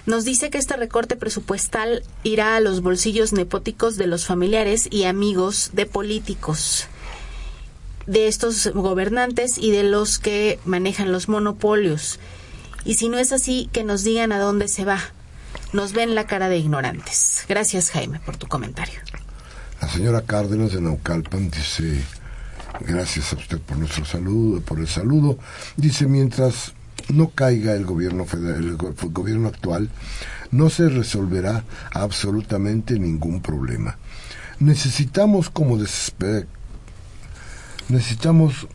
nos 0.06 0.24
dice 0.24 0.50
que 0.50 0.58
este 0.58 0.76
recorte 0.76 1.16
presupuestal 1.16 2.02
irá 2.22 2.56
a 2.56 2.60
los 2.60 2.80
bolsillos 2.80 3.32
nepóticos 3.32 3.96
de 3.96 4.06
los 4.06 4.26
familiares 4.26 4.88
y 4.90 5.04
amigos 5.04 5.70
de 5.74 5.86
políticos 5.86 6.86
de 8.06 8.26
estos 8.26 8.68
gobernantes 8.74 9.58
y 9.58 9.70
de 9.70 9.84
los 9.84 10.18
que 10.18 10.58
manejan 10.64 11.12
los 11.12 11.28
monopolios. 11.28 12.18
Y 12.84 12.94
si 12.94 13.08
no 13.08 13.18
es 13.18 13.32
así, 13.32 13.68
que 13.72 13.84
nos 13.84 14.02
digan 14.02 14.32
a 14.32 14.40
dónde 14.40 14.68
se 14.68 14.84
va. 14.84 15.00
Nos 15.72 15.92
ven 15.92 16.14
la 16.14 16.26
cara 16.26 16.48
de 16.48 16.58
ignorantes. 16.58 17.44
Gracias, 17.48 17.90
Jaime, 17.90 18.20
por 18.20 18.36
tu 18.36 18.48
comentario. 18.48 19.00
La 19.80 19.88
señora 19.88 20.22
Cárdenas 20.22 20.72
de 20.72 20.80
Naucalpan 20.80 21.50
dice 21.50 22.02
Gracias 22.80 23.32
a 23.32 23.36
usted 23.36 23.60
por 23.60 23.76
nuestro 23.76 24.04
saludo, 24.04 24.60
por 24.60 24.78
el 24.78 24.88
saludo. 24.88 25.38
Dice, 25.76 26.06
mientras 26.06 26.72
no 27.08 27.30
caiga 27.30 27.74
el 27.74 27.84
gobierno 27.84 28.24
federal, 28.24 28.64
el 28.64 28.76
gobierno 28.76 29.48
actual, 29.48 29.90
no 30.50 30.70
se 30.70 30.88
resolverá 30.88 31.64
absolutamente 31.92 32.98
ningún 32.98 33.40
problema. 33.40 33.98
Necesitamos 34.58 35.50
como 35.50 35.78
necesitamos 37.88 38.68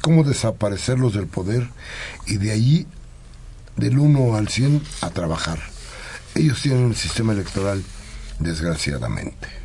cómo 0.00 0.24
desaparecerlos 0.24 1.14
del 1.14 1.26
poder 1.26 1.68
y 2.26 2.36
de 2.36 2.52
allí 2.52 2.86
del 3.76 3.98
1 3.98 4.36
al 4.36 4.48
100 4.48 4.82
a 5.00 5.10
trabajar. 5.10 5.58
Ellos 6.34 6.62
tienen 6.62 6.88
el 6.88 6.96
sistema 6.96 7.32
electoral, 7.32 7.82
desgraciadamente. 8.38 9.61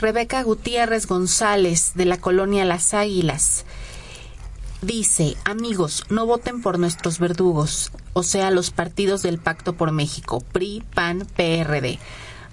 Rebeca 0.00 0.42
Gutiérrez 0.42 1.06
González, 1.06 1.92
de 1.94 2.06
la 2.06 2.16
colonia 2.16 2.64
Las 2.64 2.94
Águilas, 2.94 3.66
dice, 4.80 5.36
amigos, 5.44 6.04
no 6.08 6.24
voten 6.24 6.62
por 6.62 6.78
nuestros 6.78 7.18
verdugos, 7.18 7.92
o 8.14 8.22
sea, 8.22 8.50
los 8.50 8.70
partidos 8.70 9.20
del 9.20 9.38
Pacto 9.38 9.74
por 9.74 9.92
México, 9.92 10.40
PRI, 10.40 10.82
PAN, 10.94 11.26
PRD. 11.36 11.98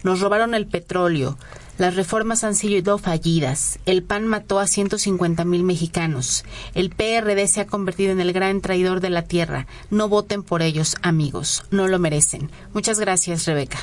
Nos 0.03 0.19
robaron 0.19 0.55
el 0.55 0.67
petróleo. 0.67 1.37
Las 1.77 1.95
reformas 1.95 2.43
han 2.43 2.53
sido 2.53 2.97
fallidas. 2.97 3.79
El 3.85 4.03
PAN 4.03 4.27
mató 4.27 4.59
a 4.59 4.67
150 4.67 5.45
mil 5.45 5.63
mexicanos. 5.63 6.43
El 6.73 6.89
PRD 6.89 7.47
se 7.47 7.61
ha 7.61 7.67
convertido 7.67 8.11
en 8.11 8.19
el 8.19 8.33
gran 8.33 8.59
traidor 8.59 8.99
de 8.99 9.09
la 9.09 9.21
tierra. 9.21 9.67
No 9.89 10.09
voten 10.09 10.43
por 10.43 10.61
ellos, 10.61 10.97
amigos. 11.01 11.63
No 11.71 11.87
lo 11.87 11.97
merecen. 11.97 12.51
Muchas 12.73 12.99
gracias, 12.99 13.45
Rebeca. 13.45 13.79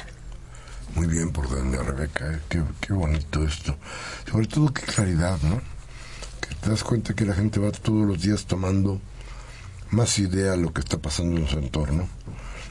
Muy 0.94 1.08
bien 1.08 1.30
por 1.30 1.48
doña 1.48 1.82
Rebeca, 1.82 2.32
eh, 2.32 2.40
qué, 2.48 2.62
qué, 2.80 2.92
bonito 2.92 3.44
esto. 3.44 3.76
Sobre 4.30 4.46
todo 4.46 4.72
qué 4.72 4.82
claridad, 4.82 5.38
¿no? 5.42 5.60
Que 6.40 6.54
te 6.54 6.70
das 6.70 6.84
cuenta 6.84 7.14
que 7.14 7.24
la 7.24 7.34
gente 7.34 7.58
va 7.58 7.72
todos 7.72 8.06
los 8.06 8.22
días 8.22 8.46
tomando 8.46 9.00
más 9.90 10.18
idea 10.18 10.52
de 10.52 10.58
lo 10.58 10.72
que 10.72 10.80
está 10.80 10.98
pasando 10.98 11.40
en 11.40 11.48
su 11.48 11.58
entorno. 11.58 12.08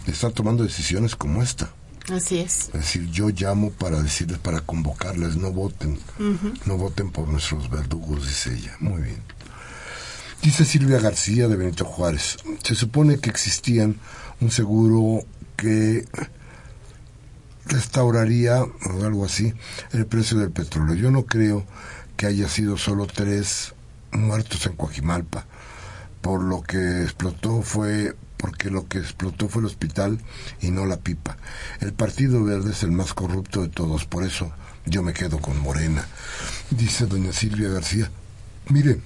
Y 0.07 0.11
está 0.11 0.29
tomando 0.29 0.63
decisiones 0.63 1.15
como 1.15 1.43
esta. 1.43 1.69
Así 2.11 2.39
es. 2.39 2.67
Es 2.67 2.73
decir, 2.73 3.09
yo 3.11 3.29
llamo 3.29 3.71
para 3.71 4.01
decirles, 4.01 4.37
para 4.37 4.61
convocarles, 4.61 5.37
no 5.37 5.51
voten, 5.51 5.99
no 6.65 6.77
voten 6.77 7.11
por 7.11 7.27
nuestros 7.29 7.69
verdugos, 7.69 8.27
dice 8.27 8.53
ella. 8.53 8.75
Muy 8.79 9.01
bien. 9.01 9.21
Dice 10.41 10.65
Silvia 10.65 10.99
García 10.99 11.47
de 11.47 11.55
Benito 11.55 11.85
Juárez, 11.85 12.37
se 12.63 12.75
supone 12.75 13.19
que 13.19 13.29
existían 13.29 13.95
un 14.41 14.51
seguro 14.51 15.25
que 15.55 16.05
restauraría, 17.65 18.63
o 18.63 19.03
algo 19.03 19.25
así, 19.25 19.53
el 19.91 20.05
precio 20.05 20.37
del 20.37 20.51
petróleo. 20.51 20.95
Yo 20.95 21.11
no 21.11 21.25
creo 21.25 21.65
que 22.17 22.25
haya 22.25 22.47
sido 22.47 22.77
solo 22.77 23.07
tres 23.07 23.73
muertos 24.11 24.65
en 24.65 24.75
Coajimalpa. 24.75 25.45
Por 26.21 26.41
lo 26.41 26.61
que 26.61 27.03
explotó 27.03 27.61
fue 27.61 28.15
porque 28.37 28.69
lo 28.69 28.89
que 28.89 28.97
explotó 28.97 29.47
fue 29.47 29.61
el 29.61 29.67
hospital 29.67 30.19
y 30.59 30.71
no 30.71 30.85
la 30.85 30.97
pipa. 30.97 31.37
El 31.79 31.93
Partido 31.93 32.43
Verde 32.43 32.71
es 32.71 32.83
el 32.83 32.91
más 32.91 33.13
corrupto 33.13 33.61
de 33.61 33.69
todos, 33.69 34.03
por 34.03 34.25
eso 34.25 34.51
yo 34.85 35.01
me 35.01 35.13
quedo 35.13 35.39
con 35.39 35.57
Morena. 35.59 36.05
Dice 36.69 37.05
doña 37.05 37.31
Silvia 37.31 37.69
García. 37.69 38.11
Mire, 38.69 38.99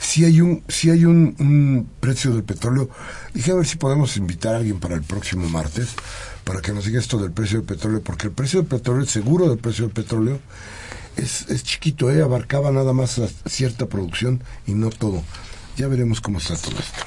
si 0.00 0.24
hay 0.24 0.40
un 0.40 0.62
si 0.68 0.90
hay 0.90 1.04
un, 1.04 1.34
un, 1.38 1.88
precio 2.00 2.32
del 2.32 2.44
petróleo 2.44 2.88
dije 3.34 3.50
a 3.50 3.54
ver 3.54 3.66
si 3.66 3.76
podemos 3.76 4.16
invitar 4.16 4.54
a 4.54 4.58
alguien 4.58 4.78
para 4.78 4.94
el 4.94 5.02
próximo 5.02 5.48
martes 5.48 5.94
para 6.48 6.62
que 6.62 6.72
nos 6.72 6.86
diga 6.86 6.98
esto 6.98 7.18
del 7.18 7.30
precio 7.30 7.58
del 7.58 7.66
petróleo, 7.66 8.00
porque 8.00 8.28
el 8.28 8.32
precio 8.32 8.60
del 8.60 8.68
petróleo, 8.70 9.02
el 9.02 9.08
seguro 9.08 9.50
del 9.50 9.58
precio 9.58 9.84
del 9.84 9.92
petróleo, 9.92 10.40
es, 11.14 11.44
es 11.50 11.62
chiquito, 11.62 12.10
¿eh? 12.10 12.22
abarcaba 12.22 12.72
nada 12.72 12.94
más 12.94 13.20
cierta 13.44 13.84
producción 13.84 14.42
y 14.66 14.72
no 14.72 14.88
todo. 14.88 15.22
Ya 15.76 15.88
veremos 15.88 16.22
cómo 16.22 16.38
está 16.38 16.56
todo 16.56 16.78
esto. 16.78 17.04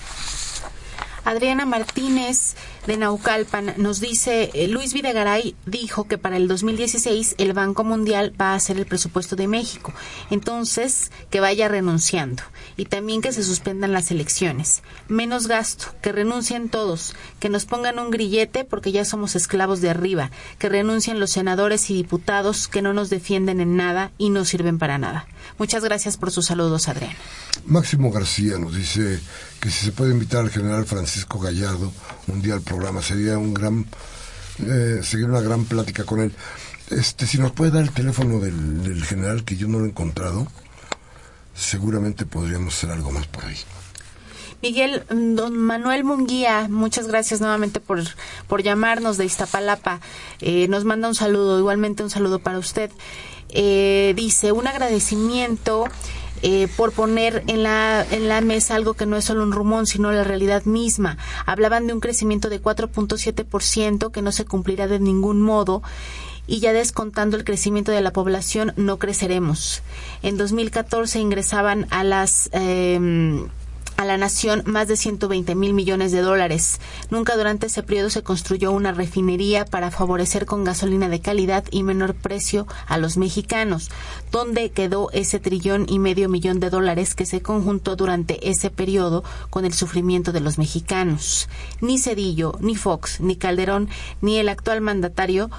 Adriana 1.24 1.66
Martínez 1.66 2.56
de 2.88 2.98
Naucalpan 2.98 3.76
nos 3.78 4.00
dice, 4.00 4.50
eh, 4.54 4.68
Luis 4.68 4.94
Videgaray 4.94 5.56
dijo 5.68 6.08
que 6.08 6.18
para 6.18 6.38
el 6.38 6.48
2016 6.48 7.36
el 7.38 7.54
Banco 7.54 7.84
Mundial 7.84 8.34
va 8.40 8.54
a 8.54 8.56
hacer 8.56 8.78
el 8.78 8.88
presupuesto 8.88 9.36
de 9.36 9.48
México. 9.48 9.94
Entonces, 10.32 11.12
que 11.30 11.40
vaya 11.40 11.68
renunciando. 11.68 12.42
Y 12.76 12.86
también 12.86 13.22
que 13.22 13.34
se 13.34 13.44
suspendan 13.44 13.94
las 13.94 14.10
elecciones. 14.10 14.82
Menos 15.08 15.48
gasto, 15.48 15.94
que 16.02 16.12
renuncien 16.12 16.70
todos, 16.70 17.16
que 17.40 17.50
nos 17.50 17.66
pongan 17.66 18.00
un 18.00 18.10
grillete 18.10 18.66
porque 18.66 18.92
ya 18.92 19.06
somos 19.06 19.36
esclavos 19.36 19.82
de 19.82 19.92
arriba, 19.92 20.32
que 20.58 20.70
renuncien 20.70 21.20
los 21.20 21.30
senadores 21.30 21.90
y 21.92 21.94
diputados 21.94 22.68
que 22.68 22.82
no 22.82 22.94
nos 22.94 23.12
defienden 23.12 23.62
en 23.62 23.76
nada 23.76 24.12
y 24.18 24.32
no 24.32 24.44
sirven 24.44 24.80
para 24.80 24.98
nada. 24.98 25.28
Muchas 25.60 25.84
gracias 25.84 26.18
por 26.18 26.32
sus 26.32 26.48
saludos, 26.48 26.88
Adriana. 26.88 27.18
Máximo 27.66 28.12
García 28.12 28.58
nos 28.58 28.76
dice 28.76 29.20
que 29.60 29.70
si 29.70 29.86
se 29.86 29.92
puede 29.92 30.12
invitar 30.12 30.42
al 30.42 30.50
general 30.50 30.86
Francisco 30.86 31.11
Gallardo 31.42 31.92
un 32.28 32.42
día 32.42 32.54
al 32.54 32.62
programa, 32.62 33.02
sería 33.02 33.38
un 33.38 33.54
gran, 33.54 33.86
eh, 34.60 35.02
sería 35.04 35.26
una 35.26 35.42
gran 35.42 35.66
plática 35.66 36.04
con 36.04 36.22
él. 36.22 36.34
Este, 36.90 37.26
si 37.26 37.38
nos 37.38 37.52
puede 37.52 37.72
dar 37.72 37.84
el 37.84 37.92
teléfono 37.92 38.40
del, 38.40 38.84
del 38.84 39.04
general 39.04 39.44
que 39.44 39.56
yo 39.56 39.68
no 39.68 39.80
lo 39.80 39.86
he 39.86 39.90
encontrado, 39.90 40.48
seguramente 41.54 42.26
podríamos 42.26 42.76
hacer 42.76 42.92
algo 42.92 43.12
más 43.12 43.28
por 43.28 43.46
ahí. 43.46 43.58
Miguel, 44.62 45.04
mm, 45.10 45.36
don 45.36 45.58
Manuel 45.58 46.04
Munguía, 46.04 46.68
muchas 46.70 47.08
gracias 47.08 47.42
nuevamente 47.42 47.80
por, 47.80 48.02
por 48.48 48.62
llamarnos 48.62 49.18
de 49.18 49.26
Iztapalapa. 49.26 50.02
Eh, 50.40 50.68
nos 50.68 50.86
manda 50.86 51.08
un 51.08 51.16
saludo, 51.16 51.58
igualmente 51.58 52.04
un 52.04 52.10
saludo 52.10 52.40
para 52.40 52.60
usted. 52.60 52.92
Eh, 53.50 54.14
dice, 54.16 54.52
un 54.52 54.68
agradecimiento 54.68 55.86
eh, 56.42 56.68
por 56.76 56.92
poner 56.92 57.44
en 57.48 57.64
la, 57.64 58.06
en 58.10 58.28
la 58.28 58.42
mesa 58.42 58.76
algo 58.76 58.94
que 58.94 59.06
no 59.06 59.18
es 59.18 59.26
solo 59.26 59.44
un 59.44 59.52
rumón, 59.52 59.88
sino 59.88 60.12
la 60.12 60.24
realidad 60.24 60.66
misma. 60.66 61.18
Hablaban 61.46 61.88
de 61.88 61.94
un 61.94 62.00
crecimiento 62.00 62.50
de 62.50 62.62
4.7% 62.62 64.12
que 64.12 64.22
no 64.22 64.32
se 64.32 64.46
cumplirá 64.46 64.88
de 64.88 65.00
ningún 65.00 65.42
modo 65.42 65.82
y 66.48 66.60
ya 66.60 66.74
descontando 66.74 67.38
el 67.38 67.44
crecimiento 67.44 67.92
de 67.92 68.02
la 68.02 68.12
población 68.12 68.74
no 68.76 68.98
creceremos. 68.98 69.84
En 70.22 70.38
2014 70.38 71.20
ingresaban 71.20 71.88
a 71.92 72.04
las 72.04 72.50
eh, 72.54 73.48
a 74.02 74.06
la 74.06 74.18
nación 74.18 74.64
más 74.66 74.88
de 74.88 74.98
120 74.98 75.54
mil 75.54 75.74
millones 75.74 76.12
de 76.12 76.22
dólares. 76.22 76.80
Nunca 77.12 77.38
durante 77.38 77.68
ese 77.68 77.84
periodo 77.84 78.10
se 78.10 78.24
construyó 78.24 78.72
una 78.72 78.92
refinería 78.92 79.64
para 79.66 79.92
favorecer 79.92 80.48
con 80.48 80.64
gasolina 80.64 81.08
de 81.08 81.22
calidad 81.22 81.66
y 81.70 81.84
menor 81.84 82.16
precio 82.16 82.66
a 82.88 82.98
los 82.98 83.18
mexicanos. 83.18 83.92
¿Dónde 84.32 84.72
quedó 84.72 85.12
ese 85.12 85.40
trillón 85.40 85.86
y 85.88 86.00
medio 86.00 86.30
millón 86.30 86.60
de 86.60 86.72
dólares 86.72 87.14
que 87.14 87.28
se 87.28 87.42
conjuntó 87.42 87.96
durante 87.96 88.50
ese 88.50 88.72
periodo 88.72 89.24
con 89.52 89.66
el 89.66 89.74
sufrimiento 89.74 90.32
de 90.32 90.40
los 90.40 90.58
mexicanos? 90.58 91.48
Ni 91.80 92.00
Cedillo, 92.00 92.54
ni 92.60 92.76
Fox, 92.76 93.22
ni 93.22 93.36
Calderón, 93.36 93.88
ni 94.20 94.38
el 94.38 94.50
actual 94.50 94.82
mandatario 94.82 95.52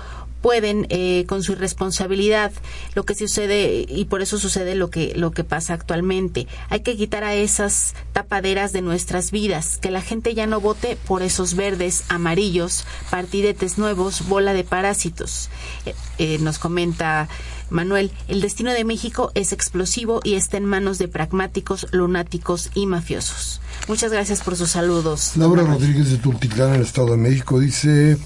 pueden 0.43 0.87
eh, 0.91 1.25
con 1.27 1.43
su 1.43 1.53
irresponsabilidad 1.53 2.53
lo 2.95 3.05
que 3.05 3.15
sucede 3.15 3.87
y 3.89 4.05
por 4.07 4.21
eso 4.23 4.39
sucede 4.39 4.75
lo 4.75 4.91
que 4.91 5.15
lo 5.17 5.31
que 5.31 5.45
pasa 5.45 5.75
actualmente 5.75 6.47
hay 6.69 6.81
que 6.81 6.97
quitar 6.97 7.25
a 7.25 7.35
esas 7.35 7.95
tapaderas 8.13 8.73
de 8.73 8.83
nuestras 8.83 9.31
vidas 9.31 9.79
que 9.79 9.91
la 9.91 10.03
gente 10.03 10.35
ya 10.35 10.47
no 10.47 10.61
vote 10.61 10.99
por 11.07 11.23
esos 11.23 11.55
verdes 11.55 12.05
amarillos 12.09 12.85
partidetes 13.11 13.79
nuevos 13.79 14.29
bola 14.29 14.53
de 14.53 14.65
parásitos 14.65 15.49
eh, 15.87 15.95
eh, 16.19 16.39
nos 16.41 16.59
comenta 16.59 17.29
Manuel, 17.71 18.13
el 18.29 18.43
destino 18.43 18.71
de 18.73 18.85
México 18.85 19.33
es 19.35 19.53
explosivo 19.53 20.21
y 20.23 20.35
está 20.35 20.59
en 20.59 20.67
manos 20.67 20.99
de 20.99 21.09
pragmáticos, 21.09 21.87
lunáticos 21.91 22.71
y 22.75 22.87
mafiosos. 22.87 23.63
Muchas 23.89 24.13
gracias 24.13 24.43
por 24.43 24.57
sus 24.57 24.73
saludos. 24.73 25.33
Laura 25.37 25.63
Rodríguez 25.63 26.11
de 26.11 26.19
Tultitlán, 26.19 26.71
en 26.71 26.75
el 26.77 26.83
Estado 26.83 27.13
de 27.13 27.17
México, 27.17 27.59
dice 27.59 28.19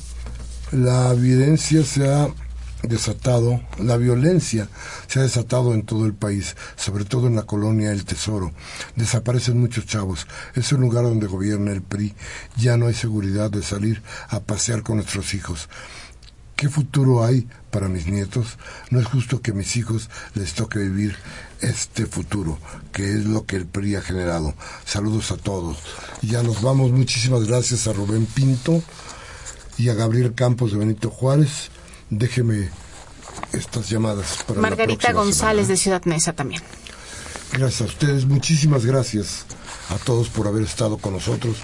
la 0.73 1.13
evidencia 1.13 1.85
se 1.85 2.09
ha 2.09 2.29
desatado, 2.83 3.61
la 3.79 3.97
violencia 3.97 4.69
se 5.07 5.21
ha 5.21 5.23
desatado 5.23 5.75
en 5.75 5.85
todo 5.85 6.07
el 6.07 6.15
país, 6.15 6.57
sobre 6.77 7.05
todo 7.05 7.27
en 7.27 7.37
la 7.37 7.45
colonia 7.45 7.93
El 7.93 8.05
Tesoro. 8.05 8.53
Desaparecen 8.97 9.61
muchos 9.61 9.87
chavos. 9.87 10.27
Es 10.55 10.73
un 10.73 10.81
lugar 10.81 11.05
donde 11.05 11.27
gobierna 11.27 11.73
el 11.73 11.83
PRI. 11.83 12.15
Ya 12.57 12.77
no 12.77 12.87
hay 12.87 12.95
seguridad 12.95 13.51
de 13.51 13.63
salir 13.63 14.03
a 14.29 14.41
pasear 14.41 14.83
con 14.83 14.97
nuestros 14.97 15.35
hijos. 15.35 15.69
¿Qué 16.57 16.71
futuro 16.71 17.23
hay 17.23 17.47
para 17.71 17.89
mis 17.89 18.07
nietos? 18.07 18.57
No 18.91 18.99
es 18.99 19.07
justo 19.07 19.43
que 19.43 19.51
a 19.51 19.55
mis 19.55 19.77
hijos 19.77 20.09
les 20.35 20.55
toque 20.55 20.79
vivir 20.79 21.15
este 21.61 22.07
futuro, 22.07 22.59
que 22.93 23.05
es 23.05 23.27
lo 23.27 23.45
que 23.45 23.57
el 23.57 23.67
PRI 23.67 23.97
ha 23.97 24.01
generado. 24.01 24.55
Saludos 24.87 25.31
a 25.33 25.37
todos. 25.37 25.77
Ya 26.23 26.43
nos 26.43 26.63
vamos. 26.63 26.93
Muchísimas 26.93 27.45
gracias 27.45 27.87
a 27.87 27.93
Rubén 27.93 28.25
Pinto 28.25 28.83
y 29.79 29.89
a 29.89 29.95
Gabriel 29.95 30.35
Campos 30.35 30.73
de 30.73 30.79
Benito 30.79 31.11
Juárez. 31.11 31.71
Déjeme 32.11 32.71
estas 33.53 33.89
llamadas 33.89 34.45
para 34.47 34.61
Margarita 34.61 35.13
González 35.13 35.69
de 35.69 35.77
Ciudad 35.77 36.05
Mesa 36.05 36.33
también. 36.33 36.63
Gracias 37.53 37.83
a 37.83 37.85
ustedes, 37.85 38.27
muchísimas 38.27 38.85
gracias 38.85 39.47
a 39.91 39.97
todos 39.97 40.29
por 40.29 40.49
haber 40.49 40.63
estado 40.63 40.99
con 40.99 41.13
nosotros, 41.13 41.57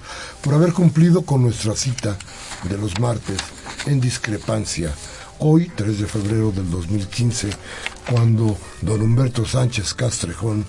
por 0.43 0.55
haber 0.55 0.73
cumplido 0.73 1.23
con 1.23 1.43
nuestra 1.43 1.75
cita 1.75 2.17
de 2.69 2.79
los 2.79 2.99
martes 3.01 3.39
en 3.87 4.01
discrepancia. 4.01 4.95
Hoy, 5.39 5.71
3 5.75 5.99
de 5.99 6.07
febrero 6.07 6.53
del 6.53 6.71
2015, 6.71 7.51
cuando 8.09 8.57
don 8.81 9.03
Humberto 9.03 9.45
Sánchez 9.45 9.95
Castrejón 9.95 10.65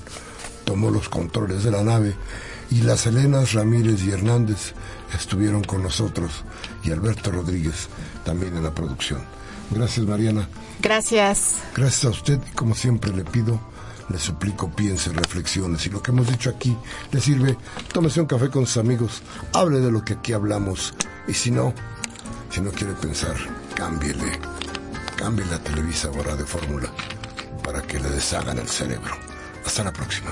tomó 0.66 0.89
los 0.89 1.10
controles 1.10 1.64
de 1.64 1.72
la 1.72 1.84
nave 1.84 2.16
y 2.74 2.82
las 2.82 3.05
Helenas 3.05 3.53
Ramírez 3.53 4.01
y 4.03 4.09
Hernández 4.09 4.74
estuvieron 5.15 5.63
con 5.63 5.84
nosotros 5.84 6.43
y 6.84 6.91
Alberto 6.91 7.32
Rodríguez 7.32 7.88
también 8.26 8.57
en 8.57 8.63
la 8.63 8.74
producción. 8.74 9.21
Gracias 9.69 10.07
Mariana. 10.07 10.49
Gracias. 10.82 11.61
Gracias 11.76 12.05
a 12.05 12.09
usted 12.09 12.39
y 12.51 12.55
como 12.55 12.74
siempre 12.74 13.11
le 13.13 13.24
pido, 13.26 13.59
le 14.09 14.17
suplico, 14.17 14.71
piense, 14.71 15.13
reflexione. 15.13 15.78
Si 15.78 15.91
lo 15.91 16.01
que 16.01 16.09
hemos 16.09 16.28
dicho 16.28 16.49
aquí 16.49 16.76
le 17.11 17.21
sirve, 17.21 17.55
tómese 17.91 18.21
un 18.21 18.28
café 18.28 18.49
con 18.49 18.65
sus 18.65 18.78
amigos, 18.78 19.21
hable 19.53 19.80
de 19.80 19.91
lo 19.91 20.03
que 20.03 20.13
aquí 20.13 20.34
hablamos 20.34 20.95
y 21.28 21.34
si 21.34 21.51
no, 21.51 21.76
si 22.49 22.59
no 22.59 22.71
quiere 22.71 22.93
pensar, 22.93 23.36
cámbiele, 23.76 24.39
cambie 25.15 25.45
la 25.45 25.59
televisora 25.59 26.36
de 26.36 26.43
fórmula 26.43 26.91
para 27.63 27.84
que 27.84 27.99
le 27.99 28.09
deshagan 28.09 28.57
el 28.57 28.67
cerebro. 28.67 29.15
Hasta 29.63 29.84
la 29.84 29.93
próxima. 29.93 30.32